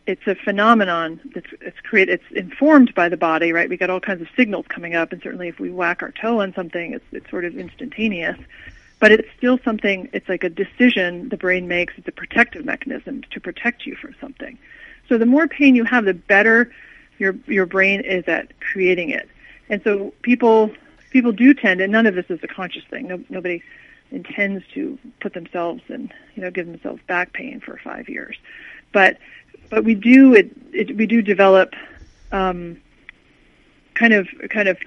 it's 0.06 0.26
a 0.26 0.34
phenomenon 0.34 1.20
that's 1.34 1.46
it's 1.60 1.78
created 1.80 2.20
it's 2.20 2.36
informed 2.36 2.94
by 2.94 3.08
the 3.08 3.16
body, 3.16 3.52
right? 3.52 3.68
We 3.68 3.76
got 3.76 3.90
all 3.90 4.00
kinds 4.00 4.22
of 4.22 4.28
signals 4.36 4.66
coming 4.68 4.94
up, 4.94 5.12
and 5.12 5.22
certainly 5.22 5.48
if 5.48 5.60
we 5.60 5.70
whack 5.70 6.02
our 6.02 6.12
toe 6.12 6.40
on 6.40 6.54
something, 6.54 6.92
it's 6.92 7.04
it's 7.12 7.30
sort 7.30 7.44
of 7.44 7.56
instantaneous. 7.56 8.38
But 8.98 9.12
it's 9.12 9.28
still 9.36 9.58
something. 9.64 10.10
It's 10.12 10.28
like 10.28 10.44
a 10.44 10.50
decision 10.50 11.30
the 11.30 11.38
brain 11.38 11.66
makes. 11.66 11.94
It's 11.96 12.08
a 12.08 12.12
protective 12.12 12.66
mechanism 12.66 13.22
to 13.30 13.40
protect 13.40 13.86
you 13.86 13.96
from 13.96 14.14
something. 14.20 14.58
So 15.08 15.16
the 15.16 15.26
more 15.26 15.48
pain 15.48 15.74
you 15.74 15.84
have, 15.84 16.04
the 16.04 16.14
better 16.14 16.70
your 17.18 17.36
your 17.46 17.66
brain 17.66 18.00
is 18.00 18.24
at 18.26 18.58
creating 18.60 19.10
it. 19.10 19.28
And 19.68 19.82
so 19.84 20.12
people 20.22 20.72
people 21.10 21.32
do 21.32 21.54
tend, 21.54 21.80
and 21.80 21.92
none 21.92 22.06
of 22.06 22.14
this 22.14 22.26
is 22.28 22.40
a 22.42 22.48
conscious 22.48 22.84
thing. 22.90 23.08
No, 23.08 23.22
nobody 23.28 23.62
intends 24.10 24.64
to 24.74 24.98
put 25.20 25.34
themselves 25.34 25.82
and 25.88 26.12
you 26.34 26.42
know 26.42 26.50
give 26.50 26.66
themselves 26.66 27.00
back 27.06 27.32
pain 27.32 27.60
for 27.60 27.78
five 27.82 28.08
years, 28.08 28.36
but 28.92 29.18
but 29.70 29.85
we 29.85 29.94
do 29.94 30.35
it, 30.35 30.50
it 30.72 30.96
we 30.96 31.06
do 31.06 31.22
develop 31.22 31.74
um, 32.33 32.80
kind 33.94 34.12
of 34.12 34.28
kind 34.50 34.68
of 34.68 34.78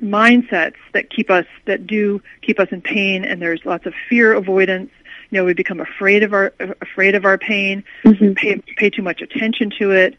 mindsets 0.00 0.76
that 0.94 1.10
keep 1.10 1.30
us 1.30 1.46
that 1.66 1.86
do 1.86 2.22
keep 2.40 2.58
us 2.60 2.68
in 2.70 2.80
pain, 2.80 3.24
and 3.24 3.42
there's 3.42 3.64
lots 3.64 3.86
of 3.86 3.94
fear 4.08 4.32
avoidance. 4.32 4.90
You 5.30 5.38
know, 5.38 5.44
we 5.44 5.52
become 5.52 5.80
afraid 5.80 6.22
of 6.22 6.32
our 6.32 6.54
afraid 6.80 7.14
of 7.14 7.24
our 7.24 7.36
pain, 7.36 7.84
mm-hmm. 8.04 8.32
pay 8.32 8.56
pay 8.76 8.90
too 8.90 9.02
much 9.02 9.20
attention 9.20 9.70
to 9.78 9.90
it. 9.90 10.16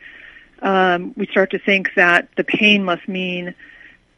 Um, 0.61 1.13
we 1.15 1.25
start 1.27 1.51
to 1.51 1.59
think 1.59 1.91
that 1.95 2.27
the 2.35 2.43
pain 2.43 2.83
must 2.83 3.07
mean 3.07 3.55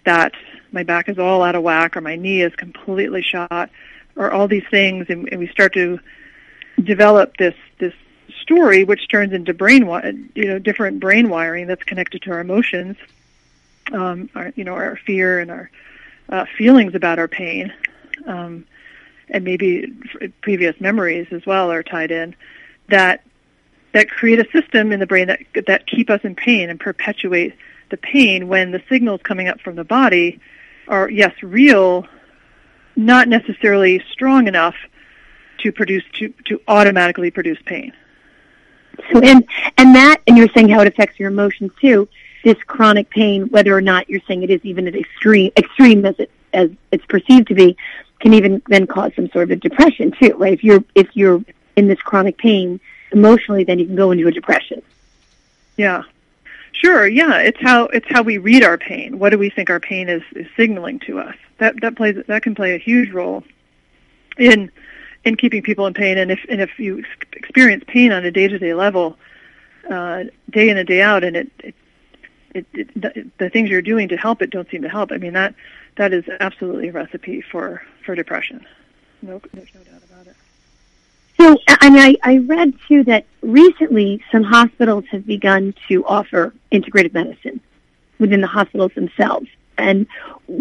that 0.05 0.33
my 0.71 0.83
back 0.83 1.09
is 1.09 1.19
all 1.19 1.43
out 1.43 1.55
of 1.55 1.61
whack 1.61 1.95
or 1.95 2.01
my 2.01 2.15
knee 2.15 2.41
is 2.41 2.55
completely 2.55 3.21
shot 3.21 3.69
or 4.15 4.31
all 4.31 4.47
these 4.47 4.63
things 4.71 5.05
and, 5.09 5.29
and 5.31 5.39
we 5.39 5.47
start 5.47 5.73
to 5.73 5.99
develop 6.83 7.37
this 7.37 7.53
this 7.79 7.93
story 8.41 8.83
which 8.83 9.07
turns 9.09 9.33
into 9.33 9.53
brain 9.53 9.83
you 10.35 10.45
know 10.45 10.59
different 10.59 10.99
brain 10.99 11.29
wiring 11.29 11.67
that's 11.67 11.83
connected 11.83 12.21
to 12.21 12.31
our 12.31 12.39
emotions 12.39 12.97
um 13.91 14.29
our 14.35 14.53
you 14.55 14.63
know 14.63 14.73
our 14.73 14.95
fear 14.95 15.39
and 15.39 15.51
our 15.51 15.69
uh, 16.29 16.45
feelings 16.57 16.95
about 16.95 17.19
our 17.19 17.27
pain 17.27 17.73
um 18.25 18.65
and 19.29 19.43
maybe 19.43 19.91
previous 20.41 20.79
memories 20.79 21.27
as 21.31 21.45
well 21.45 21.71
are 21.71 21.83
tied 21.83 22.11
in 22.11 22.35
that 22.89 23.23
that 23.93 24.09
create 24.09 24.39
a 24.39 24.49
system 24.51 24.91
in 24.91 24.99
the 24.99 25.07
brain 25.07 25.27
that 25.27 25.39
that 25.67 25.87
keep 25.87 26.09
us 26.09 26.21
in 26.23 26.35
pain 26.35 26.69
and 26.69 26.79
perpetuate 26.79 27.53
the 27.91 27.97
pain 27.97 28.47
when 28.47 28.71
the 28.71 28.81
signals 28.89 29.21
coming 29.23 29.47
up 29.47 29.59
from 29.61 29.75
the 29.75 29.83
body 29.83 30.39
are, 30.87 31.09
yes, 31.09 31.33
real, 31.43 32.07
not 32.95 33.27
necessarily 33.27 34.03
strong 34.11 34.47
enough 34.47 34.75
to 35.59 35.71
produce 35.71 36.03
to, 36.13 36.33
to 36.45 36.59
automatically 36.67 37.29
produce 37.29 37.59
pain. 37.65 37.93
So 39.11 39.19
and 39.19 39.45
and 39.77 39.95
that 39.95 40.21
and 40.27 40.37
you're 40.37 40.49
saying 40.49 40.69
how 40.69 40.81
it 40.81 40.87
affects 40.87 41.19
your 41.19 41.29
emotions 41.29 41.71
too. 41.79 42.07
This 42.43 42.57
chronic 42.65 43.09
pain, 43.09 43.49
whether 43.49 43.75
or 43.75 43.81
not 43.81 44.09
you're 44.09 44.21
saying 44.27 44.43
it 44.43 44.49
is 44.49 44.61
even 44.63 44.87
as 44.87 44.95
extreme 44.95 45.51
extreme 45.57 46.05
as 46.05 46.19
it 46.19 46.31
as 46.53 46.69
it's 46.91 47.05
perceived 47.05 47.47
to 47.47 47.55
be, 47.55 47.77
can 48.19 48.33
even 48.33 48.61
then 48.67 48.87
cause 48.87 49.11
some 49.15 49.29
sort 49.29 49.43
of 49.43 49.51
a 49.51 49.55
depression 49.55 50.11
too, 50.11 50.35
right? 50.37 50.53
If 50.53 50.63
you're 50.63 50.83
if 50.95 51.07
you're 51.13 51.43
in 51.75 51.87
this 51.87 52.01
chronic 52.01 52.37
pain 52.37 52.79
emotionally, 53.11 53.63
then 53.63 53.79
you 53.79 53.85
can 53.85 53.95
go 53.95 54.11
into 54.11 54.27
a 54.27 54.31
depression. 54.31 54.81
Yeah, 55.77 56.03
Sure, 56.73 57.07
yeah, 57.07 57.37
it's 57.37 57.59
how 57.61 57.85
it's 57.87 58.07
how 58.09 58.23
we 58.23 58.37
read 58.37 58.63
our 58.63 58.77
pain. 58.77 59.19
What 59.19 59.29
do 59.29 59.37
we 59.37 59.49
think 59.49 59.69
our 59.69 59.79
pain 59.79 60.09
is, 60.09 60.23
is 60.35 60.47
signaling 60.55 60.99
to 61.01 61.19
us? 61.19 61.35
That 61.57 61.79
that 61.81 61.95
plays 61.95 62.15
that 62.25 62.43
can 62.43 62.55
play 62.55 62.73
a 62.73 62.77
huge 62.77 63.11
role 63.11 63.43
in 64.37 64.71
in 65.23 65.35
keeping 65.35 65.61
people 65.61 65.87
in 65.87 65.93
pain. 65.93 66.17
And 66.17 66.31
if 66.31 66.39
and 66.49 66.61
if 66.61 66.79
you 66.79 67.03
experience 67.33 67.83
pain 67.87 68.11
on 68.11 68.25
a 68.25 68.31
day 68.31 68.47
to 68.47 68.59
day 68.59 68.73
level, 68.73 69.17
uh, 69.89 70.25
day 70.49 70.69
in 70.69 70.77
and 70.77 70.87
day 70.87 71.01
out, 71.01 71.23
and 71.23 71.35
it, 71.35 71.51
it 71.59 71.75
it, 72.53 72.65
it, 72.73 73.37
the, 73.37 73.49
things 73.49 73.69
you're 73.69 73.81
doing 73.81 74.09
to 74.09 74.17
help 74.17 74.41
it 74.41 74.49
don't 74.49 74.69
seem 74.69 74.81
to 74.81 74.89
help. 74.89 75.11
I 75.11 75.17
mean 75.17 75.33
that 75.33 75.55
that 75.95 76.13
is 76.13 76.25
absolutely 76.39 76.89
a 76.89 76.91
recipe 76.91 77.41
for 77.41 77.81
for 78.05 78.15
depression. 78.15 78.65
No, 79.21 79.41
there's 79.53 79.73
no 79.73 79.81
doubt 79.83 80.01
about 80.09 80.27
it. 80.27 80.35
So, 81.39 81.57
I 81.67 81.89
mean, 81.89 81.99
I, 81.99 82.15
I 82.23 82.37
read 82.37 82.73
too 82.87 83.03
that 83.05 83.25
recently 83.41 84.23
some 84.31 84.43
hospitals 84.43 85.05
have 85.11 85.25
begun 85.25 85.73
to 85.87 86.05
offer 86.05 86.53
integrative 86.71 87.13
medicine 87.13 87.59
within 88.19 88.41
the 88.41 88.47
hospitals 88.47 88.91
themselves. 88.93 89.47
And 89.77 90.05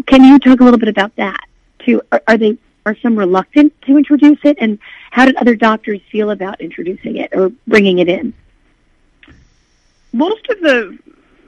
can 0.06 0.24
you 0.24 0.38
talk 0.38 0.60
a 0.60 0.64
little 0.64 0.78
bit 0.78 0.88
about 0.88 1.14
that 1.16 1.40
too? 1.80 2.00
Are, 2.12 2.22
are 2.28 2.38
they 2.38 2.56
are 2.86 2.96
some 3.02 3.18
reluctant 3.18 3.72
to 3.82 3.96
introduce 3.96 4.38
it? 4.44 4.56
And 4.60 4.78
how 5.10 5.24
did 5.26 5.36
other 5.36 5.54
doctors 5.56 6.00
feel 6.10 6.30
about 6.30 6.60
introducing 6.60 7.16
it 7.16 7.30
or 7.32 7.50
bringing 7.66 7.98
it 7.98 8.08
in? 8.08 8.32
Most 10.12 10.48
of 10.48 10.60
the 10.60 10.98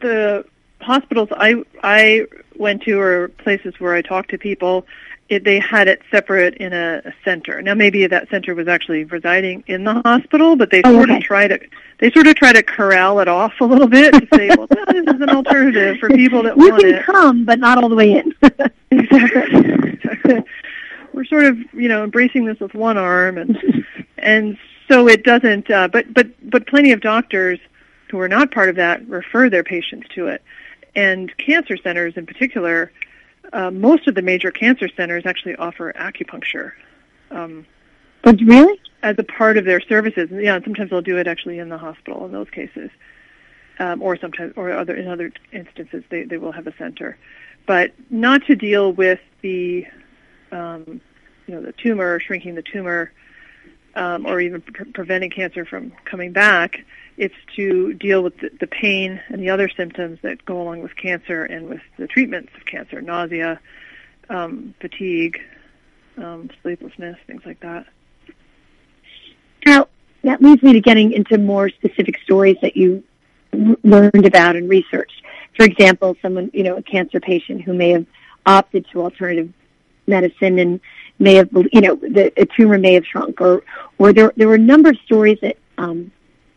the 0.00 0.44
hospitals 0.80 1.28
I 1.36 1.62
I 1.82 2.26
went 2.56 2.82
to 2.82 2.98
or 3.00 3.28
places 3.28 3.74
where 3.78 3.94
I 3.94 4.02
talked 4.02 4.30
to 4.30 4.38
people, 4.38 4.86
it, 5.28 5.42
they 5.44 5.58
had 5.58 5.88
it 5.88 6.02
separate 6.10 6.54
in 6.56 6.72
a, 6.72 7.02
a 7.04 7.12
center. 7.24 7.62
Now 7.62 7.74
maybe 7.74 8.06
that 8.06 8.28
center 8.30 8.54
was 8.54 8.68
actually 8.68 9.04
residing 9.04 9.64
in 9.66 9.84
the 9.84 9.94
hospital, 9.94 10.54
but 10.56 10.70
they 10.70 10.82
Oh, 10.84 10.92
sort 10.92 11.10
okay. 11.10 11.16
of 11.18 11.22
try 11.24 11.48
to 11.48 11.58
they 11.98 12.10
sort 12.10 12.26
of 12.26 12.34
try 12.36 12.52
to 12.52 12.62
corral 12.62 13.20
it 13.20 13.28
off 13.28 13.54
a 13.60 13.64
little 13.64 13.86
bit 13.88 14.12
to 14.12 14.28
say, 14.34 14.48
well, 14.48 14.66
no, 14.74 14.84
this 14.88 15.14
is 15.14 15.20
an 15.20 15.30
alternative 15.30 15.98
for 15.98 16.08
people 16.10 16.42
that 16.42 16.56
you 16.58 16.70
want 16.70 16.82
can 16.82 17.02
come, 17.04 17.44
but 17.44 17.58
not 17.58 17.82
all 17.82 17.88
the 17.88 17.94
way 17.96 18.12
in. 18.12 18.34
exactly. 18.90 20.44
We're 21.12 21.24
sort 21.24 21.44
of, 21.44 21.58
you 21.72 21.88
know, 21.88 22.04
embracing 22.04 22.44
this 22.44 22.58
with 22.60 22.74
one 22.74 22.96
arm, 22.96 23.38
and 23.38 23.58
and 24.18 24.58
so 24.88 25.08
it 25.08 25.24
doesn't. 25.24 25.70
Uh, 25.70 25.88
but 25.88 26.12
but 26.12 26.28
but 26.50 26.66
plenty 26.66 26.92
of 26.92 27.00
doctors 27.00 27.58
who 28.10 28.18
are 28.20 28.28
not 28.28 28.50
part 28.50 28.68
of 28.68 28.76
that 28.76 29.06
refer 29.08 29.48
their 29.48 29.64
patients 29.64 30.06
to 30.14 30.26
it, 30.28 30.42
and 30.94 31.36
cancer 31.38 31.76
centers 31.76 32.16
in 32.16 32.26
particular. 32.26 32.92
Uh, 33.52 33.70
most 33.70 34.06
of 34.06 34.14
the 34.14 34.22
major 34.22 34.50
cancer 34.50 34.88
centers 34.96 35.26
actually 35.26 35.54
offer 35.56 35.92
acupuncture 35.94 36.72
um, 37.32 37.66
but 38.22 38.40
really? 38.40 38.80
as 39.02 39.16
a 39.18 39.24
part 39.24 39.56
of 39.56 39.64
their 39.64 39.80
services. 39.80 40.28
Yeah, 40.30 40.56
and 40.56 40.64
sometimes 40.64 40.90
they'll 40.90 41.02
do 41.02 41.18
it 41.18 41.26
actually 41.26 41.58
in 41.58 41.68
the 41.68 41.78
hospital 41.78 42.24
in 42.24 42.32
those 42.32 42.50
cases, 42.50 42.90
um, 43.78 44.02
or 44.02 44.16
sometimes, 44.16 44.52
or 44.56 44.70
other 44.70 44.94
in 44.94 45.08
other 45.08 45.32
instances 45.52 46.04
they 46.10 46.24
they 46.24 46.36
will 46.36 46.52
have 46.52 46.66
a 46.66 46.76
center, 46.76 47.16
but 47.66 47.92
not 48.10 48.44
to 48.46 48.54
deal 48.54 48.92
with 48.92 49.20
the, 49.40 49.86
um, 50.52 51.00
you 51.46 51.54
know, 51.54 51.62
the 51.62 51.72
tumor, 51.72 52.20
shrinking 52.20 52.54
the 52.54 52.62
tumor, 52.62 53.12
um, 53.94 54.26
or 54.26 54.40
even 54.40 54.60
pre- 54.60 54.90
preventing 54.92 55.30
cancer 55.30 55.64
from 55.64 55.92
coming 56.04 56.32
back. 56.32 56.84
It's 57.16 57.34
to 57.56 57.92
deal 57.94 58.22
with 58.22 58.38
the, 58.38 58.50
the 58.60 58.66
pain 58.66 59.20
and 59.28 59.42
the 59.42 59.50
other 59.50 59.68
symptoms 59.68 60.18
that 60.22 60.44
go 60.44 60.60
along 60.62 60.82
with 60.82 60.96
cancer 60.96 61.44
and 61.44 61.68
with 61.68 61.80
the 61.98 62.06
treatments 62.06 62.52
of 62.56 62.64
cancer, 62.64 63.02
nausea, 63.02 63.60
um, 64.30 64.74
fatigue, 64.80 65.38
um, 66.16 66.50
sleeplessness, 66.62 67.18
things 67.26 67.42
like 67.44 67.60
that. 67.60 67.86
Now, 69.66 69.88
that 70.24 70.42
leads 70.42 70.62
me 70.62 70.72
to 70.72 70.80
getting 70.80 71.12
into 71.12 71.38
more 71.38 71.68
specific 71.68 72.18
stories 72.24 72.56
that 72.62 72.76
you 72.76 73.02
learned 73.52 74.24
about 74.24 74.56
and 74.56 74.68
researched. 74.68 75.22
For 75.56 75.64
example, 75.64 76.16
someone, 76.22 76.50
you 76.54 76.62
know, 76.62 76.76
a 76.76 76.82
cancer 76.82 77.20
patient 77.20 77.62
who 77.62 77.74
may 77.74 77.90
have 77.90 78.06
opted 78.46 78.86
to 78.92 79.02
alternative 79.02 79.52
medicine 80.06 80.58
and 80.58 80.80
may 81.18 81.34
have, 81.34 81.48
you 81.72 81.80
know, 81.80 81.96
the 81.96 82.32
a 82.36 82.46
tumor 82.46 82.78
may 82.78 82.94
have 82.94 83.06
shrunk, 83.06 83.40
or 83.40 83.62
or 83.98 84.12
there 84.12 84.32
there 84.36 84.48
were 84.48 84.56
a 84.56 84.58
number 84.58 84.90
of 84.90 84.96
stories 85.04 85.38
that 85.42 85.56
um, 85.78 86.10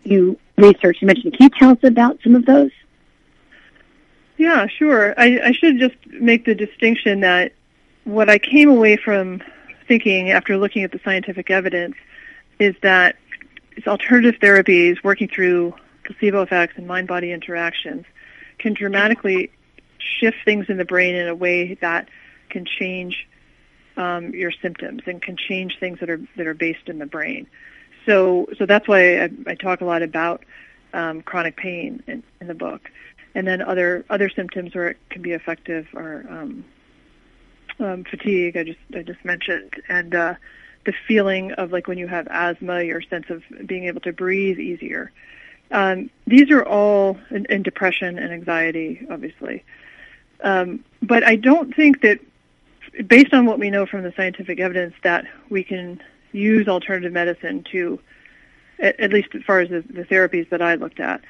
you 0.04 0.38
researched. 0.58 1.02
You 1.02 1.08
mentioned. 1.08 1.38
Can 1.38 1.46
you 1.46 1.60
tell 1.60 1.72
us 1.72 1.84
about 1.84 2.20
some 2.24 2.36
of 2.36 2.46
those? 2.46 2.72
Yeah, 4.38 4.68
sure. 4.68 5.14
I, 5.18 5.39
I 5.46 5.52
should 5.54 5.80
just 5.80 5.96
make 6.08 6.46
the 6.46 6.56
distinction 6.56 7.22
that 7.22 7.54
what 8.04 8.30
I 8.30 8.38
came 8.38 8.70
away 8.70 8.98
from 8.98 9.41
thinking 9.88 10.32
after 10.32 10.58
looking 10.58 10.84
at 10.84 10.91
the 10.91 11.00
scientific 11.04 11.50
evidence 11.50 11.96
is 12.60 12.76
that 12.82 13.16
these 13.76 13.88
alternative 13.88 14.39
therapies 14.41 15.02
working 15.04 15.28
through 15.28 15.74
placebo 16.04 16.41
effects 16.41 16.74
and 16.78 16.88
mind-body 16.88 17.32
interactions 17.32 18.06
can 18.58 18.74
dramatically 18.74 19.52
shift 19.98 20.38
things 20.46 20.66
in 20.70 20.78
the 20.78 20.86
brain 20.86 21.16
in 21.16 21.28
a 21.28 21.36
way 21.36 21.74
that 21.76 22.10
can 22.50 22.66
change 22.66 23.28
um, 23.98 24.34
your 24.34 24.52
symptoms 24.52 25.02
and 25.06 25.22
can 25.22 25.38
change 25.38 25.78
things 25.80 26.00
that 26.00 26.10
are 26.10 26.22
that 26.38 26.48
are 26.48 26.54
based 26.54 26.88
in 26.88 27.00
the 27.00 27.06
brain. 27.06 27.48
So 28.06 28.48
so 28.58 28.66
that's 28.66 28.88
why 28.88 29.24
I, 29.24 29.30
I 29.48 29.56
talk 29.56 29.82
a 29.82 29.86
lot 29.86 30.02
about 30.02 30.43
um, 30.93 31.22
chronic 31.22 31.58
pain 31.58 32.04
in, 32.08 32.24
in 32.39 32.48
the 32.48 32.54
book 32.54 32.89
and 33.36 33.46
then 33.46 33.62
other 33.62 34.06
other 34.10 34.30
symptoms 34.30 34.74
where 34.74 34.89
it 34.89 34.98
can 35.10 35.22
be 35.22 35.34
effective 35.34 35.88
are 35.93 36.26
um, 36.30 36.66
um, 37.80 38.04
fatigue. 38.06 38.58
I 38.58 38.64
just 38.64 38.80
I 38.96 39.04
just 39.04 39.24
mentioned, 39.24 39.74
and 39.89 40.16
uh, 40.16 40.36
the 40.86 40.93
feeling 41.08 41.52
of 41.52 41.72
like 41.72 41.88
when 41.88 41.98
you 41.98 42.08
have 42.08 42.28
asthma, 42.32 42.82
your 42.82 43.02
sense 43.02 43.30
of 43.30 43.43
being 43.68 43.86
able 43.86 44.02
to 44.02 44.14
breathe 44.14 44.58
easier. 44.58 45.12
Um, 45.72 46.10
these 46.26 46.50
are 46.52 46.64
all 46.64 47.20
in, 47.30 47.46
and 47.50 47.64
depression 47.64 48.18
and 48.18 48.32
anxiety, 48.32 49.06
obviously. 49.10 49.64
Um, 50.41 50.86
but 51.02 51.24
I 51.24 51.36
don't 51.36 51.76
think 51.76 52.02
that, 52.02 52.20
based 53.08 53.34
on 53.34 53.46
what 53.46 53.60
we 53.60 53.70
know 53.70 53.86
from 53.86 54.04
the 54.04 54.14
scientific 54.16 54.60
evidence, 54.60 54.93
that 55.04 55.26
we 55.50 55.64
can 55.64 56.02
use 56.32 56.68
alternative 56.68 57.14
medicine 57.14 57.64
to, 57.72 58.00
at, 58.80 59.00
at 59.00 59.14
least 59.14 59.30
as 59.34 59.43
far 59.43 59.60
as 59.60 59.70
the, 59.70 59.82
the 59.82 60.04
therapies 60.04 60.50
that 60.50 60.62
I 60.62 60.76
looked 60.76 61.00
at, 61.00 61.22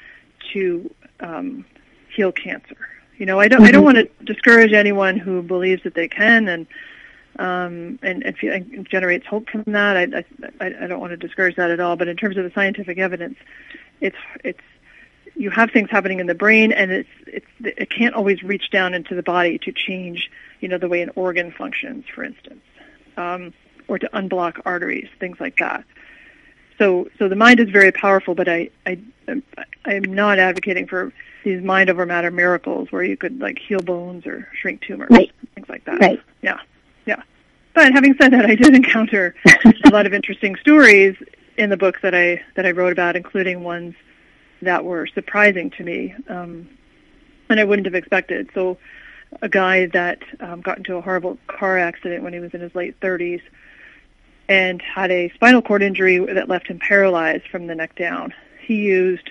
to 0.53 0.93
um, 1.19 1.65
heal 2.13 2.31
cancer. 2.31 2.77
You 3.17 3.25
know, 3.25 3.39
I 3.39 3.47
don't 3.47 3.63
I 3.63 3.71
don't 3.71 3.85
want 3.85 3.97
to 3.97 4.09
discourage 4.25 4.73
anyone 4.73 5.17
who 5.17 5.41
believes 5.41 5.83
that 5.83 5.93
they 5.93 6.07
can 6.07 6.49
and 6.49 6.67
um, 7.37 7.99
and, 8.01 8.23
and, 8.23 8.37
feel, 8.37 8.53
and 8.53 8.87
generates 8.89 9.25
hope 9.25 9.49
from 9.49 9.63
that. 9.67 9.95
I, 9.95 10.25
I 10.59 10.83
I 10.83 10.87
don't 10.87 10.99
want 10.99 11.11
to 11.11 11.17
discourage 11.17 11.55
that 11.55 11.71
at 11.71 11.79
all. 11.79 11.95
But 11.95 12.09
in 12.09 12.17
terms 12.17 12.35
of 12.35 12.43
the 12.43 12.51
scientific 12.51 12.97
evidence, 12.97 13.37
it's 14.01 14.17
it's 14.43 14.59
you 15.35 15.49
have 15.49 15.71
things 15.71 15.89
happening 15.89 16.19
in 16.19 16.27
the 16.27 16.35
brain, 16.35 16.73
and 16.73 16.91
it's 16.91 17.09
it's 17.25 17.45
it 17.59 17.89
can't 17.89 18.15
always 18.15 18.43
reach 18.43 18.69
down 18.69 18.93
into 18.93 19.15
the 19.15 19.23
body 19.23 19.57
to 19.59 19.71
change 19.71 20.29
you 20.59 20.67
know 20.67 20.77
the 20.77 20.87
way 20.87 21.01
an 21.01 21.11
organ 21.15 21.51
functions, 21.51 22.05
for 22.13 22.23
instance, 22.23 22.61
um, 23.17 23.53
or 23.87 23.99
to 23.99 24.09
unblock 24.13 24.61
arteries, 24.65 25.07
things 25.19 25.37
like 25.39 25.57
that. 25.57 25.83
So 26.77 27.07
so 27.17 27.29
the 27.29 27.35
mind 27.35 27.59
is 27.59 27.69
very 27.69 27.91
powerful, 27.91 28.35
but 28.35 28.49
I 28.49 28.69
I 28.85 28.99
I'm 29.85 30.03
not 30.03 30.39
advocating 30.39 30.87
for 30.87 31.11
these 31.43 31.61
mind 31.63 31.89
over 31.89 32.05
matter 32.05 32.31
miracles 32.31 32.91
where 32.91 33.03
you 33.03 33.15
could 33.15 33.39
like 33.39 33.59
heal 33.59 33.81
bones 33.81 34.25
or 34.25 34.47
shrink 34.59 34.81
tumors, 34.81 35.09
Right. 35.11 35.31
things 35.53 35.69
like 35.69 35.85
that. 35.85 35.99
Right. 35.99 36.19
Yeah, 36.41 36.59
yeah. 37.05 37.21
But 37.75 37.93
having 37.93 38.15
said 38.19 38.33
that, 38.33 38.45
I 38.45 38.55
did 38.55 38.73
encounter 38.81 39.35
a 39.85 39.89
lot 39.91 40.05
of 40.05 40.13
interesting 40.13 40.55
stories 40.55 41.15
in 41.57 41.69
the 41.69 41.77
book 41.77 42.01
that 42.01 42.13
I 42.15 42.41
that 42.55 42.65
I 42.65 42.71
wrote 42.71 42.91
about, 42.91 43.15
including 43.15 43.63
ones 43.63 43.95
that 44.61 44.83
were 44.83 45.05
surprising 45.07 45.69
to 45.71 45.83
me, 45.83 46.15
um, 46.29 46.67
and 47.49 47.59
I 47.59 47.63
wouldn't 47.63 47.85
have 47.85 47.95
expected. 47.95 48.49
So, 48.53 48.77
a 49.41 49.49
guy 49.49 49.87
that 49.87 50.19
um, 50.39 50.61
got 50.61 50.77
into 50.77 50.95
a 50.95 51.01
horrible 51.01 51.37
car 51.47 51.77
accident 51.77 52.23
when 52.23 52.33
he 52.33 52.39
was 52.39 52.53
in 52.53 52.61
his 52.61 52.73
late 52.75 52.99
30s 52.99 53.41
and 54.47 54.81
had 54.81 55.11
a 55.11 55.29
spinal 55.29 55.61
cord 55.61 55.81
injury 55.81 56.19
that 56.19 56.47
left 56.49 56.67
him 56.67 56.79
paralyzed 56.79 57.47
from 57.47 57.67
the 57.67 57.75
neck 57.75 57.95
down. 57.95 58.33
He 58.61 58.75
used 58.75 59.29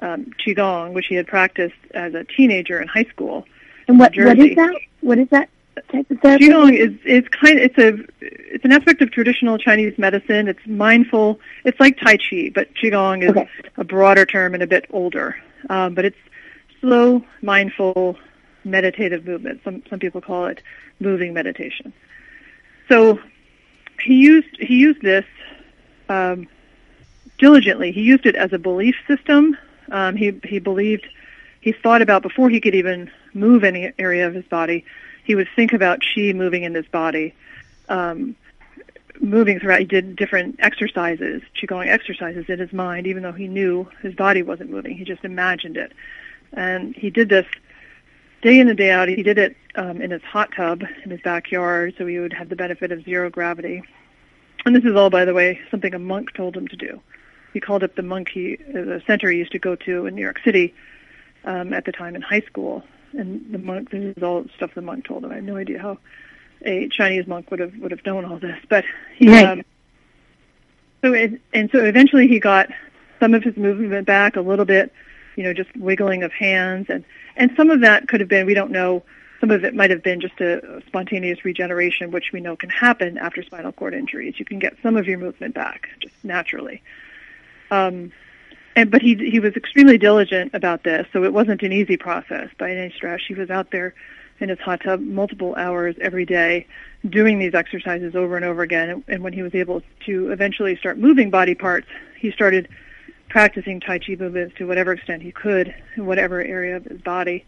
um, 0.00 0.30
qigong, 0.44 0.92
which 0.92 1.06
he 1.06 1.14
had 1.14 1.26
practiced 1.26 1.76
as 1.94 2.14
a 2.14 2.24
teenager 2.24 2.80
in 2.80 2.88
high 2.88 3.04
school. 3.04 3.46
And 3.86 3.98
what 3.98 4.14
what 4.16 4.38
is 4.38 4.56
that? 4.56 4.76
What 5.00 5.18
is 5.18 5.28
that 5.30 5.48
type 5.90 6.10
of 6.10 6.18
therapy? 6.20 6.48
Qigong 6.48 6.74
is 6.76 6.92
is 7.04 7.28
kind. 7.28 7.58
It's 7.58 7.78
a 7.78 7.98
it's 8.20 8.64
an 8.64 8.72
aspect 8.72 9.00
of 9.02 9.10
traditional 9.10 9.56
Chinese 9.58 9.96
medicine. 9.98 10.48
It's 10.48 10.64
mindful. 10.66 11.40
It's 11.64 11.78
like 11.80 11.98
Tai 11.98 12.18
Chi, 12.18 12.50
but 12.54 12.68
Qigong 12.74 13.22
is 13.22 13.30
Okay. 13.30 13.48
a 13.76 13.84
broader 13.84 14.26
term 14.26 14.54
and 14.54 14.62
a 14.62 14.66
bit 14.66 14.86
older. 14.90 15.36
Um, 15.70 15.94
but 15.94 16.04
it's 16.04 16.18
slow, 16.80 17.24
mindful, 17.42 18.16
meditative 18.64 19.24
movement. 19.26 19.60
Some 19.64 19.82
some 19.88 19.98
people 19.98 20.20
call 20.20 20.46
it 20.46 20.62
moving 21.00 21.32
meditation. 21.32 21.92
So 22.88 23.18
he 24.02 24.14
used 24.14 24.56
he 24.58 24.76
used 24.76 25.02
this 25.02 25.24
um, 26.08 26.48
diligently. 27.38 27.92
He 27.92 28.02
used 28.02 28.26
it 28.26 28.34
as 28.34 28.52
a 28.52 28.58
belief 28.58 28.96
system. 29.06 29.56
Um, 29.90 30.16
he 30.16 30.38
he 30.44 30.58
believed 30.58 31.06
he 31.60 31.72
thought 31.72 32.02
about 32.02 32.22
before 32.22 32.48
he 32.48 32.60
could 32.60 32.74
even 32.74 33.10
move 33.34 33.64
any 33.64 33.92
area 33.98 34.26
of 34.26 34.34
his 34.34 34.44
body. 34.46 34.84
He 35.24 35.34
would 35.34 35.48
think 35.54 35.72
about 35.72 36.00
chi 36.00 36.32
moving 36.32 36.62
in 36.62 36.74
his 36.74 36.86
body, 36.86 37.34
um, 37.88 38.36
moving 39.20 39.60
throughout. 39.60 39.80
He 39.80 39.84
did 39.84 40.16
different 40.16 40.56
exercises, 40.60 41.42
qigong 41.60 41.88
exercises 41.88 42.46
in 42.48 42.58
his 42.58 42.72
mind, 42.72 43.06
even 43.06 43.22
though 43.22 43.32
he 43.32 43.48
knew 43.48 43.88
his 44.00 44.14
body 44.14 44.42
wasn't 44.42 44.70
moving. 44.70 44.96
He 44.96 45.04
just 45.04 45.24
imagined 45.24 45.76
it, 45.76 45.92
and 46.52 46.94
he 46.94 47.10
did 47.10 47.28
this 47.28 47.46
day 48.42 48.58
in 48.60 48.68
and 48.68 48.76
day 48.76 48.90
out. 48.90 49.08
He 49.08 49.22
did 49.22 49.38
it 49.38 49.56
um, 49.74 50.00
in 50.00 50.10
his 50.10 50.22
hot 50.22 50.50
tub 50.54 50.82
in 51.04 51.10
his 51.10 51.20
backyard, 51.20 51.94
so 51.98 52.06
he 52.06 52.18
would 52.18 52.32
have 52.32 52.48
the 52.48 52.56
benefit 52.56 52.92
of 52.92 53.04
zero 53.04 53.30
gravity. 53.30 53.82
And 54.64 54.74
this 54.74 54.84
is 54.84 54.96
all, 54.96 55.10
by 55.10 55.24
the 55.24 55.34
way, 55.34 55.60
something 55.70 55.94
a 55.94 55.98
monk 55.98 56.34
told 56.34 56.56
him 56.56 56.68
to 56.68 56.76
do. 56.76 57.00
He 57.52 57.60
called 57.60 57.82
up 57.82 57.94
the 57.94 58.02
monk 58.02 58.28
he, 58.28 58.58
uh, 58.70 58.72
the 58.72 59.02
center 59.06 59.30
he 59.30 59.38
used 59.38 59.52
to 59.52 59.58
go 59.58 59.74
to 59.76 60.06
in 60.06 60.14
New 60.14 60.22
York 60.22 60.40
City 60.44 60.74
um, 61.44 61.72
at 61.72 61.84
the 61.84 61.92
time 61.92 62.14
in 62.14 62.22
high 62.22 62.42
school, 62.42 62.84
and 63.12 63.44
the 63.52 63.58
monk. 63.58 63.90
This 63.90 64.16
is 64.16 64.22
all 64.22 64.44
stuff 64.56 64.74
the 64.74 64.82
monk 64.82 65.06
told 65.06 65.24
him. 65.24 65.32
I 65.32 65.36
have 65.36 65.44
no 65.44 65.56
idea 65.56 65.80
how 65.80 65.98
a 66.62 66.88
Chinese 66.88 67.26
monk 67.26 67.50
would 67.50 67.60
have 67.60 67.74
would 67.78 67.90
have 67.90 68.04
known 68.04 68.24
all 68.24 68.38
this, 68.38 68.58
but 68.68 68.84
he. 69.16 69.30
Right. 69.30 69.46
Um, 69.46 69.62
so 71.02 71.12
it, 71.12 71.40
and 71.54 71.70
so 71.70 71.84
eventually 71.84 72.26
he 72.28 72.40
got 72.40 72.68
some 73.20 73.34
of 73.34 73.42
his 73.42 73.56
movement 73.56 74.06
back 74.06 74.36
a 74.36 74.40
little 74.40 74.64
bit, 74.64 74.92
you 75.38 75.44
know, 75.44 75.54
just 75.54 75.74
wiggling 75.76 76.24
of 76.24 76.32
hands, 76.32 76.86
and 76.90 77.04
and 77.36 77.52
some 77.56 77.70
of 77.70 77.80
that 77.82 78.08
could 78.08 78.18
have 78.18 78.28
been 78.28 78.44
we 78.44 78.54
don't 78.54 78.72
know 78.72 79.04
some 79.40 79.52
of 79.52 79.62
it 79.64 79.72
might 79.72 79.90
have 79.90 80.02
been 80.02 80.20
just 80.20 80.40
a 80.40 80.82
spontaneous 80.88 81.44
regeneration, 81.44 82.10
which 82.10 82.32
we 82.32 82.40
know 82.40 82.56
can 82.56 82.70
happen 82.70 83.16
after 83.18 83.40
spinal 83.44 83.70
cord 83.70 83.94
injuries. 83.94 84.34
You 84.38 84.44
can 84.44 84.58
get 84.58 84.76
some 84.82 84.96
of 84.96 85.06
your 85.06 85.18
movement 85.18 85.54
back 85.54 85.90
just 86.00 86.14
naturally. 86.24 86.82
Um, 87.70 88.10
and 88.74 88.90
but 88.90 89.00
he 89.00 89.14
he 89.14 89.38
was 89.38 89.54
extremely 89.54 89.96
diligent 89.96 90.54
about 90.54 90.82
this, 90.82 91.06
so 91.12 91.22
it 91.22 91.32
wasn't 91.32 91.62
an 91.62 91.72
easy 91.72 91.96
process 91.96 92.48
by 92.58 92.72
any 92.72 92.92
stretch. 92.92 93.22
He 93.28 93.34
was 93.34 93.48
out 93.48 93.70
there 93.70 93.94
in 94.40 94.48
his 94.48 94.58
hot 94.58 94.80
tub 94.82 95.00
multiple 95.00 95.54
hours 95.54 95.94
every 96.00 96.24
day, 96.24 96.66
doing 97.08 97.38
these 97.38 97.54
exercises 97.54 98.16
over 98.16 98.34
and 98.34 98.44
over 98.44 98.62
again. 98.62 99.04
And 99.06 99.22
when 99.22 99.32
he 99.32 99.42
was 99.42 99.54
able 99.54 99.82
to 100.06 100.32
eventually 100.32 100.74
start 100.76 100.98
moving 100.98 101.30
body 101.30 101.54
parts, 101.54 101.86
he 102.18 102.32
started 102.32 102.68
practicing 103.28 103.80
Tai 103.80 103.98
Chi 103.98 104.16
movements 104.18 104.56
to 104.56 104.66
whatever 104.66 104.92
extent 104.92 105.22
he 105.22 105.32
could 105.32 105.74
in 105.96 106.06
whatever 106.06 106.40
area 106.40 106.76
of 106.76 106.84
his 106.84 107.00
body. 107.00 107.44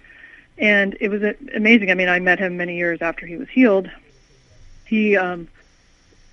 And 0.59 0.97
it 1.01 1.09
was 1.09 1.23
amazing. 1.55 1.91
I 1.91 1.95
mean, 1.95 2.09
I 2.09 2.19
met 2.19 2.39
him 2.39 2.57
many 2.57 2.77
years 2.77 3.01
after 3.01 3.27
he 3.27 3.37
was 3.37 3.49
healed. 3.49 3.91
He 4.85 5.17
um, 5.17 5.49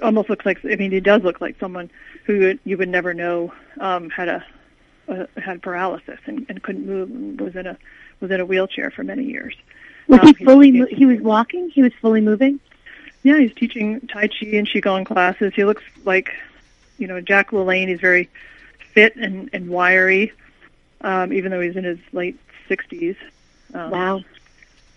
almost 0.02 0.30
looks 0.30 0.46
like, 0.46 0.64
I 0.66 0.76
mean, 0.76 0.92
he 0.92 1.00
does 1.00 1.24
look 1.24 1.40
like 1.40 1.58
someone 1.60 1.90
who 2.26 2.58
you 2.66 2.78
would 2.78 2.90
never 2.90 3.14
know 3.14 3.54
um, 3.80 4.10
had 4.10 4.28
a, 4.28 4.46
a 5.08 5.28
had 5.40 5.62
paralysis 5.62 6.20
and, 6.26 6.46
and 6.50 6.62
couldn't 6.62 6.86
move 6.86 7.10
and 7.10 7.40
was 7.40 7.56
in 7.56 7.68
a 7.68 7.78
was 8.20 8.32
in 8.32 8.40
a 8.42 8.46
wheelchair 8.46 8.92
for 8.92 9.04
many 9.04 9.24
years. 9.24 9.56
Was 10.08 10.20
um, 10.20 10.28
he 10.28 10.46
fully? 10.46 10.72
He, 10.72 10.86
he 10.88 11.06
was 11.06 11.20
walking. 11.22 11.70
He 11.70 11.82
was 11.82 11.94
fully 12.02 12.22
moving. 12.22 12.60
Yeah, 13.24 13.40
he's 13.40 13.54
teaching 13.54 14.02
Tai 14.08 14.28
Chi 14.28 14.48
and 14.54 14.68
Qigong 14.68 15.06
classes. 15.06 15.54
He 15.56 15.66
looks 15.66 15.84
like, 16.06 16.32
you 16.98 17.08
know, 17.08 17.22
Jack 17.22 17.52
LaLanne. 17.52 17.88
He's 17.88 18.00
very 18.00 18.30
fit 18.98 19.16
and, 19.16 19.48
and 19.54 19.70
wiry, 19.70 20.32
um, 21.02 21.32
even 21.32 21.52
though 21.52 21.62
he's 21.62 21.76
in 21.76 21.84
his 21.84 22.00
late 22.14 22.40
60s. 22.68 23.16
Um, 23.76 23.92
wow. 23.92 24.22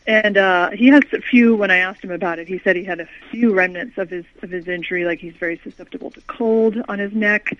And 0.06 0.38
uh, 0.38 0.70
he 0.70 0.86
has 0.86 1.02
a 1.12 1.20
few. 1.20 1.54
When 1.54 1.70
I 1.70 1.76
asked 1.76 2.02
him 2.02 2.10
about 2.10 2.38
it, 2.38 2.48
he 2.48 2.58
said 2.60 2.76
he 2.76 2.84
had 2.84 2.98
a 2.98 3.08
few 3.30 3.52
remnants 3.52 3.98
of 3.98 4.08
his 4.08 4.24
of 4.42 4.50
his 4.50 4.66
injury. 4.66 5.04
Like 5.04 5.18
he's 5.18 5.34
very 5.34 5.60
susceptible 5.62 6.10
to 6.12 6.20
cold 6.22 6.78
on 6.88 6.98
his 6.98 7.12
neck 7.12 7.56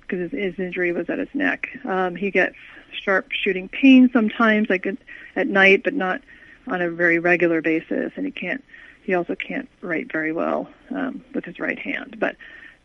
because 0.00 0.30
his, 0.30 0.32
his 0.32 0.58
injury 0.58 0.92
was 0.92 1.10
at 1.10 1.18
his 1.18 1.28
neck. 1.34 1.68
Um, 1.84 2.16
he 2.16 2.30
gets 2.30 2.56
sharp 2.92 3.30
shooting 3.32 3.68
pain 3.68 4.08
sometimes, 4.12 4.70
like 4.70 4.86
at, 4.86 4.96
at 5.36 5.46
night, 5.46 5.84
but 5.84 5.92
not 5.92 6.22
on 6.66 6.80
a 6.80 6.90
very 6.90 7.18
regular 7.18 7.60
basis. 7.60 8.12
And 8.16 8.24
he 8.24 8.32
can't. 8.32 8.64
He 9.02 9.12
also 9.12 9.34
can't 9.34 9.68
write 9.82 10.10
very 10.10 10.32
well 10.32 10.70
um, 10.90 11.22
with 11.34 11.44
his 11.44 11.60
right 11.60 11.78
hand. 11.78 12.16
But 12.18 12.36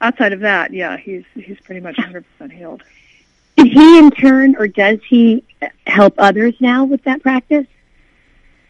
outside 0.01 0.33
of 0.33 0.41
that, 0.41 0.73
yeah, 0.73 0.97
he's 0.97 1.23
he's 1.35 1.59
pretty 1.61 1.81
much 1.81 1.97
100% 1.97 2.51
healed. 2.51 2.83
Did 3.57 3.67
he 3.67 3.97
in 3.97 4.11
turn, 4.11 4.55
or 4.55 4.67
does 4.67 4.99
he 5.07 5.43
help 5.87 6.13
others 6.17 6.53
now 6.59 6.85
with 6.85 7.03
that 7.03 7.21
practice? 7.23 7.65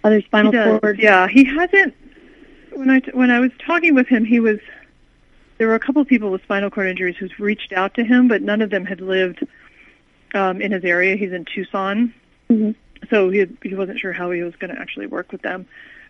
Other 0.04 0.22
spinal 0.22 0.80
cord? 0.80 1.00
Yeah, 1.00 1.28
he 1.28 1.44
hasn't. 1.44 1.94
When 2.72 2.90
I 2.90 3.02
when 3.14 3.30
I 3.30 3.40
was 3.40 3.52
talking 3.60 3.96
with 3.96 4.08
him, 4.08 4.24
he 4.24 4.40
was. 4.40 4.60
There 5.58 5.68
were 5.68 5.76
a 5.76 5.80
couple 5.80 6.02
of 6.02 6.08
people 6.08 6.30
with 6.30 6.44
spinal 6.44 6.70
cord 6.70 6.88
injuries 6.88 7.18
who's 7.18 7.38
reached 7.40 7.74
out 7.74 7.96
to 7.96 8.04
him, 8.04 8.28
but 8.28 8.44
none 8.44 8.62
of 8.62 8.70
them 8.70 8.86
had 8.86 9.02
lived 9.02 9.46
um, 10.36 10.62
in 10.62 10.72
his 10.72 10.84
area. 10.84 11.16
He's 11.16 11.32
in 11.34 11.46
Tucson, 11.46 12.14
mm-hmm. 12.50 12.72
so 13.10 13.30
he 13.30 13.48
he 13.64 13.76
wasn't 13.76 14.00
sure 14.00 14.14
how 14.14 14.32
he 14.32 14.44
was 14.44 14.56
going 14.56 14.74
to 14.74 14.80
actually 14.80 15.08
work 15.08 15.32
with 15.32 15.42
them. 15.42 15.68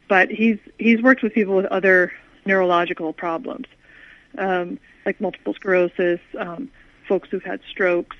But 0.08 0.30
he's 0.30 0.60
he's 0.78 1.02
worked 1.02 1.24
with 1.24 1.34
people 1.34 1.56
with 1.56 1.66
other 1.66 2.14
neurological 2.46 3.14
problems, 3.14 3.66
um, 4.38 4.80
like 5.06 5.20
multiple 5.22 5.54
sclerosis, 5.54 6.20
um, 6.38 6.70
folks 7.08 7.30
who've 7.30 7.44
had 7.44 7.62
strokes, 7.70 8.16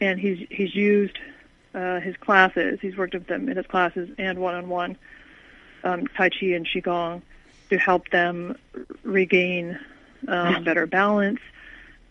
and 0.00 0.20
he's 0.20 0.46
he's 0.50 0.74
used 0.74 1.18
uh, 1.74 2.00
his 2.00 2.16
classes. 2.16 2.78
He's 2.80 2.96
worked 2.96 3.14
with 3.14 3.26
them 3.26 3.48
in 3.48 3.56
his 3.56 3.66
classes 3.66 4.10
and 4.18 4.38
one-on-one 4.38 4.96
um, 5.84 6.06
Tai 6.08 6.30
Chi 6.30 6.46
and 6.46 6.66
Qigong 6.66 7.22
to 7.70 7.78
help 7.78 8.08
them 8.10 8.56
regain 9.02 9.78
um, 10.28 10.64
better 10.64 10.86
balance, 10.86 11.40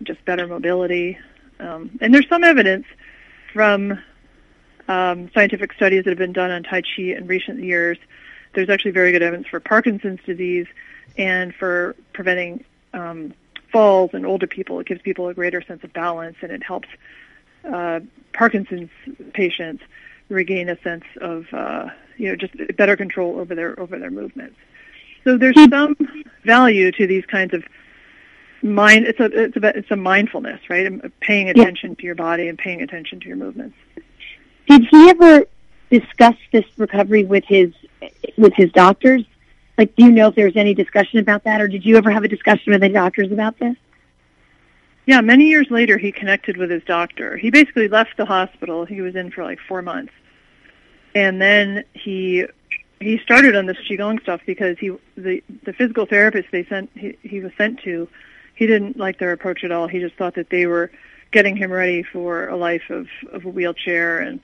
just 0.04 0.24
better 0.26 0.48
mobility. 0.48 1.18
Um, 1.60 1.98
and 2.02 2.14
there's 2.14 2.28
some 2.28 2.44
evidence 2.44 2.86
from 3.54 4.00
um, 4.88 5.32
scientific 5.34 5.74
studies 5.74 6.04
that 6.04 6.12
have 6.12 6.18
been 6.18 6.34
done 6.34 6.52
on 6.52 6.64
Tai 6.64 6.82
Chi 6.82 7.04
in 7.04 7.28
recent 7.28 7.64
years. 7.64 7.98
There's 8.54 8.70
actually 8.70 8.92
very 8.92 9.12
good 9.12 9.24
evidence 9.24 9.48
for 9.48 9.60
Parkinson's 9.60 10.20
disease 10.26 10.68
and 11.18 11.54
for 11.56 11.96
preventing 12.14 12.64
um, 12.96 13.34
falls 13.72 14.14
in 14.14 14.26
older 14.26 14.48
people. 14.48 14.80
It 14.80 14.88
gives 14.88 15.02
people 15.02 15.28
a 15.28 15.34
greater 15.34 15.62
sense 15.62 15.84
of 15.84 15.94
balance 15.94 16.38
and 16.42 16.52
it 16.52 16.64
helps 16.64 16.88
uh, 17.72 18.00
Parkinson's 18.34 18.90
patients 19.34 19.84
regain 20.30 20.70
a 20.70 20.80
sense 20.82 21.04
of 21.22 21.46
uh, 21.54 21.90
you 22.18 22.30
know 22.30 22.36
just 22.36 22.54
better 22.76 22.96
control 22.96 23.40
over 23.40 23.56
their 23.56 23.80
over 23.80 24.00
their 24.00 24.12
movements. 24.12 24.58
So 25.24 25.38
there's 25.38 25.56
some 25.70 25.96
value 26.44 26.92
to 26.92 27.08
these 27.08 27.26
kinds 27.26 27.54
of 27.54 27.64
mind. 28.62 29.06
It's 29.06 29.20
a 29.20 29.26
it's 29.26 29.58
a 29.58 29.78
it's 29.78 29.92
a 29.92 29.96
mindfulness, 29.96 30.62
right? 30.70 31.20
Paying 31.20 31.50
attention 31.50 31.92
yeah. 31.92 31.96
to 31.96 32.04
your 32.04 32.16
body 32.16 32.48
and 32.48 32.58
paying 32.58 32.82
attention 32.82 33.20
to 33.22 33.28
your 33.28 33.38
movements. 33.38 33.76
Did 34.68 34.88
he 34.90 35.10
ever 35.10 35.46
discuss 35.90 36.36
this 36.52 36.66
recovery 36.78 37.24
with 37.24 37.44
his 37.46 37.74
with 38.38 38.54
his 38.54 38.72
doctors? 38.72 39.24
Like, 39.78 39.96
do 39.96 40.06
you 40.06 40.12
know 40.12 40.30
if 40.30 40.36
there 40.36 40.46
was 40.46 40.56
any 40.56 40.74
discussion 40.74 41.20
about 41.20 41.44
that, 41.44 41.62
or 41.62 41.68
did 41.68 41.86
you 41.86 41.98
ever 41.98 42.10
have 42.10 42.24
a 42.24 42.28
discussion 42.28 42.72
with 42.72 42.82
the 42.82 42.90
doctors 42.90 43.32
about 43.32 43.60
this? 43.60 43.76
Yeah, 45.06 45.22
many 45.22 45.46
years 45.46 45.68
later, 45.70 45.98
he 45.98 46.12
connected 46.12 46.58
with 46.58 46.72
his 46.72 46.84
doctor. 46.84 47.38
He 47.38 47.52
basically 47.52 47.88
left 47.88 48.18
the 48.18 48.26
hospital. 48.26 48.86
He 48.86 49.02
was 49.02 49.16
in 49.16 49.32
for 49.32 49.44
like 49.44 49.60
four 49.68 49.82
months, 49.82 50.14
and 51.14 51.42
then 51.42 51.84
he 51.94 52.46
he 53.00 53.20
started 53.20 53.56
on 53.56 53.66
this 53.66 53.78
qigong 53.90 54.22
stuff 54.22 54.42
because 54.48 54.80
he 54.80 54.92
the 55.16 55.44
the 55.64 55.74
physical 55.74 56.06
therapist 56.06 56.48
they 56.52 56.64
sent 56.66 56.90
he, 56.96 57.18
he 57.22 57.40
was 57.40 57.52
sent 57.58 57.82
to, 57.82 58.08
he 58.56 58.66
didn't 58.66 58.98
like 58.98 59.20
their 59.20 59.32
approach 59.32 59.64
at 59.64 59.72
all. 59.72 59.88
He 59.88 60.00
just 60.00 60.16
thought 60.16 60.36
that 60.36 60.50
they 60.50 60.66
were 60.66 60.90
getting 61.32 61.56
him 61.56 61.72
ready 61.72 62.02
for 62.02 62.48
a 62.48 62.58
life 62.58 62.90
of 62.90 63.08
of 63.32 63.46
a 63.46 63.50
wheelchair 63.50 64.20
and 64.20 64.40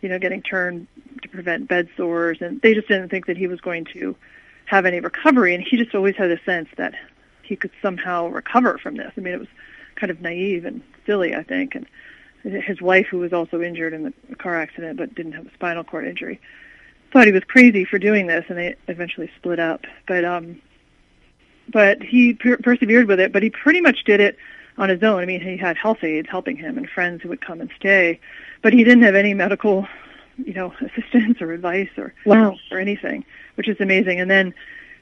you 0.00 0.08
know 0.08 0.18
getting 0.18 0.40
turned 0.40 0.86
to 1.22 1.28
prevent 1.28 1.68
bed 1.68 1.90
sores, 1.94 2.38
and 2.40 2.58
they 2.62 2.72
just 2.72 2.88
didn't 2.88 3.10
think 3.10 3.26
that 3.26 3.36
he 3.36 3.48
was 3.48 3.60
going 3.60 3.84
to 3.92 4.16
have 4.66 4.86
any 4.86 5.00
recovery. 5.00 5.54
And 5.54 5.64
he 5.64 5.76
just 5.76 5.94
always 5.94 6.16
had 6.16 6.30
a 6.30 6.42
sense 6.44 6.68
that 6.76 6.94
he 7.42 7.56
could 7.56 7.70
somehow 7.80 8.28
recover 8.28 8.78
from 8.78 8.96
this. 8.96 9.12
I 9.16 9.20
mean, 9.20 9.34
it 9.34 9.40
was 9.40 9.48
kind 9.96 10.10
of 10.10 10.20
naive 10.20 10.64
and 10.64 10.82
silly, 11.06 11.34
I 11.34 11.42
think. 11.42 11.74
And 11.74 11.86
his 12.44 12.80
wife, 12.80 13.06
who 13.10 13.18
was 13.18 13.32
also 13.32 13.60
injured 13.60 13.92
in 13.92 14.04
the 14.04 14.36
car 14.36 14.56
accident 14.60 14.98
but 14.98 15.14
didn't 15.14 15.32
have 15.32 15.46
a 15.46 15.52
spinal 15.54 15.84
cord 15.84 16.06
injury, 16.06 16.40
thought 17.12 17.26
he 17.26 17.32
was 17.32 17.44
crazy 17.44 17.84
for 17.84 17.98
doing 17.98 18.26
this, 18.26 18.44
and 18.48 18.58
they 18.58 18.74
eventually 18.88 19.30
split 19.36 19.58
up. 19.58 19.84
But 20.06 20.24
um, 20.24 20.60
but 21.68 22.02
he 22.02 22.34
per- 22.34 22.58
persevered 22.58 23.08
with 23.08 23.20
it. 23.20 23.32
But 23.32 23.42
he 23.42 23.50
pretty 23.50 23.80
much 23.80 24.04
did 24.04 24.20
it 24.20 24.36
on 24.78 24.88
his 24.88 25.02
own. 25.02 25.22
I 25.22 25.26
mean, 25.26 25.40
he 25.40 25.56
had 25.56 25.76
health 25.76 26.04
aides 26.04 26.28
helping 26.30 26.56
him 26.56 26.76
and 26.76 26.88
friends 26.88 27.22
who 27.22 27.28
would 27.30 27.40
come 27.40 27.60
and 27.60 27.70
stay, 27.76 28.20
but 28.62 28.72
he 28.72 28.84
didn't 28.84 29.04
have 29.04 29.14
any 29.14 29.34
medical, 29.34 29.88
you 30.38 30.54
know, 30.54 30.72
assistance 30.80 31.40
or 31.40 31.52
advice 31.52 31.90
or 31.96 32.14
wow. 32.24 32.56
or 32.70 32.78
anything, 32.78 33.24
which 33.54 33.68
is 33.68 33.80
amazing. 33.80 34.20
And 34.20 34.30
then 34.30 34.54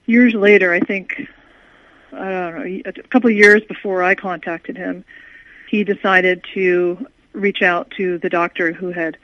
years 0.07 0.35
later, 0.35 0.73
I 0.73 0.81
think 0.81 1.29
I 2.13 2.31
don't 2.31 2.55
know, 2.59 2.83
a 2.87 2.93
couple 3.09 3.31
of 3.31 3.37
years 3.37 3.63
before 3.65 4.03
I 4.03 4.15
contacted 4.15 4.77
him, 4.77 5.05
he 5.69 5.85
decided 5.85 6.45
to 6.55 7.07
reach 7.33 7.63
out 7.63 7.91
to 7.97 8.19
the 8.19 8.29
doctor 8.29 8.73
who 8.73 8.93
had, 8.93 9.17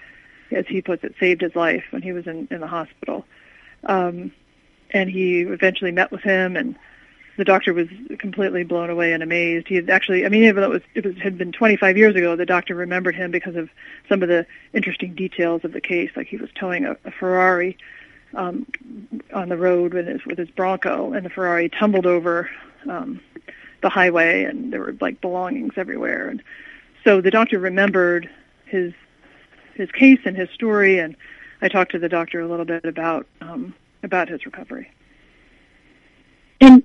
as 0.50 0.66
he 0.66 0.82
puts 0.82 1.04
it, 1.04 1.14
saved 1.20 1.42
his 1.42 1.54
life 1.54 1.84
when 1.90 2.02
he 2.02 2.12
was 2.12 2.26
in, 2.26 2.48
in 2.50 2.60
the 2.60 2.66
hospital. 2.66 3.24
Um, 3.84 4.32
and 4.90 5.08
he 5.08 5.42
eventually 5.42 5.92
met 5.92 6.10
with 6.10 6.22
him, 6.22 6.56
and 6.56 6.76
the 7.40 7.44
doctor 7.44 7.72
was 7.72 7.88
completely 8.18 8.64
blown 8.64 8.90
away 8.90 9.14
and 9.14 9.22
amazed. 9.22 9.66
He 9.66 9.74
had 9.76 9.88
actually, 9.88 10.26
I 10.26 10.28
mean, 10.28 10.44
even 10.44 10.56
though 10.56 10.72
it 10.72 10.82
was 10.94 11.04
it 11.06 11.18
had 11.18 11.38
been 11.38 11.52
25 11.52 11.96
years 11.96 12.14
ago, 12.14 12.36
the 12.36 12.44
doctor 12.44 12.74
remembered 12.74 13.16
him 13.16 13.30
because 13.30 13.56
of 13.56 13.70
some 14.10 14.22
of 14.22 14.28
the 14.28 14.46
interesting 14.74 15.14
details 15.14 15.64
of 15.64 15.72
the 15.72 15.80
case, 15.80 16.10
like 16.16 16.26
he 16.26 16.36
was 16.36 16.50
towing 16.54 16.84
a, 16.84 16.98
a 17.06 17.10
Ferrari 17.10 17.78
um, 18.34 18.66
on 19.32 19.48
the 19.48 19.56
road 19.56 19.94
with 19.94 20.06
his 20.06 20.22
with 20.26 20.36
his 20.36 20.50
Bronco, 20.50 21.14
and 21.14 21.24
the 21.24 21.30
Ferrari 21.30 21.70
tumbled 21.70 22.04
over 22.04 22.50
um, 22.86 23.22
the 23.80 23.88
highway, 23.88 24.44
and 24.44 24.70
there 24.70 24.80
were 24.80 24.94
like 25.00 25.22
belongings 25.22 25.72
everywhere. 25.78 26.28
And 26.28 26.42
so 27.04 27.22
the 27.22 27.30
doctor 27.30 27.58
remembered 27.58 28.28
his 28.66 28.92
his 29.72 29.90
case 29.92 30.20
and 30.26 30.36
his 30.36 30.50
story, 30.50 30.98
and 30.98 31.16
I 31.62 31.68
talked 31.68 31.92
to 31.92 31.98
the 31.98 32.10
doctor 32.10 32.38
a 32.40 32.46
little 32.46 32.66
bit 32.66 32.84
about 32.84 33.26
um, 33.40 33.72
about 34.02 34.28
his 34.28 34.44
recovery. 34.44 34.90
And 36.60 36.82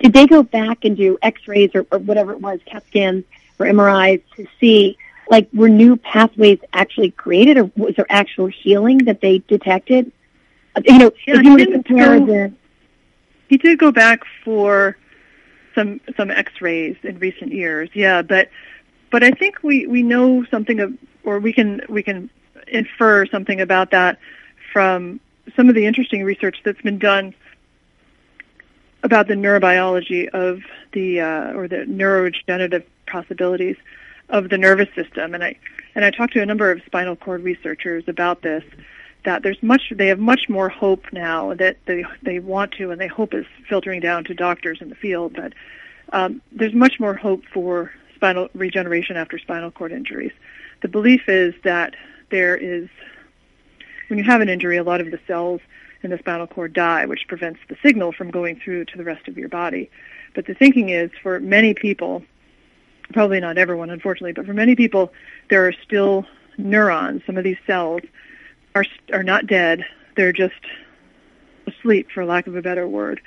did 0.00 0.12
they 0.12 0.26
go 0.26 0.42
back 0.42 0.84
and 0.84 0.96
do 0.96 1.18
X-rays 1.22 1.70
or, 1.74 1.86
or 1.90 1.98
whatever 1.98 2.32
it 2.32 2.40
was, 2.40 2.60
CAT 2.66 2.84
scans 2.86 3.24
or 3.58 3.66
MRIs 3.66 4.22
to 4.36 4.46
see, 4.60 4.96
like, 5.30 5.48
were 5.52 5.68
new 5.68 5.96
pathways 5.96 6.58
actually 6.72 7.10
created, 7.10 7.58
or 7.58 7.70
was 7.76 7.96
there 7.96 8.06
actual 8.08 8.46
healing 8.46 8.98
that 8.98 9.20
they 9.20 9.38
detected? 9.38 10.12
Uh, 10.76 10.82
you 10.84 10.98
know, 10.98 11.12
yeah, 11.26 11.34
if 11.36 11.42
you 11.42 11.56
to 11.58 11.72
compare 11.72 12.20
the... 12.20 12.52
He 13.48 13.56
did 13.56 13.78
go 13.78 13.90
back 13.90 14.20
for 14.44 14.96
some 15.74 16.00
some 16.16 16.30
X-rays 16.30 16.96
in 17.02 17.18
recent 17.18 17.52
years. 17.52 17.88
Yeah, 17.94 18.22
but 18.22 18.50
but 19.10 19.24
I 19.24 19.30
think 19.30 19.62
we 19.62 19.86
we 19.86 20.02
know 20.02 20.44
something 20.50 20.80
of, 20.80 20.92
or 21.24 21.38
we 21.38 21.52
can 21.52 21.80
we 21.88 22.02
can 22.02 22.28
infer 22.66 23.24
something 23.26 23.60
about 23.60 23.90
that 23.92 24.18
from 24.72 25.20
some 25.56 25.68
of 25.68 25.74
the 25.74 25.86
interesting 25.86 26.24
research 26.24 26.58
that's 26.64 26.80
been 26.82 26.98
done 26.98 27.34
about 29.02 29.28
the 29.28 29.34
neurobiology 29.34 30.28
of 30.28 30.62
the 30.92 31.20
uh, 31.20 31.52
or 31.52 31.68
the 31.68 31.84
neurodegenerative 31.86 32.84
possibilities 33.06 33.76
of 34.28 34.48
the 34.50 34.58
nervous 34.58 34.88
system, 34.94 35.34
and 35.34 35.44
I 35.44 35.56
and 35.94 36.04
I 36.04 36.10
talked 36.10 36.32
to 36.34 36.42
a 36.42 36.46
number 36.46 36.70
of 36.70 36.82
spinal 36.86 37.16
cord 37.16 37.42
researchers 37.42 38.04
about 38.06 38.42
this. 38.42 38.64
That 39.24 39.42
there's 39.42 39.62
much 39.62 39.92
they 39.94 40.06
have 40.08 40.18
much 40.18 40.48
more 40.48 40.68
hope 40.68 41.12
now 41.12 41.54
that 41.54 41.76
they 41.86 42.04
they 42.22 42.38
want 42.38 42.72
to 42.72 42.90
and 42.90 43.00
they 43.00 43.08
hope 43.08 43.34
is 43.34 43.46
filtering 43.68 44.00
down 44.00 44.24
to 44.24 44.34
doctors 44.34 44.80
in 44.80 44.88
the 44.88 44.94
field. 44.94 45.34
But 45.34 45.52
um, 46.12 46.40
there's 46.52 46.74
much 46.74 47.00
more 47.00 47.14
hope 47.14 47.44
for 47.52 47.92
spinal 48.14 48.48
regeneration 48.54 49.16
after 49.16 49.38
spinal 49.38 49.70
cord 49.70 49.92
injuries. 49.92 50.32
The 50.82 50.88
belief 50.88 51.28
is 51.28 51.54
that 51.64 51.94
there 52.30 52.56
is 52.56 52.88
when 54.08 54.18
you 54.18 54.24
have 54.24 54.40
an 54.40 54.48
injury, 54.48 54.76
a 54.76 54.84
lot 54.84 55.00
of 55.00 55.10
the 55.10 55.20
cells 55.26 55.60
in 56.02 56.10
the 56.10 56.18
spinal 56.18 56.46
cord 56.46 56.72
die, 56.72 57.06
which 57.06 57.26
prevents 57.28 57.60
the 57.68 57.76
signal 57.82 58.12
from 58.12 58.30
going 58.30 58.60
through 58.60 58.84
to 58.86 58.96
the 58.96 59.04
rest 59.04 59.28
of 59.28 59.36
your 59.36 59.48
body. 59.48 59.90
But 60.34 60.46
the 60.46 60.54
thinking 60.54 60.90
is 60.90 61.10
for 61.22 61.40
many 61.40 61.74
people, 61.74 62.22
probably 63.12 63.40
not 63.40 63.58
everyone, 63.58 63.90
unfortunately, 63.90 64.32
but 64.32 64.46
for 64.46 64.54
many 64.54 64.76
people, 64.76 65.12
there 65.50 65.66
are 65.66 65.72
still 65.84 66.26
neurons. 66.56 67.22
Some 67.26 67.36
of 67.36 67.44
these 67.44 67.58
cells 67.66 68.02
are 68.74 68.84
are 69.12 69.22
not 69.22 69.46
dead; 69.46 69.84
they're 70.16 70.32
just 70.32 70.54
asleep, 71.66 72.08
for 72.12 72.24
lack 72.24 72.46
of 72.46 72.56
a 72.56 72.62
better 72.62 72.86
word. 72.86 73.20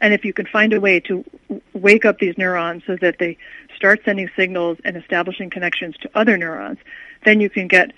And 0.00 0.14
if 0.14 0.24
you 0.24 0.32
can 0.32 0.46
find 0.46 0.72
a 0.72 0.80
way 0.80 1.00
to 1.00 1.24
wake 1.72 2.04
up 2.04 2.18
these 2.18 2.38
neurons 2.38 2.84
so 2.86 2.96
that 3.00 3.18
they 3.18 3.36
start 3.74 4.00
sending 4.04 4.30
signals 4.36 4.78
and 4.84 4.96
establishing 4.96 5.50
connections 5.50 5.96
to 6.02 6.10
other 6.14 6.36
neurons, 6.36 6.78
then 7.24 7.40
you 7.40 7.50
can 7.50 7.66
get 7.66 7.92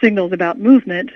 signals 0.00 0.32
about 0.32 0.58
movement 0.58 1.10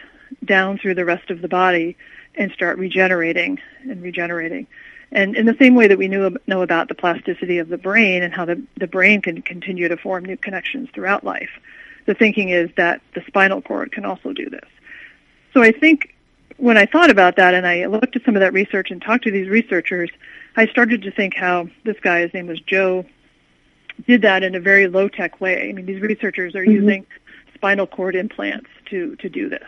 down 0.45 0.79
through 0.79 0.95
the 0.95 1.05
rest 1.05 1.31
of 1.31 1.41
the 1.41 1.49
body 1.49 1.97
and 2.37 2.53
start 2.53 2.79
regenerating 2.79 3.61
and 3.83 4.03
regenerating. 4.03 4.67
And 5.13 5.37
in 5.37 5.47
the 5.47 5.57
same 5.59 5.75
way 5.75 5.87
that 5.87 5.99
we 5.99 6.09
knew, 6.09 6.37
know 6.47 6.63
about 6.63 6.89
the 6.89 6.95
plasticity 6.95 7.59
of 7.59 7.69
the 7.69 7.79
brain 7.79 8.23
and 8.23 8.35
how 8.35 8.45
the, 8.45 8.63
the 8.77 8.87
brain 8.87 9.23
can 9.23 9.41
continue 9.43 9.89
to 9.89 9.97
form 9.97 10.25
new 10.25 10.37
connections 10.37 10.89
throughout 10.93 11.25
life, 11.25 11.51
the 12.07 12.15
thinking 12.15 12.49
is 12.51 12.71
that 12.77 13.01
the 13.15 13.23
spinal 13.27 13.63
cord 13.63 13.93
can 13.93 14.05
also 14.05 14.33
do 14.33 14.51
this. 14.51 14.69
So 15.55 15.63
I 15.63 15.73
think 15.73 16.15
when 16.57 16.77
I 16.77 16.87
thought 16.87 17.11
about 17.11 17.37
that 17.37 17.55
and 17.55 17.67
I 17.67 17.87
looked 17.87 18.17
at 18.17 18.25
some 18.25 18.35
of 18.35 18.41
that 18.41 18.53
research 18.53 18.91
and 18.91 19.01
talked 19.01 19.25
to 19.25 19.31
these 19.31 19.49
researchers, 19.49 20.11
I 20.57 20.67
started 20.67 21.03
to 21.03 21.11
think 21.11 21.35
how 21.35 21.69
this 21.85 21.97
guy, 22.01 22.21
his 22.21 22.35
name 22.35 22.47
was 22.47 22.61
Joe, 22.61 23.05
did 24.07 24.23
that 24.23 24.43
in 24.43 24.55
a 24.55 24.61
very 24.61 24.89
low 24.89 25.09
tech 25.09 25.41
way. 25.41 25.69
I 25.69 25.73
mean, 25.73 25.87
these 25.87 26.01
researchers 26.01 26.55
are 26.55 26.63
mm-hmm. 26.63 26.73
using 26.73 27.07
spinal 27.55 27.87
cord 27.87 28.15
implants 28.15 28.69
to 28.87 29.17
to 29.17 29.29
do 29.29 29.49
this. 29.49 29.67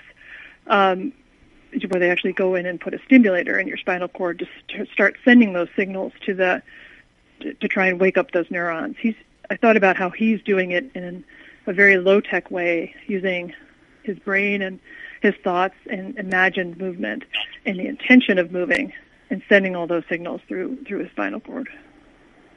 Um, 0.66 1.12
where 1.88 2.00
they 2.00 2.10
actually 2.10 2.32
go 2.32 2.54
in 2.54 2.66
and 2.66 2.80
put 2.80 2.94
a 2.94 2.98
stimulator 3.04 3.58
in 3.58 3.66
your 3.66 3.76
spinal 3.76 4.08
cord 4.08 4.46
to, 4.68 4.86
start 4.86 5.16
sending 5.24 5.52
those 5.52 5.68
signals 5.76 6.12
to 6.24 6.34
the 6.34 6.62
to, 7.40 7.54
to 7.54 7.68
try 7.68 7.86
and 7.86 8.00
wake 8.00 8.18
up 8.18 8.30
those 8.32 8.50
neurons. 8.50 8.96
He's 8.98 9.14
I 9.50 9.56
thought 9.56 9.76
about 9.76 9.96
how 9.96 10.10
he's 10.10 10.42
doing 10.42 10.72
it 10.72 10.90
in 10.94 11.24
a 11.66 11.72
very 11.72 11.98
low 11.98 12.20
tech 12.20 12.50
way 12.50 12.94
using 13.06 13.54
his 14.02 14.18
brain 14.18 14.62
and 14.62 14.78
his 15.22 15.34
thoughts 15.42 15.74
and 15.90 16.18
imagined 16.18 16.78
movement 16.78 17.24
and 17.66 17.78
the 17.78 17.86
intention 17.86 18.38
of 18.38 18.52
moving 18.52 18.92
and 19.30 19.42
sending 19.48 19.76
all 19.76 19.86
those 19.86 20.04
signals 20.08 20.40
through 20.48 20.82
through 20.84 21.00
his 21.00 21.10
spinal 21.10 21.40
cord. 21.40 21.68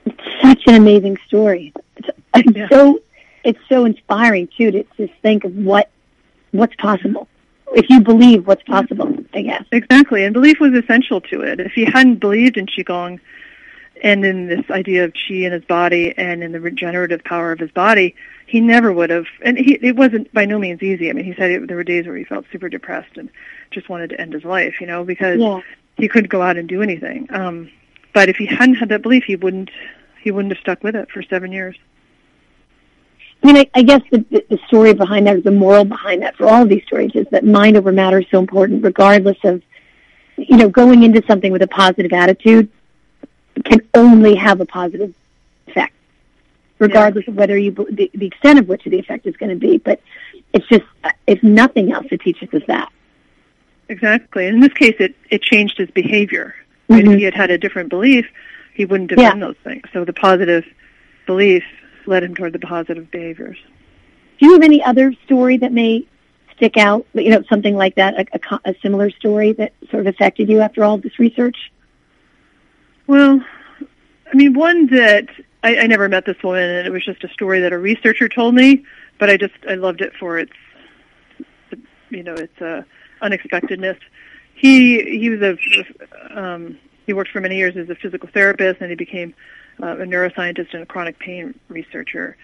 It's 0.06 0.42
such 0.42 0.64
an 0.68 0.76
amazing 0.76 1.18
story. 1.28 1.74
It's, 1.98 2.10
it's 2.36 2.58
yeah. 2.58 2.68
so 2.70 3.02
it's 3.44 3.60
so 3.70 3.86
inspiring 3.86 4.48
too 4.58 4.72
to 4.72 4.84
just 4.98 5.14
think 5.22 5.44
of 5.44 5.56
what 5.56 5.90
what's 6.52 6.76
possible 6.76 7.28
if 7.74 7.90
you 7.90 8.02
believe 8.02 8.48
what's 8.48 8.64
possible, 8.64 9.14
I 9.34 9.42
guess. 9.42 9.64
Exactly, 9.72 10.24
and 10.24 10.34
belief 10.34 10.60
was 10.60 10.74
essential 10.74 11.22
to 11.22 11.42
it. 11.42 11.60
If 11.60 11.74
he 11.74 11.86
hadn't 11.86 12.16
believed 12.16 12.58
in 12.58 12.66
qigong 12.66 13.20
and 14.04 14.26
in 14.26 14.48
this 14.48 14.70
idea 14.70 15.06
of 15.06 15.14
qi 15.14 15.44
in 15.44 15.52
his 15.52 15.64
body 15.66 16.14
and 16.18 16.44
in 16.44 16.52
the 16.52 16.60
regenerative 16.60 17.24
power 17.24 17.52
of 17.52 17.60
his 17.60 17.72
body, 17.72 18.16
he 18.48 18.60
never 18.60 18.92
would 18.92 19.10
have. 19.10 19.26
And 19.42 19.58
he, 19.58 19.76
it 19.76 19.96
wasn't 19.96 20.34
by 20.34 20.46
no 20.46 20.60
means 20.60 20.82
easy. 20.82 21.10
I 21.10 21.14
mean, 21.14 21.26
he 21.26 21.34
said 21.34 21.52
it, 21.52 21.68
there 21.68 21.78
were 21.78 21.84
days 21.84 22.06
where 22.06 22.18
he 22.18 22.24
felt 22.24 22.46
super 22.52 22.70
depressed 22.70 23.18
and 23.18 23.30
just 23.72 23.90
wanted 23.90 24.10
to 24.12 24.20
end 24.20 24.34
his 24.34 24.44
life, 24.44 24.82
you 24.82 24.88
know, 24.88 25.04
because 25.04 25.40
yeah. 25.40 25.62
he 25.98 26.08
couldn't 26.08 26.30
go 26.30 26.42
out 26.42 26.58
and 26.58 26.68
do 26.68 26.82
anything. 26.82 27.28
Um, 27.32 27.72
but 28.14 28.28
if 28.28 28.36
he 28.36 28.46
hadn't 28.46 28.76
had 28.76 28.90
that 28.90 29.02
belief, 29.02 29.24
he 29.24 29.36
wouldn't 29.36 29.70
he 30.22 30.32
wouldn't 30.32 30.54
have 30.54 30.62
stuck 30.62 30.84
with 30.84 30.96
it 30.96 31.10
for 31.10 31.24
seven 31.24 31.52
years. 31.52 31.76
I 33.44 33.48
mean, 33.48 33.58
I, 33.58 33.70
I 33.74 33.82
guess 33.82 34.02
the, 34.12 34.24
the 34.50 34.60
story 34.68 34.94
behind 34.94 35.26
that, 35.28 35.36
or 35.38 35.42
the 35.42 35.52
moral 35.52 35.84
behind 35.84 36.22
that 36.22 36.36
for 36.36 36.48
all 36.48 36.62
of 36.62 36.70
these 36.70 36.84
stories 36.84 37.12
is 37.16 37.26
that 37.32 37.44
mind 37.44 37.76
over 37.76 37.92
matter 37.92 38.20
is 38.20 38.26
so 38.30 38.40
important 38.40 38.84
regardless 38.84 39.38
of, 39.44 39.64
you 40.38 40.58
know, 40.58 40.70
going 40.70 41.04
into 41.04 41.24
something 41.28 41.52
with 41.52 41.62
a 41.62 41.68
positive 41.68 42.14
attitude 42.14 42.70
can 43.66 43.82
only 43.94 44.36
have 44.36 44.62
a 44.62 44.66
positive 44.66 45.14
effect, 45.68 45.94
regardless 46.80 47.26
yeah. 47.26 47.32
of 47.32 47.38
whether 47.38 47.58
you, 47.58 47.72
the, 47.72 48.12
the 48.14 48.28
extent 48.28 48.60
of 48.60 48.68
which 48.68 48.84
the 48.84 49.00
effect 49.00 49.26
is 49.26 49.36
going 49.38 49.50
to 49.50 49.56
be. 49.56 49.78
But 49.78 50.02
it's 50.54 50.68
just, 50.68 50.86
if 51.26 51.42
nothing 51.42 51.92
else, 51.92 52.06
it 52.12 52.22
teaches 52.22 52.54
us 52.54 52.62
that. 52.68 52.92
Exactly. 53.90 54.46
In 54.46 54.60
this 54.60 54.74
case, 54.74 54.96
it, 55.00 55.16
it 55.30 55.42
changed 55.42 55.78
his 55.78 55.90
behavior. 55.92 56.54
Right? 56.88 57.04
Mm-hmm. 57.04 57.14
If 57.14 57.18
he 57.18 57.24
had 57.24 57.34
had 57.34 57.52
a 57.52 57.58
different 57.58 57.90
belief, 57.90 58.28
he 58.74 58.86
wouldn't 58.86 59.10
have 59.10 59.20
yeah. 59.20 59.32
done 59.32 59.40
those 59.40 59.58
things. 59.64 59.84
So 59.92 60.06
the 60.06 60.14
positive 60.14 60.64
belief 61.26 61.64
led 62.08 62.24
him 62.24 62.36
toward 62.36 62.54
the 62.54 62.60
positive 62.60 63.10
behaviors. 63.12 63.58
Do 64.40 64.48
you 64.48 64.54
have 64.54 64.64
any 64.64 64.84
other 64.84 65.14
story 65.26 65.58
that 65.58 65.72
may 65.72 66.08
stick 66.56 66.78
out? 66.78 67.06
You 67.14 67.30
know, 67.30 67.44
something 67.50 67.76
like 67.76 67.96
that, 67.96 68.20
a, 68.20 68.26
a, 68.34 68.72
a 68.72 68.76
similar 68.82 69.12
story 69.12 69.54
that 69.54 69.74
sort 69.90 70.06
of 70.06 70.08
affected 70.08 70.50
you 70.50 70.62
after 70.62 70.84
all 70.84 70.98
this 70.98 71.20
research? 71.20 71.72
Well, 73.08 73.44
I 74.32 74.36
mean, 74.36 74.54
one 74.54 74.88
that 74.88 75.28
I, 75.64 75.78
I 75.78 75.88
never 75.88 76.08
met 76.10 76.26
this 76.26 76.42
woman, 76.44 76.64
and 76.64 76.88
it 76.88 76.92
was 76.92 77.06
just 77.06 77.24
a 77.24 77.30
story 77.30 77.60
that 77.62 77.74
a 77.74 77.78
researcher 77.78 78.30
told 78.30 78.56
me. 78.56 78.86
But 79.20 79.30
I 79.30 79.38
just 79.38 79.54
I 79.70 79.76
loved 79.76 80.02
it 80.02 80.14
for 80.20 80.40
its, 80.40 80.54
you 82.10 82.24
know, 82.24 82.34
its 82.34 82.60
uh, 82.62 82.82
unexpectedness. 83.22 83.98
He 84.56 85.20
he 85.20 85.30
was 85.30 85.42
a 85.42 86.40
um, 86.40 86.78
he 87.06 87.14
worked 87.14 87.32
for 87.32 87.42
many 87.42 87.58
years 87.58 87.78
as 87.78 87.90
a 87.90 87.96
physical 87.96 88.30
therapist, 88.34 88.82
and 88.82 88.90
he 88.90 88.96
became 88.96 89.34
uh, 89.82 89.98
a 89.98 90.06
neuroscientist 90.06 90.74
and 90.74 90.84
a 90.84 90.86
chronic 90.86 91.20
pain 91.20 91.60
researcher 91.68 92.38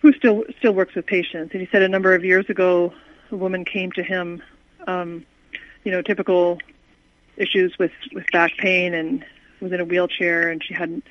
who 0.00 0.12
still 0.12 0.44
still 0.58 0.72
works 0.72 0.94
with 0.94 1.06
patients. 1.06 1.52
And 1.52 1.60
he 1.60 1.68
said 1.70 1.82
a 1.82 1.88
number 1.88 2.14
of 2.14 2.24
years 2.24 2.48
ago, 2.50 2.92
a 3.30 3.36
woman 3.36 3.64
came 3.64 3.92
to 3.92 4.02
him, 4.02 4.42
um, 4.86 5.24
you 5.84 5.92
know, 5.92 6.02
typical 6.02 6.58
issues 7.36 7.78
with 7.78 7.92
with 8.12 8.26
back 8.32 8.52
pain 8.58 8.94
and 8.94 9.24
was 9.60 9.72
in 9.72 9.80
a 9.80 9.84
wheelchair, 9.84 10.50
and 10.50 10.62
she 10.62 10.74
hadn't 10.74 11.04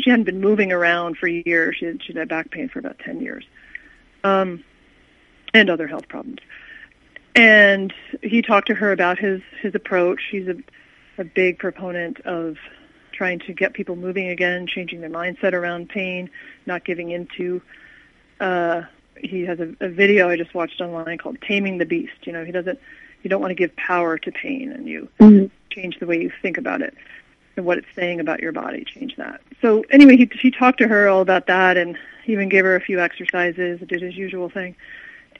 she 0.00 0.10
hadn't 0.10 0.24
been 0.24 0.40
moving 0.40 0.72
around 0.72 1.16
for 1.16 1.28
years. 1.28 1.76
She 1.78 1.86
had, 1.86 2.02
she 2.02 2.12
had 2.12 2.28
back 2.28 2.50
pain 2.50 2.68
for 2.68 2.78
about 2.78 2.98
ten 2.98 3.20
years, 3.20 3.44
um, 4.24 4.62
and 5.54 5.70
other 5.70 5.86
health 5.86 6.08
problems. 6.08 6.40
And 7.34 7.92
he 8.22 8.42
talked 8.42 8.66
to 8.68 8.74
her 8.74 8.92
about 8.92 9.18
his 9.18 9.40
his 9.60 9.74
approach. 9.74 10.22
He's 10.30 10.48
a 10.48 10.56
a 11.18 11.24
big 11.24 11.58
proponent 11.58 12.20
of 12.26 12.56
trying 13.16 13.38
to 13.40 13.52
get 13.52 13.72
people 13.72 13.96
moving 13.96 14.28
again, 14.28 14.66
changing 14.66 15.00
their 15.00 15.10
mindset 15.10 15.52
around 15.52 15.88
pain, 15.88 16.30
not 16.66 16.84
giving 16.84 17.10
into. 17.10 17.62
Uh, 18.40 18.82
he 19.16 19.42
has 19.42 19.58
a, 19.58 19.74
a 19.80 19.88
video 19.88 20.28
I 20.28 20.36
just 20.36 20.54
watched 20.54 20.80
online 20.80 21.18
called 21.18 21.38
"Taming 21.40 21.78
the 21.78 21.86
Beast." 21.86 22.26
You 22.26 22.32
know, 22.32 22.44
he 22.44 22.52
doesn't. 22.52 22.78
You 23.22 23.30
don't 23.30 23.40
want 23.40 23.50
to 23.50 23.54
give 23.54 23.74
power 23.76 24.18
to 24.18 24.30
pain, 24.30 24.70
and 24.70 24.86
you 24.86 25.08
mm-hmm. 25.18 25.46
change 25.70 25.98
the 25.98 26.06
way 26.06 26.20
you 26.20 26.30
think 26.42 26.58
about 26.58 26.82
it 26.82 26.94
and 27.56 27.64
what 27.64 27.78
it's 27.78 27.88
saying 27.96 28.20
about 28.20 28.40
your 28.40 28.52
body. 28.52 28.84
Change 28.84 29.16
that. 29.16 29.40
So 29.62 29.84
anyway, 29.90 30.16
he 30.16 30.30
he 30.40 30.50
talked 30.50 30.78
to 30.78 30.88
her 30.88 31.08
all 31.08 31.22
about 31.22 31.46
that, 31.46 31.76
and 31.76 31.96
even 32.26 32.48
gave 32.48 32.64
her 32.64 32.76
a 32.76 32.80
few 32.80 33.00
exercises, 33.00 33.80
did 33.80 34.02
his 34.02 34.16
usual 34.16 34.50
thing, 34.50 34.76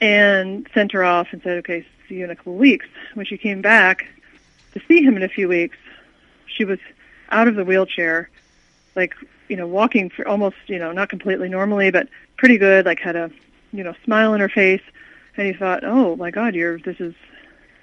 and 0.01 0.67
sent 0.73 0.91
her 0.93 1.03
off 1.03 1.27
and 1.31 1.41
said, 1.43 1.59
"Okay, 1.59 1.85
see 2.09 2.15
you 2.15 2.23
in 2.23 2.31
a 2.31 2.35
couple 2.35 2.53
of 2.53 2.59
weeks." 2.59 2.87
When 3.13 3.25
she 3.25 3.37
came 3.37 3.61
back 3.61 4.07
to 4.73 4.81
see 4.87 5.03
him 5.03 5.15
in 5.15 5.23
a 5.23 5.29
few 5.29 5.47
weeks, 5.47 5.77
she 6.47 6.65
was 6.65 6.79
out 7.29 7.47
of 7.47 7.55
the 7.55 7.65
wheelchair, 7.65 8.29
like 8.95 9.15
you 9.47 9.55
know, 9.55 9.67
walking 9.67 10.09
for 10.09 10.27
almost 10.27 10.57
you 10.67 10.79
know 10.79 10.91
not 10.91 11.09
completely 11.09 11.49
normally, 11.49 11.91
but 11.91 12.07
pretty 12.37 12.57
good. 12.57 12.85
Like 12.85 12.99
had 12.99 13.15
a 13.15 13.31
you 13.71 13.83
know 13.83 13.93
smile 14.03 14.33
on 14.33 14.39
her 14.39 14.49
face, 14.49 14.81
and 15.35 15.47
he 15.47 15.53
thought, 15.53 15.83
oh 15.83 16.15
my 16.15 16.31
God, 16.31 16.55
you're 16.55 16.79
this 16.79 16.99
is, 16.99 17.13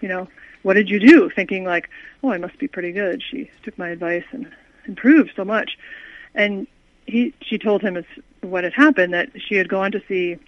you 0.00 0.08
know, 0.08 0.28
what 0.62 0.74
did 0.74 0.90
you 0.90 0.98
do? 0.98 1.30
Thinking 1.30 1.64
like, 1.64 1.88
oh, 2.22 2.30
I 2.30 2.38
must 2.38 2.58
be 2.58 2.68
pretty 2.68 2.92
good. 2.92 3.22
She 3.22 3.50
took 3.62 3.78
my 3.78 3.88
advice 3.88 4.24
and 4.32 4.50
improved 4.86 5.32
so 5.36 5.44
much, 5.44 5.78
and 6.34 6.66
he 7.06 7.34
she 7.40 7.58
told 7.58 7.82
him 7.82 8.02
what 8.40 8.64
had 8.64 8.74
happened 8.74 9.14
that 9.14 9.30
she 9.40 9.54
had 9.54 9.68
gone 9.68 9.92
to 9.92 10.02
see 10.08 10.38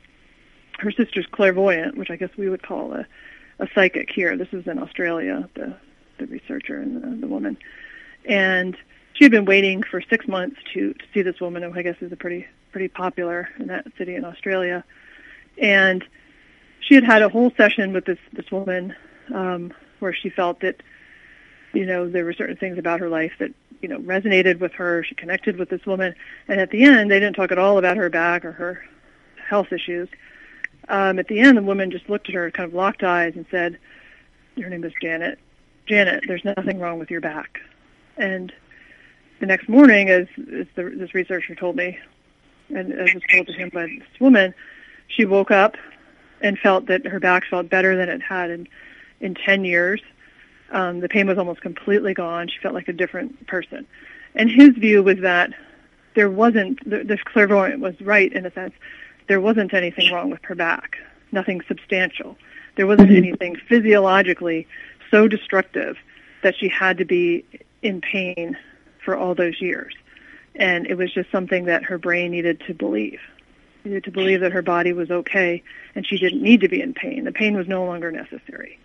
her 0.79 0.91
sister's 0.91 1.27
clairvoyant, 1.27 1.97
which 1.97 2.11
I 2.11 2.17
guess 2.17 2.31
we 2.37 2.49
would 2.49 2.63
call 2.63 2.93
a 2.93 3.07
a 3.59 3.69
psychic 3.75 4.11
here. 4.11 4.37
This 4.37 4.53
is 4.53 4.67
in 4.67 4.79
Australia, 4.79 5.49
the 5.55 5.75
the 6.19 6.27
researcher 6.27 6.81
and 6.81 7.03
the, 7.03 7.21
the 7.21 7.27
woman 7.27 7.57
and 8.27 8.77
she 9.15 9.25
had 9.25 9.33
been 9.33 9.45
waiting 9.45 9.83
for 9.83 10.01
six 10.03 10.29
months 10.29 10.57
to, 10.75 10.93
to 10.93 11.05
see 11.15 11.23
this 11.23 11.41
woman, 11.41 11.63
who 11.63 11.79
I 11.79 11.83
guess 11.83 11.97
is 12.01 12.13
a 12.13 12.17
pretty 12.17 12.47
pretty 12.73 12.89
popular 12.89 13.49
in 13.59 13.69
that 13.69 13.87
city 13.97 14.15
in 14.15 14.25
Australia, 14.25 14.85
and 15.59 16.05
she 16.81 16.95
had 16.95 17.05
had 17.05 17.23
a 17.23 17.29
whole 17.29 17.51
session 17.57 17.93
with 17.93 18.05
this 18.05 18.19
this 18.33 18.51
woman 18.51 18.95
um, 19.35 19.73
where 20.01 20.13
she 20.13 20.29
felt 20.29 20.61
that 20.61 20.83
you 21.73 21.87
know 21.87 22.09
there 22.09 22.25
were 22.25 22.35
certain 22.35 22.57
things 22.57 22.79
about 22.79 23.01
her 23.01 23.09
life 23.09 23.33
that 23.39 23.53
you 23.81 23.89
know, 23.89 23.99
resonated 23.99 24.61
with 24.61 24.73
her. 24.73 25.05
She 25.05 25.15
connected 25.15 25.57
with 25.59 25.69
this 25.69 25.85
woman, 25.87 26.15
and 26.49 26.61
at 26.61 26.71
the 26.71 26.85
end, 26.85 27.11
they 27.11 27.21
didn't 27.21 27.37
talk 27.37 27.53
at 27.53 27.59
all 27.59 27.79
about 27.79 27.97
her 27.97 28.09
back 28.09 28.45
or 28.45 28.53
her 28.53 28.85
health 29.49 29.73
issues. 29.73 30.09
Um, 30.89 31.19
at 31.19 31.29
the 31.29 31.41
end, 31.41 31.57
the 31.57 31.63
woman 31.63 31.91
just 31.91 32.09
looked 32.09 32.29
at 32.29 32.35
her, 32.35 32.51
kind 32.51 32.69
of 32.69 32.75
locked 32.75 33.03
eyes, 33.03 33.35
and 33.37 33.47
said, 33.51 33.79
"Her 34.61 34.69
name 34.69 34.85
is 34.85 34.93
Janet. 35.01 35.39
Janet, 35.87 36.25
there's 36.27 36.45
nothing 36.45 36.79
wrong 36.79 36.99
with 36.99 37.11
your 37.11 37.21
back." 37.21 37.61
And 38.17 38.53
the 39.41 39.47
next 39.47 39.69
morning, 39.69 40.09
as, 40.09 40.27
as 40.39 40.67
the, 40.75 40.95
this 40.97 41.15
researcher 41.15 41.55
told 41.55 41.77
me, 41.77 41.99
and 42.75 42.93
as 42.93 43.15
was 43.15 43.23
told 43.31 43.47
to 43.49 43.53
him 43.53 43.71
by 43.73 43.87
this 43.87 44.21
woman, 44.21 44.55
she 45.09 45.25
woke 45.25 45.51
up 45.51 45.77
and 46.41 46.59
felt 46.59 46.87
that 46.87 47.07
her 47.07 47.21
back 47.21 47.45
felt 47.49 47.69
better 47.69 47.97
than 47.97 48.09
it 48.09 48.23
had 48.23 48.51
in 48.51 48.69
in 49.21 49.35
10 49.35 49.65
years. 49.65 50.01
Um, 50.71 51.01
the 51.01 51.09
pain 51.09 51.27
was 51.27 51.39
almost 51.39 51.61
completely 51.61 52.15
gone. 52.15 52.49
She 52.49 52.59
felt 52.59 52.75
like 52.75 52.89
a 52.89 52.93
different 52.93 53.47
person. 53.47 53.87
And 54.35 54.51
his 54.51 54.71
view 54.71 55.03
was 55.03 55.21
that 55.21 55.51
there 56.15 56.31
wasn't, 56.31 56.79
this 56.89 57.21
clairvoyant 57.23 57.81
was 57.81 57.99
right 58.01 58.33
in 58.33 58.47
a 58.47 58.51
sense, 58.53 58.75
there 59.29 59.41
wasn't 59.41 59.75
anything 59.75 60.13
wrong 60.13 60.31
with 60.31 60.43
her 60.45 60.55
back, 60.55 60.97
nothing 61.33 61.61
substantial. 61.69 62.37
There 62.77 62.87
wasn't 62.87 63.09
mm-hmm. 63.09 63.17
anything 63.19 63.57
physiologically 63.69 64.67
so 65.11 65.29
destructive 65.29 65.97
that 66.43 66.55
she 66.57 66.69
had 66.69 66.99
to 66.99 67.05
be 67.05 67.45
in 67.83 68.01
pain 68.01 68.57
for 69.05 69.17
all 69.17 69.35
those 69.35 69.61
years. 69.61 69.95
And 70.55 70.87
it 70.87 70.95
was 70.95 71.13
just 71.13 71.31
something 71.31 71.67
that 71.67 71.85
her 71.85 71.99
brain 71.99 72.31
needed 72.31 72.61
to 72.67 72.75
believe. 72.75 73.21
Needed 73.85 74.05
to 74.05 74.11
believe 74.11 74.41
that 74.41 74.53
her 74.53 74.63
body 74.63 74.93
was 74.93 75.11
okay 75.11 75.63
and 75.95 76.07
she 76.07 76.19
didn't 76.19 76.43
need 76.43 76.61
to 76.63 76.69
be 76.69 76.81
in 76.81 76.95
pain. 76.95 77.25
The 77.25 77.33
pain 77.33 77.57
was 77.57 77.69
no 77.69 77.85
longer 77.85 78.11
necessary 78.11 78.79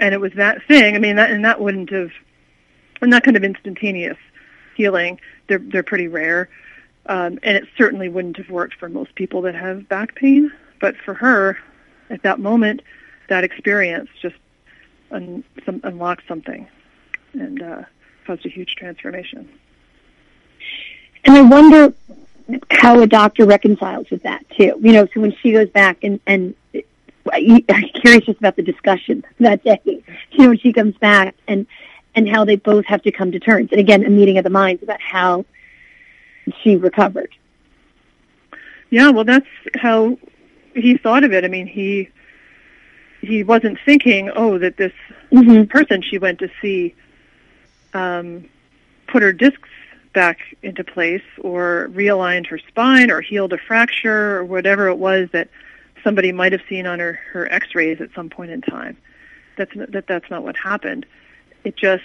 and 0.00 0.14
it 0.14 0.20
was 0.20 0.32
that 0.34 0.62
thing. 0.66 0.94
I 0.94 0.98
mean, 0.98 1.16
that 1.16 1.30
and 1.30 1.44
that 1.44 1.60
wouldn't 1.60 1.90
have, 1.90 2.10
and 3.00 3.12
that 3.12 3.24
kind 3.24 3.36
of 3.36 3.44
instantaneous 3.44 4.18
healing. 4.76 5.20
They're 5.48 5.58
they're 5.58 5.82
pretty 5.82 6.08
rare, 6.08 6.48
um, 7.06 7.38
and 7.42 7.56
it 7.56 7.64
certainly 7.76 8.08
wouldn't 8.08 8.36
have 8.36 8.50
worked 8.50 8.74
for 8.74 8.88
most 8.88 9.14
people 9.14 9.42
that 9.42 9.54
have 9.54 9.88
back 9.88 10.14
pain. 10.14 10.52
But 10.80 10.96
for 10.96 11.14
her, 11.14 11.58
at 12.10 12.22
that 12.22 12.40
moment, 12.40 12.82
that 13.28 13.44
experience 13.44 14.10
just 14.20 14.36
un, 15.10 15.44
some, 15.64 15.80
unlocked 15.84 16.24
something, 16.26 16.68
and 17.32 17.62
uh, 17.62 17.82
caused 18.24 18.44
a 18.46 18.48
huge 18.48 18.74
transformation. 18.76 19.48
And 21.24 21.36
I 21.36 21.42
wonder 21.42 21.94
how 22.70 23.00
a 23.00 23.06
doctor 23.06 23.46
reconciles 23.46 24.10
with 24.10 24.22
that 24.24 24.44
too. 24.50 24.78
You 24.80 24.92
know, 24.92 25.08
so 25.12 25.20
when 25.20 25.34
she 25.42 25.52
goes 25.52 25.68
back 25.70 25.98
and 26.02 26.20
and 26.26 26.54
I'm 27.32 27.62
curious 28.02 28.26
just 28.26 28.38
about 28.38 28.56
the 28.56 28.62
discussion 28.62 29.24
that 29.40 29.64
day. 29.64 29.80
You 29.84 30.02
know, 30.38 30.48
when 30.48 30.58
she 30.58 30.72
comes 30.72 30.96
back 30.96 31.34
and 31.48 31.66
and 32.14 32.28
how 32.28 32.44
they 32.44 32.56
both 32.56 32.84
have 32.86 33.02
to 33.02 33.10
come 33.10 33.32
to 33.32 33.40
terms. 33.40 33.70
And 33.72 33.80
again, 33.80 34.04
a 34.04 34.10
meeting 34.10 34.38
of 34.38 34.44
the 34.44 34.50
minds 34.50 34.82
about 34.82 35.00
how 35.00 35.44
she 36.62 36.76
recovered. 36.76 37.34
Yeah, 38.90 39.10
well, 39.10 39.24
that's 39.24 39.46
how 39.74 40.16
he 40.74 40.96
thought 40.96 41.24
of 41.24 41.32
it. 41.32 41.44
I 41.44 41.48
mean, 41.48 41.66
he 41.66 42.10
he 43.20 43.42
wasn't 43.42 43.78
thinking, 43.84 44.30
oh, 44.34 44.58
that 44.58 44.76
this 44.76 44.92
mm-hmm. 45.32 45.64
person 45.64 46.02
she 46.02 46.18
went 46.18 46.38
to 46.40 46.50
see 46.60 46.94
um, 47.94 48.48
put 49.06 49.22
her 49.22 49.32
discs 49.32 49.68
back 50.12 50.38
into 50.62 50.84
place, 50.84 51.22
or 51.40 51.88
realigned 51.92 52.46
her 52.46 52.58
spine, 52.58 53.10
or 53.10 53.20
healed 53.20 53.52
a 53.52 53.58
fracture, 53.58 54.36
or 54.36 54.44
whatever 54.44 54.88
it 54.88 54.96
was 54.96 55.28
that 55.32 55.48
somebody 56.04 56.32
might 56.32 56.52
have 56.52 56.62
seen 56.68 56.86
on 56.86 56.98
her 56.98 57.14
her 57.32 57.50
X-rays 57.50 58.00
at 58.00 58.10
some 58.14 58.28
point 58.28 58.50
in 58.50 58.60
time. 58.60 58.96
That's 59.56 59.72
that 59.74 60.06
that's 60.06 60.30
not 60.30 60.42
what 60.42 60.56
happened. 60.56 61.06
It 61.64 61.76
just 61.76 62.04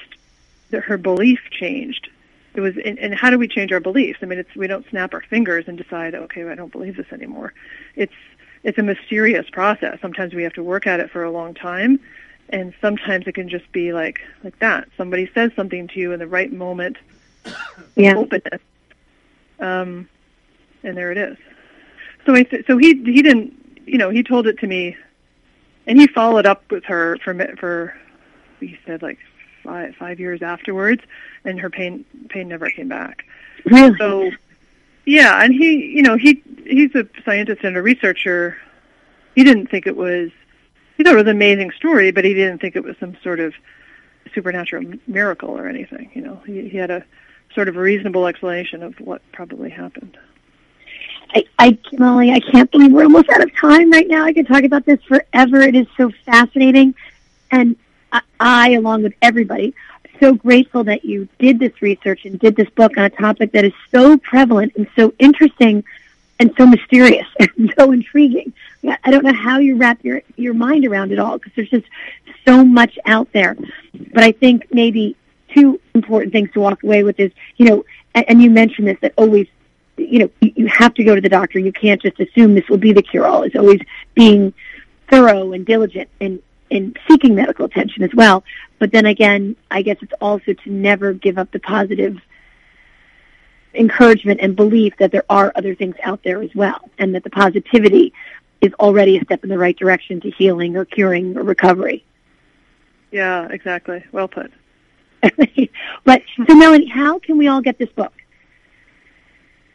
that 0.72 0.84
her 0.84 0.98
belief 0.98 1.40
changed. 1.52 2.10
It 2.56 2.62
was, 2.62 2.76
and, 2.84 2.98
and 2.98 3.14
how 3.14 3.30
do 3.30 3.38
we 3.38 3.48
change 3.48 3.72
our 3.72 3.80
beliefs? 3.80 4.20
I 4.22 4.26
mean, 4.26 4.40
it's 4.40 4.56
we 4.56 4.68
don't 4.68 4.88
snap 4.90 5.14
our 5.14 5.22
fingers 5.22 5.66
and 5.68 5.78
decide, 5.78 6.16
okay, 6.16 6.44
I 6.50 6.56
don't 6.56 6.72
believe 6.72 6.98
this 6.98 7.12
anymore. 7.12 7.54
It's 7.96 8.14
it's 8.64 8.78
a 8.78 8.84
mysterious 8.84 9.50
process. 9.50 10.00
Sometimes 10.02 10.34
we 10.34 10.44
have 10.44 10.54
to 10.54 10.64
work 10.64 10.88
at 10.88 11.00
it 11.00 11.12
for 11.12 11.24
a 11.24 11.32
long 11.32 11.54
time, 11.54 12.00
and 12.50 12.74
sometimes 12.82 13.28
it 13.28 13.36
can 13.36 13.50
just 13.50 13.72
be 13.72 13.94
like 13.94 14.20
like 14.44 14.58
that. 14.60 14.88
Somebody 14.98 15.30
says 15.34 15.52
something 15.56 15.88
to 15.90 16.00
you 16.00 16.12
in 16.12 16.20
the 16.20 16.28
right 16.28 16.52
moment, 16.52 16.98
yeah. 17.96 18.16
openness, 18.16 18.62
um, 19.60 20.10
and 20.84 20.98
there 20.98 21.12
it 21.12 21.18
is. 21.18 21.38
So 22.26 22.36
I 22.36 22.46
so 22.68 22.78
he 22.78 23.02
he 23.04 23.22
didn't 23.22 23.60
you 23.90 23.98
know, 23.98 24.10
he 24.10 24.22
told 24.22 24.46
it 24.46 24.60
to 24.60 24.68
me, 24.68 24.96
and 25.88 26.00
he 26.00 26.08
followed 26.08 26.46
up 26.46 26.70
with 26.70 26.86
her 26.86 27.18
for 27.24 27.34
for 27.58 27.98
he 28.60 28.78
said 28.86 29.02
like 29.02 29.18
five 29.64 29.96
five 29.96 30.20
years 30.20 30.42
afterwards, 30.44 31.02
and 31.44 31.60
her 31.60 31.70
pain 31.70 32.06
pain 32.30 32.48
never 32.48 32.70
came 32.70 32.88
back. 32.88 33.26
Really? 33.66 33.98
So, 33.98 34.32
yeah, 35.06 35.44
and 35.44 35.54
he, 35.54 35.88
you 35.88 36.04
know, 36.04 36.18
he 36.18 36.44
he's 36.66 36.94
a 36.94 37.08
scientist 37.26 37.64
and 37.64 37.76
a 37.76 37.82
researcher. 37.82 38.58
He 39.36 39.44
didn't 39.44 39.68
think 39.68 39.88
it 39.88 39.98
was. 39.98 40.30
He 41.00 41.06
thought 41.06 41.14
it 41.14 41.16
was 41.16 41.24
an 41.28 41.30
amazing 41.30 41.72
story, 41.72 42.12
but 42.12 42.26
he 42.26 42.34
didn't 42.34 42.60
think 42.60 42.76
it 42.76 42.84
was 42.84 42.94
some 43.00 43.16
sort 43.24 43.40
of 43.40 43.54
supernatural 44.36 44.84
miracle 45.08 45.52
or 45.52 45.66
anything. 45.66 46.12
You 46.14 46.22
know, 46.22 46.42
he, 46.46 46.68
he 46.68 46.78
had 46.78 46.92
a 46.92 47.06
sort 47.56 47.70
of 47.70 47.78
reasonable 47.78 48.28
explanation 48.28 48.84
of 48.84 49.00
what 49.00 49.22
probably 49.32 49.70
happened. 49.70 50.18
I, 51.34 51.46
I, 51.58 51.78
Molly, 51.94 52.32
I 52.32 52.42
can't 52.42 52.70
believe 52.70 52.92
we're 52.92 53.04
almost 53.04 53.30
out 53.30 53.42
of 53.42 53.56
time 53.56 53.90
right 53.90 54.10
now. 54.10 54.26
I 54.26 54.34
could 54.34 54.46
talk 54.46 54.66
about 54.66 54.86
this 54.86 55.02
forever. 55.04 55.62
It 55.62 55.74
is 55.74 55.88
so 55.96 56.12
fascinating. 56.26 56.94
And 57.50 57.78
I, 58.12 58.20
I 58.42 58.72
along 58.74 59.04
with 59.04 59.14
everybody, 59.22 59.74
so 60.20 60.34
grateful 60.34 60.84
that 60.84 61.06
you 61.06 61.30
did 61.40 61.60
this 61.60 61.82
research 61.82 62.26
and 62.26 62.38
did 62.38 62.58
this 62.58 62.70
book 62.72 62.98
on 62.98 63.06
a 63.06 63.10
topic 63.10 63.54
that 63.54 63.64
is 63.64 63.72
so 63.90 64.18
prevalent 64.18 64.74
and 64.76 64.86
so 64.98 65.14
interesting 65.18 65.86
and 66.40 66.54
so 66.58 66.66
mysterious 66.66 67.28
and 67.40 67.74
so 67.78 67.92
intriguing. 67.92 68.54
I 69.04 69.12
don't 69.12 69.24
know 69.24 69.34
how 69.34 69.60
you 69.60 69.76
wrap 69.76 70.04
your, 70.04 70.22
your 70.38 70.54
mind 70.54 70.86
around 70.86 71.12
it 71.12 71.20
all 71.20 71.38
because 71.38 71.54
there's 71.56 71.70
just 71.70 71.88
so 72.48 72.64
much 72.64 72.98
out 73.06 73.32
there. 73.34 73.58
But 74.14 74.24
I 74.24 74.32
think 74.32 74.74
maybe 74.74 75.16
two 75.54 75.80
important 75.94 76.32
things 76.32 76.52
to 76.54 76.60
walk 76.60 76.84
away 76.84 77.04
with 77.04 77.20
is, 77.20 77.32
you 77.58 77.66
know, 77.66 77.86
and, 78.16 78.26
and 78.30 78.42
you 78.42 78.50
mentioned 78.50 78.88
this, 78.88 78.98
that 79.02 79.14
always 79.18 79.48
you 80.00 80.20
know, 80.20 80.30
you, 80.40 80.68
have 80.68 80.94
to 80.94 81.04
go 81.04 81.14
to 81.14 81.22
the 81.22 81.30
doctor. 81.30 81.60
You 81.60 81.74
can't 81.74 82.02
just 82.02 82.20
assume 82.20 82.56
this 82.56 82.68
will 82.70 82.78
be 82.78 82.94
the 82.94 83.02
cure-all. 83.02 83.44
It's 83.44 83.56
always 83.56 83.82
being 84.16 84.54
thorough 85.10 85.52
and 85.52 85.66
diligent 85.66 86.10
in, 86.20 86.42
in 86.70 86.96
seeking 87.08 87.36
medical 87.36 87.66
attention 87.66 88.04
as 88.04 88.14
well. 88.14 88.44
But 88.80 88.92
then 88.92 89.06
again, 89.06 89.56
I 89.70 89.82
guess 89.82 89.98
it's 90.02 90.14
also 90.22 90.54
to 90.54 90.72
never 90.72 91.14
give 91.14 91.38
up 91.38 91.52
the 91.52 91.60
positive 91.60 92.18
encouragement 93.74 94.40
and 94.42 94.56
belief 94.56 94.94
that 94.98 95.12
there 95.12 95.26
are 95.30 95.52
other 95.56 95.76
things 95.76 95.96
out 96.04 96.24
there 96.24 96.42
as 96.42 96.54
well, 96.56 96.90
and 96.98 97.14
that 97.16 97.24
the 97.24 97.30
positivity 97.30 98.14
is 98.62 98.74
already 98.74 99.18
a 99.18 99.24
step 99.24 99.44
in 99.44 99.50
the 99.50 99.58
right 99.58 99.78
direction 99.78 100.20
to 100.22 100.32
healing 100.32 100.76
or 100.76 100.86
curing 100.86 101.38
or 101.38 101.44
recovery. 101.44 102.04
Yeah, 103.12 103.48
exactly. 103.50 104.04
Well 104.12 104.28
put. 104.28 104.52
but 106.04 106.22
so 106.48 106.56
Melanie, 106.56 106.88
how 106.88 107.20
can 107.20 107.38
we 107.38 107.48
all 107.48 107.62
get 107.62 107.78
this 107.78 107.90
book? 107.90 108.14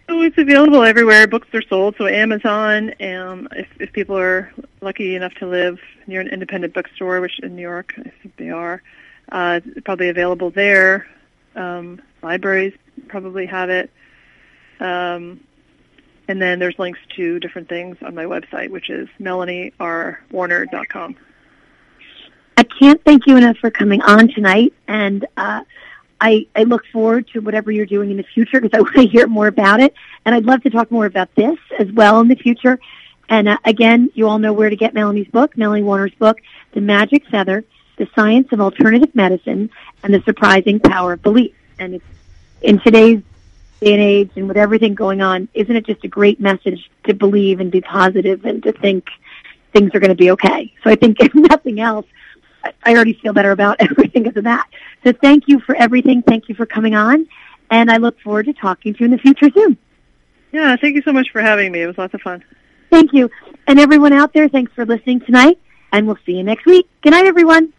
So 0.09 0.21
it's 0.23 0.37
available 0.37 0.83
everywhere. 0.83 1.27
Books 1.27 1.49
are 1.55 1.63
sold. 1.63 1.97
So 1.97 2.07
Amazon. 2.07 2.95
Um, 3.01 3.49
if, 3.53 3.69
if 3.81 3.93
people 3.93 4.19
are 4.19 4.53
lucky 4.81 5.17
enough 5.17 5.35
to 5.35 5.47
live 5.47 5.81
near 6.07 6.21
an 6.21 6.29
independent 6.29 6.75
bookstore, 6.75 7.21
which 7.21 7.41
in 7.41 7.57
New 7.57 7.63
York 7.63 7.95
I 7.99 8.13
think 8.23 8.37
they 8.37 8.51
are, 8.51 8.83
uh, 9.33 9.61
probably 9.85 10.11
available 10.11 10.51
there. 10.51 11.07
Um, 11.57 12.03
libraries 12.23 12.75
probably 13.09 13.47
have 13.47 13.71
it. 13.71 13.91
Um, 14.81 15.41
and 16.29 16.41
then 16.41 16.59
there's 16.59 16.79
links 16.79 17.01
to 17.17 17.39
different 17.39 17.69
things 17.69 17.97
on 18.03 18.15
my 18.15 18.25
website, 18.25 18.71
which 18.71 18.89
is 18.91 19.09
melanierwarner.com. 19.21 21.17
I 22.57 22.63
can't 22.63 23.03
thank 23.05 23.27
you 23.27 23.37
enough 23.37 23.59
for 23.59 23.71
coming 23.71 24.01
on 24.03 24.29
tonight, 24.29 24.73
and 24.87 25.27
uh, 25.37 25.65
I, 26.21 26.47
I 26.55 26.63
look 26.63 26.87
forward 26.93 27.29
to 27.33 27.41
whatever 27.41 27.71
you're 27.71 27.85
doing 27.87 28.11
in 28.11 28.17
the 28.17 28.23
future 28.23 28.61
because 28.61 28.77
I 28.77 28.81
want 28.83 28.95
to 28.95 29.07
hear 29.07 29.27
more 29.27 29.47
about 29.47 29.81
it. 29.81 29.95
And 30.25 30.35
I'd 30.35 30.45
love 30.45 30.63
to 30.63 30.71
talk 30.71 30.91
more 30.91 31.07
about 31.07 31.35
this 31.35 31.59
as 31.79 31.91
well 31.93 32.21
in 32.21 32.29
the 32.29 32.37
future. 32.37 32.79
And 33.29 33.49
uh, 33.49 33.59
again, 33.65 34.11
you 34.15 34.29
all 34.29 34.39
know 34.39 34.53
where 34.53 34.71
to 34.71 34.77
get 34.77 34.95
Melanie's 34.95 35.29
book, 35.29 35.57
Melanie 35.57 35.83
Warner's 35.83 36.15
book, 36.15 36.41
The 36.73 36.81
Magic 36.81 37.27
Feather, 37.27 37.65
The 37.97 38.09
Science 38.15 38.49
of 38.53 38.61
Alternative 38.61 39.13
Medicine, 39.15 39.71
and 40.03 40.15
The 40.15 40.23
Surprising 40.23 40.81
Power 40.81 41.15
of 41.15 41.23
Belief. 41.23 41.55
And 41.79 41.95
it's, 41.95 42.05
in 42.65 42.81
today's 42.81 43.21
day 43.81 43.93
and 43.93 44.03
age 44.03 44.31
and 44.37 44.49
with 44.49 44.57
everything 44.57 44.95
going 44.95 45.21
on, 45.21 45.49
isn't 45.55 45.77
it 45.77 45.87
just 45.87 46.03
a 46.05 46.09
great 46.09 46.41
message 46.41 46.91
to 47.05 47.15
believe 47.15 47.61
and 47.61 47.71
be 47.71 47.81
positive 47.81 48.45
and 48.45 48.63
to 48.63 48.73
think 48.73 49.07
things 49.73 49.95
are 49.95 50.01
going 50.01 50.11
to 50.11 50.17
be 50.17 50.31
okay? 50.33 50.73
So 50.83 50.91
I 50.91 50.97
think 50.97 51.19
if 51.21 51.35
nothing 51.35 51.81
else, 51.81 52.07
I 52.83 52.95
already 52.95 53.13
feel 53.13 53.35
better 53.35 53.51
about 53.51 53.77
everything 53.81 54.23
because 54.25 54.37
of 54.39 54.45
that. 54.45 54.67
So 55.05 55.13
thank 55.13 55.45
you 55.47 55.61
for 55.61 55.77
everything. 55.77 56.23
Thank 56.23 56.49
you 56.49 56.55
for 56.55 56.67
coming 56.67 56.95
on. 56.95 57.29
And 57.71 57.91
I 57.91 57.99
look 57.99 58.19
forward 58.21 58.47
to 58.47 58.53
talking 58.55 58.95
to 58.95 59.01
you 59.01 59.05
in 59.07 59.11
the 59.11 59.19
future 59.19 59.51
soon. 59.55 59.77
Yeah, 60.53 60.77
thank 60.77 60.95
you 60.95 61.03
so 61.03 61.13
much 61.13 61.31
for 61.31 61.41
having 61.41 61.73
me. 61.73 61.83
It 61.83 61.87
was 61.87 61.99
lots 61.99 62.15
of 62.15 62.23
fun. 62.23 62.43
Thank 62.91 63.13
you. 63.13 63.31
And 63.67 63.79
everyone 63.81 64.13
out 64.13 64.33
there, 64.33 64.49
thanks 64.49 64.73
for 64.73 64.87
listening 64.87 65.21
tonight. 65.21 65.59
And 65.93 66.07
we'll 66.07 66.19
see 66.25 66.33
you 66.33 66.45
next 66.45 66.65
week. 66.65 66.89
Good 67.03 67.11
night, 67.11 67.27
everyone. 67.27 67.73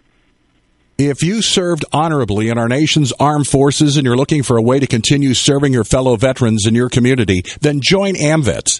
If 0.97 1.23
you 1.23 1.41
served 1.41 1.83
honorably 1.91 2.47
in 2.47 2.57
our 2.57 2.69
nation's 2.69 3.11
armed 3.19 3.49
forces 3.49 3.97
and 3.97 4.05
you're 4.05 4.15
looking 4.15 4.43
for 4.43 4.55
a 4.55 4.61
way 4.61 4.79
to 4.79 4.87
continue 4.87 5.33
serving 5.33 5.73
your 5.73 5.83
fellow 5.83 6.15
veterans 6.15 6.65
in 6.65 6.73
your 6.73 6.87
community, 6.87 7.43
then 7.59 7.81
join 7.83 8.15
AMVETS. 8.15 8.79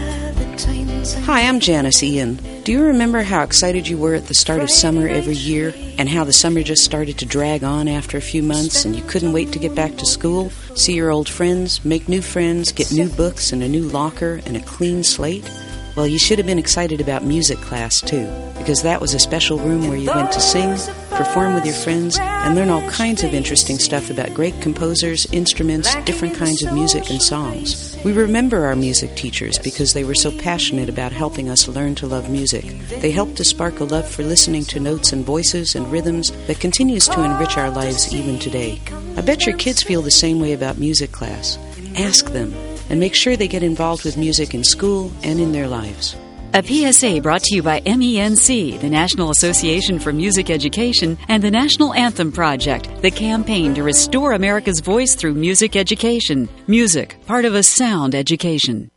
Hi, 1.01 1.47
I'm 1.47 1.59
Janis 1.59 2.03
Ian. 2.03 2.35
Do 2.63 2.71
you 2.71 2.83
remember 2.83 3.23
how 3.23 3.41
excited 3.41 3.87
you 3.87 3.97
were 3.97 4.13
at 4.13 4.27
the 4.27 4.35
start 4.35 4.61
of 4.61 4.69
summer 4.69 5.07
every 5.07 5.33
year 5.33 5.73
and 5.97 6.07
how 6.07 6.23
the 6.23 6.31
summer 6.31 6.61
just 6.61 6.83
started 6.83 7.17
to 7.17 7.25
drag 7.25 7.63
on 7.63 7.87
after 7.87 8.19
a 8.19 8.21
few 8.21 8.43
months 8.43 8.85
and 8.85 8.95
you 8.95 9.01
couldn't 9.05 9.33
wait 9.33 9.51
to 9.53 9.59
get 9.59 9.73
back 9.73 9.95
to 9.97 10.05
school, 10.05 10.51
see 10.75 10.93
your 10.93 11.09
old 11.09 11.27
friends, 11.27 11.83
make 11.83 12.07
new 12.07 12.21
friends, 12.21 12.71
get 12.71 12.91
new 12.91 13.09
books 13.09 13.51
and 13.51 13.63
a 13.63 13.67
new 13.67 13.81
locker 13.81 14.41
and 14.45 14.55
a 14.55 14.61
clean 14.61 15.03
slate? 15.03 15.49
Well, 15.95 16.05
you 16.05 16.19
should 16.19 16.37
have 16.37 16.45
been 16.45 16.59
excited 16.59 17.01
about 17.01 17.23
music 17.23 17.57
class 17.57 17.99
too, 17.99 18.31
because 18.59 18.83
that 18.83 19.01
was 19.01 19.15
a 19.15 19.19
special 19.19 19.57
room 19.57 19.87
where 19.87 19.97
you 19.97 20.11
went 20.13 20.31
to 20.33 20.39
sing, 20.39 20.77
perform 21.09 21.55
with 21.55 21.65
your 21.65 21.73
friends, 21.73 22.19
and 22.19 22.55
learn 22.55 22.69
all 22.69 22.87
kinds 22.91 23.23
of 23.23 23.33
interesting 23.33 23.79
stuff 23.79 24.11
about 24.11 24.35
great 24.35 24.61
composers, 24.61 25.25
instruments, 25.33 25.95
different 26.05 26.35
kinds 26.35 26.63
of 26.63 26.73
music, 26.73 27.09
and 27.09 27.21
songs. 27.21 27.90
We 28.03 28.13
remember 28.13 28.65
our 28.65 28.75
music 28.75 29.15
teachers 29.15 29.59
because 29.59 29.93
they 29.93 30.03
were 30.03 30.15
so 30.15 30.31
passionate 30.31 30.89
about 30.89 31.11
helping 31.11 31.49
us 31.49 31.67
learn 31.67 31.93
to 31.95 32.07
love 32.07 32.31
music. 32.31 32.65
They 32.89 33.11
helped 33.11 33.35
to 33.35 33.45
spark 33.45 33.79
a 33.79 33.83
love 33.83 34.09
for 34.09 34.23
listening 34.23 34.65
to 34.65 34.79
notes 34.79 35.13
and 35.13 35.23
voices 35.23 35.75
and 35.75 35.91
rhythms 35.91 36.31
that 36.47 36.59
continues 36.59 37.07
to 37.09 37.23
enrich 37.23 37.57
our 37.57 37.69
lives 37.69 38.11
even 38.11 38.39
today. 38.39 38.81
I 39.17 39.21
bet 39.21 39.45
your 39.45 39.55
kids 39.55 39.83
feel 39.83 40.01
the 40.01 40.09
same 40.09 40.39
way 40.39 40.53
about 40.53 40.79
music 40.79 41.11
class. 41.11 41.59
Ask 41.95 42.31
them 42.31 42.55
and 42.89 42.99
make 42.99 43.13
sure 43.13 43.35
they 43.35 43.47
get 43.47 43.61
involved 43.61 44.03
with 44.03 44.17
music 44.17 44.55
in 44.55 44.63
school 44.63 45.11
and 45.21 45.39
in 45.39 45.51
their 45.51 45.67
lives. 45.67 46.15
A 46.53 46.61
PSA 46.61 47.21
brought 47.21 47.43
to 47.43 47.55
you 47.55 47.63
by 47.63 47.79
MENC, 47.79 48.81
the 48.81 48.89
National 48.89 49.29
Association 49.29 49.99
for 49.99 50.11
Music 50.11 50.49
Education, 50.49 51.17
and 51.29 51.41
the 51.41 51.49
National 51.49 51.93
Anthem 51.93 52.29
Project, 52.29 53.01
the 53.01 53.09
campaign 53.09 53.73
to 53.73 53.83
restore 53.83 54.33
America's 54.33 54.81
voice 54.81 55.15
through 55.15 55.33
music 55.35 55.77
education. 55.77 56.49
Music, 56.67 57.15
part 57.25 57.45
of 57.45 57.55
a 57.55 57.63
sound 57.63 58.15
education. 58.15 58.91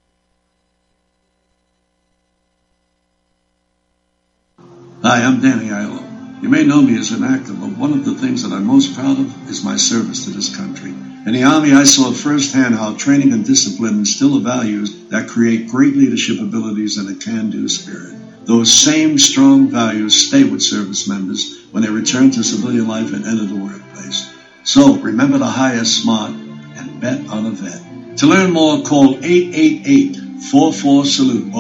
Hi, 4.59 5.23
I'm 5.23 5.41
Danny 5.41 5.69
Aiello. 5.69 6.43
You 6.43 6.49
may 6.49 6.65
know 6.65 6.83
me 6.83 6.99
as 6.99 7.13
an 7.13 7.23
actor, 7.23 7.53
but 7.53 7.79
one 7.79 7.93
of 7.93 8.05
the 8.05 8.17
things 8.17 8.43
that 8.43 8.53
I'm 8.53 8.65
most 8.65 8.97
proud 8.97 9.21
of 9.21 9.49
is 9.49 9.63
my 9.63 9.77
service 9.77 10.25
to 10.25 10.31
this 10.31 10.57
country. 10.57 10.93
In 11.27 11.33
the 11.33 11.45
Army, 11.45 11.72
I 11.72 11.85
saw 11.85 12.12
firsthand 12.12 12.75
how 12.75 12.97
training 12.97 13.33
and 13.33 13.47
discipline 13.47 14.01
instill 14.01 14.41
values 14.41 14.95
that 15.09 15.27
create 15.27 15.68
great 15.68 15.97
leadership 15.97 16.39
abilities 16.39 16.99
and 16.99 17.09
a 17.09 17.14
can-do 17.14 17.66
spirit. 17.66 18.14
Those 18.45 18.70
same 18.70 19.18
strong 19.18 19.68
values 19.68 20.29
stay 20.29 20.45
with 20.45 20.61
service 20.61 21.09
members 21.09 21.64
when 21.70 21.83
they 21.83 21.89
return 21.89 22.31
to 22.33 22.45
civilian 22.45 22.87
life 22.87 23.14
and 23.14 23.25
enter 23.25 23.47
the 23.47 23.57
workplace. 23.57 24.35
So 24.64 24.97
remember 24.97 25.39
to 25.39 25.47
hire 25.47 25.87
smart 25.87 26.33
and 26.33 27.01
bet 27.01 27.27
on 27.29 27.47
a 27.47 27.53
vet. 27.53 28.18
To 28.18 28.27
learn 28.27 28.53
more, 28.53 28.83
call 28.83 29.16
888-44-SALUTE 29.16 31.53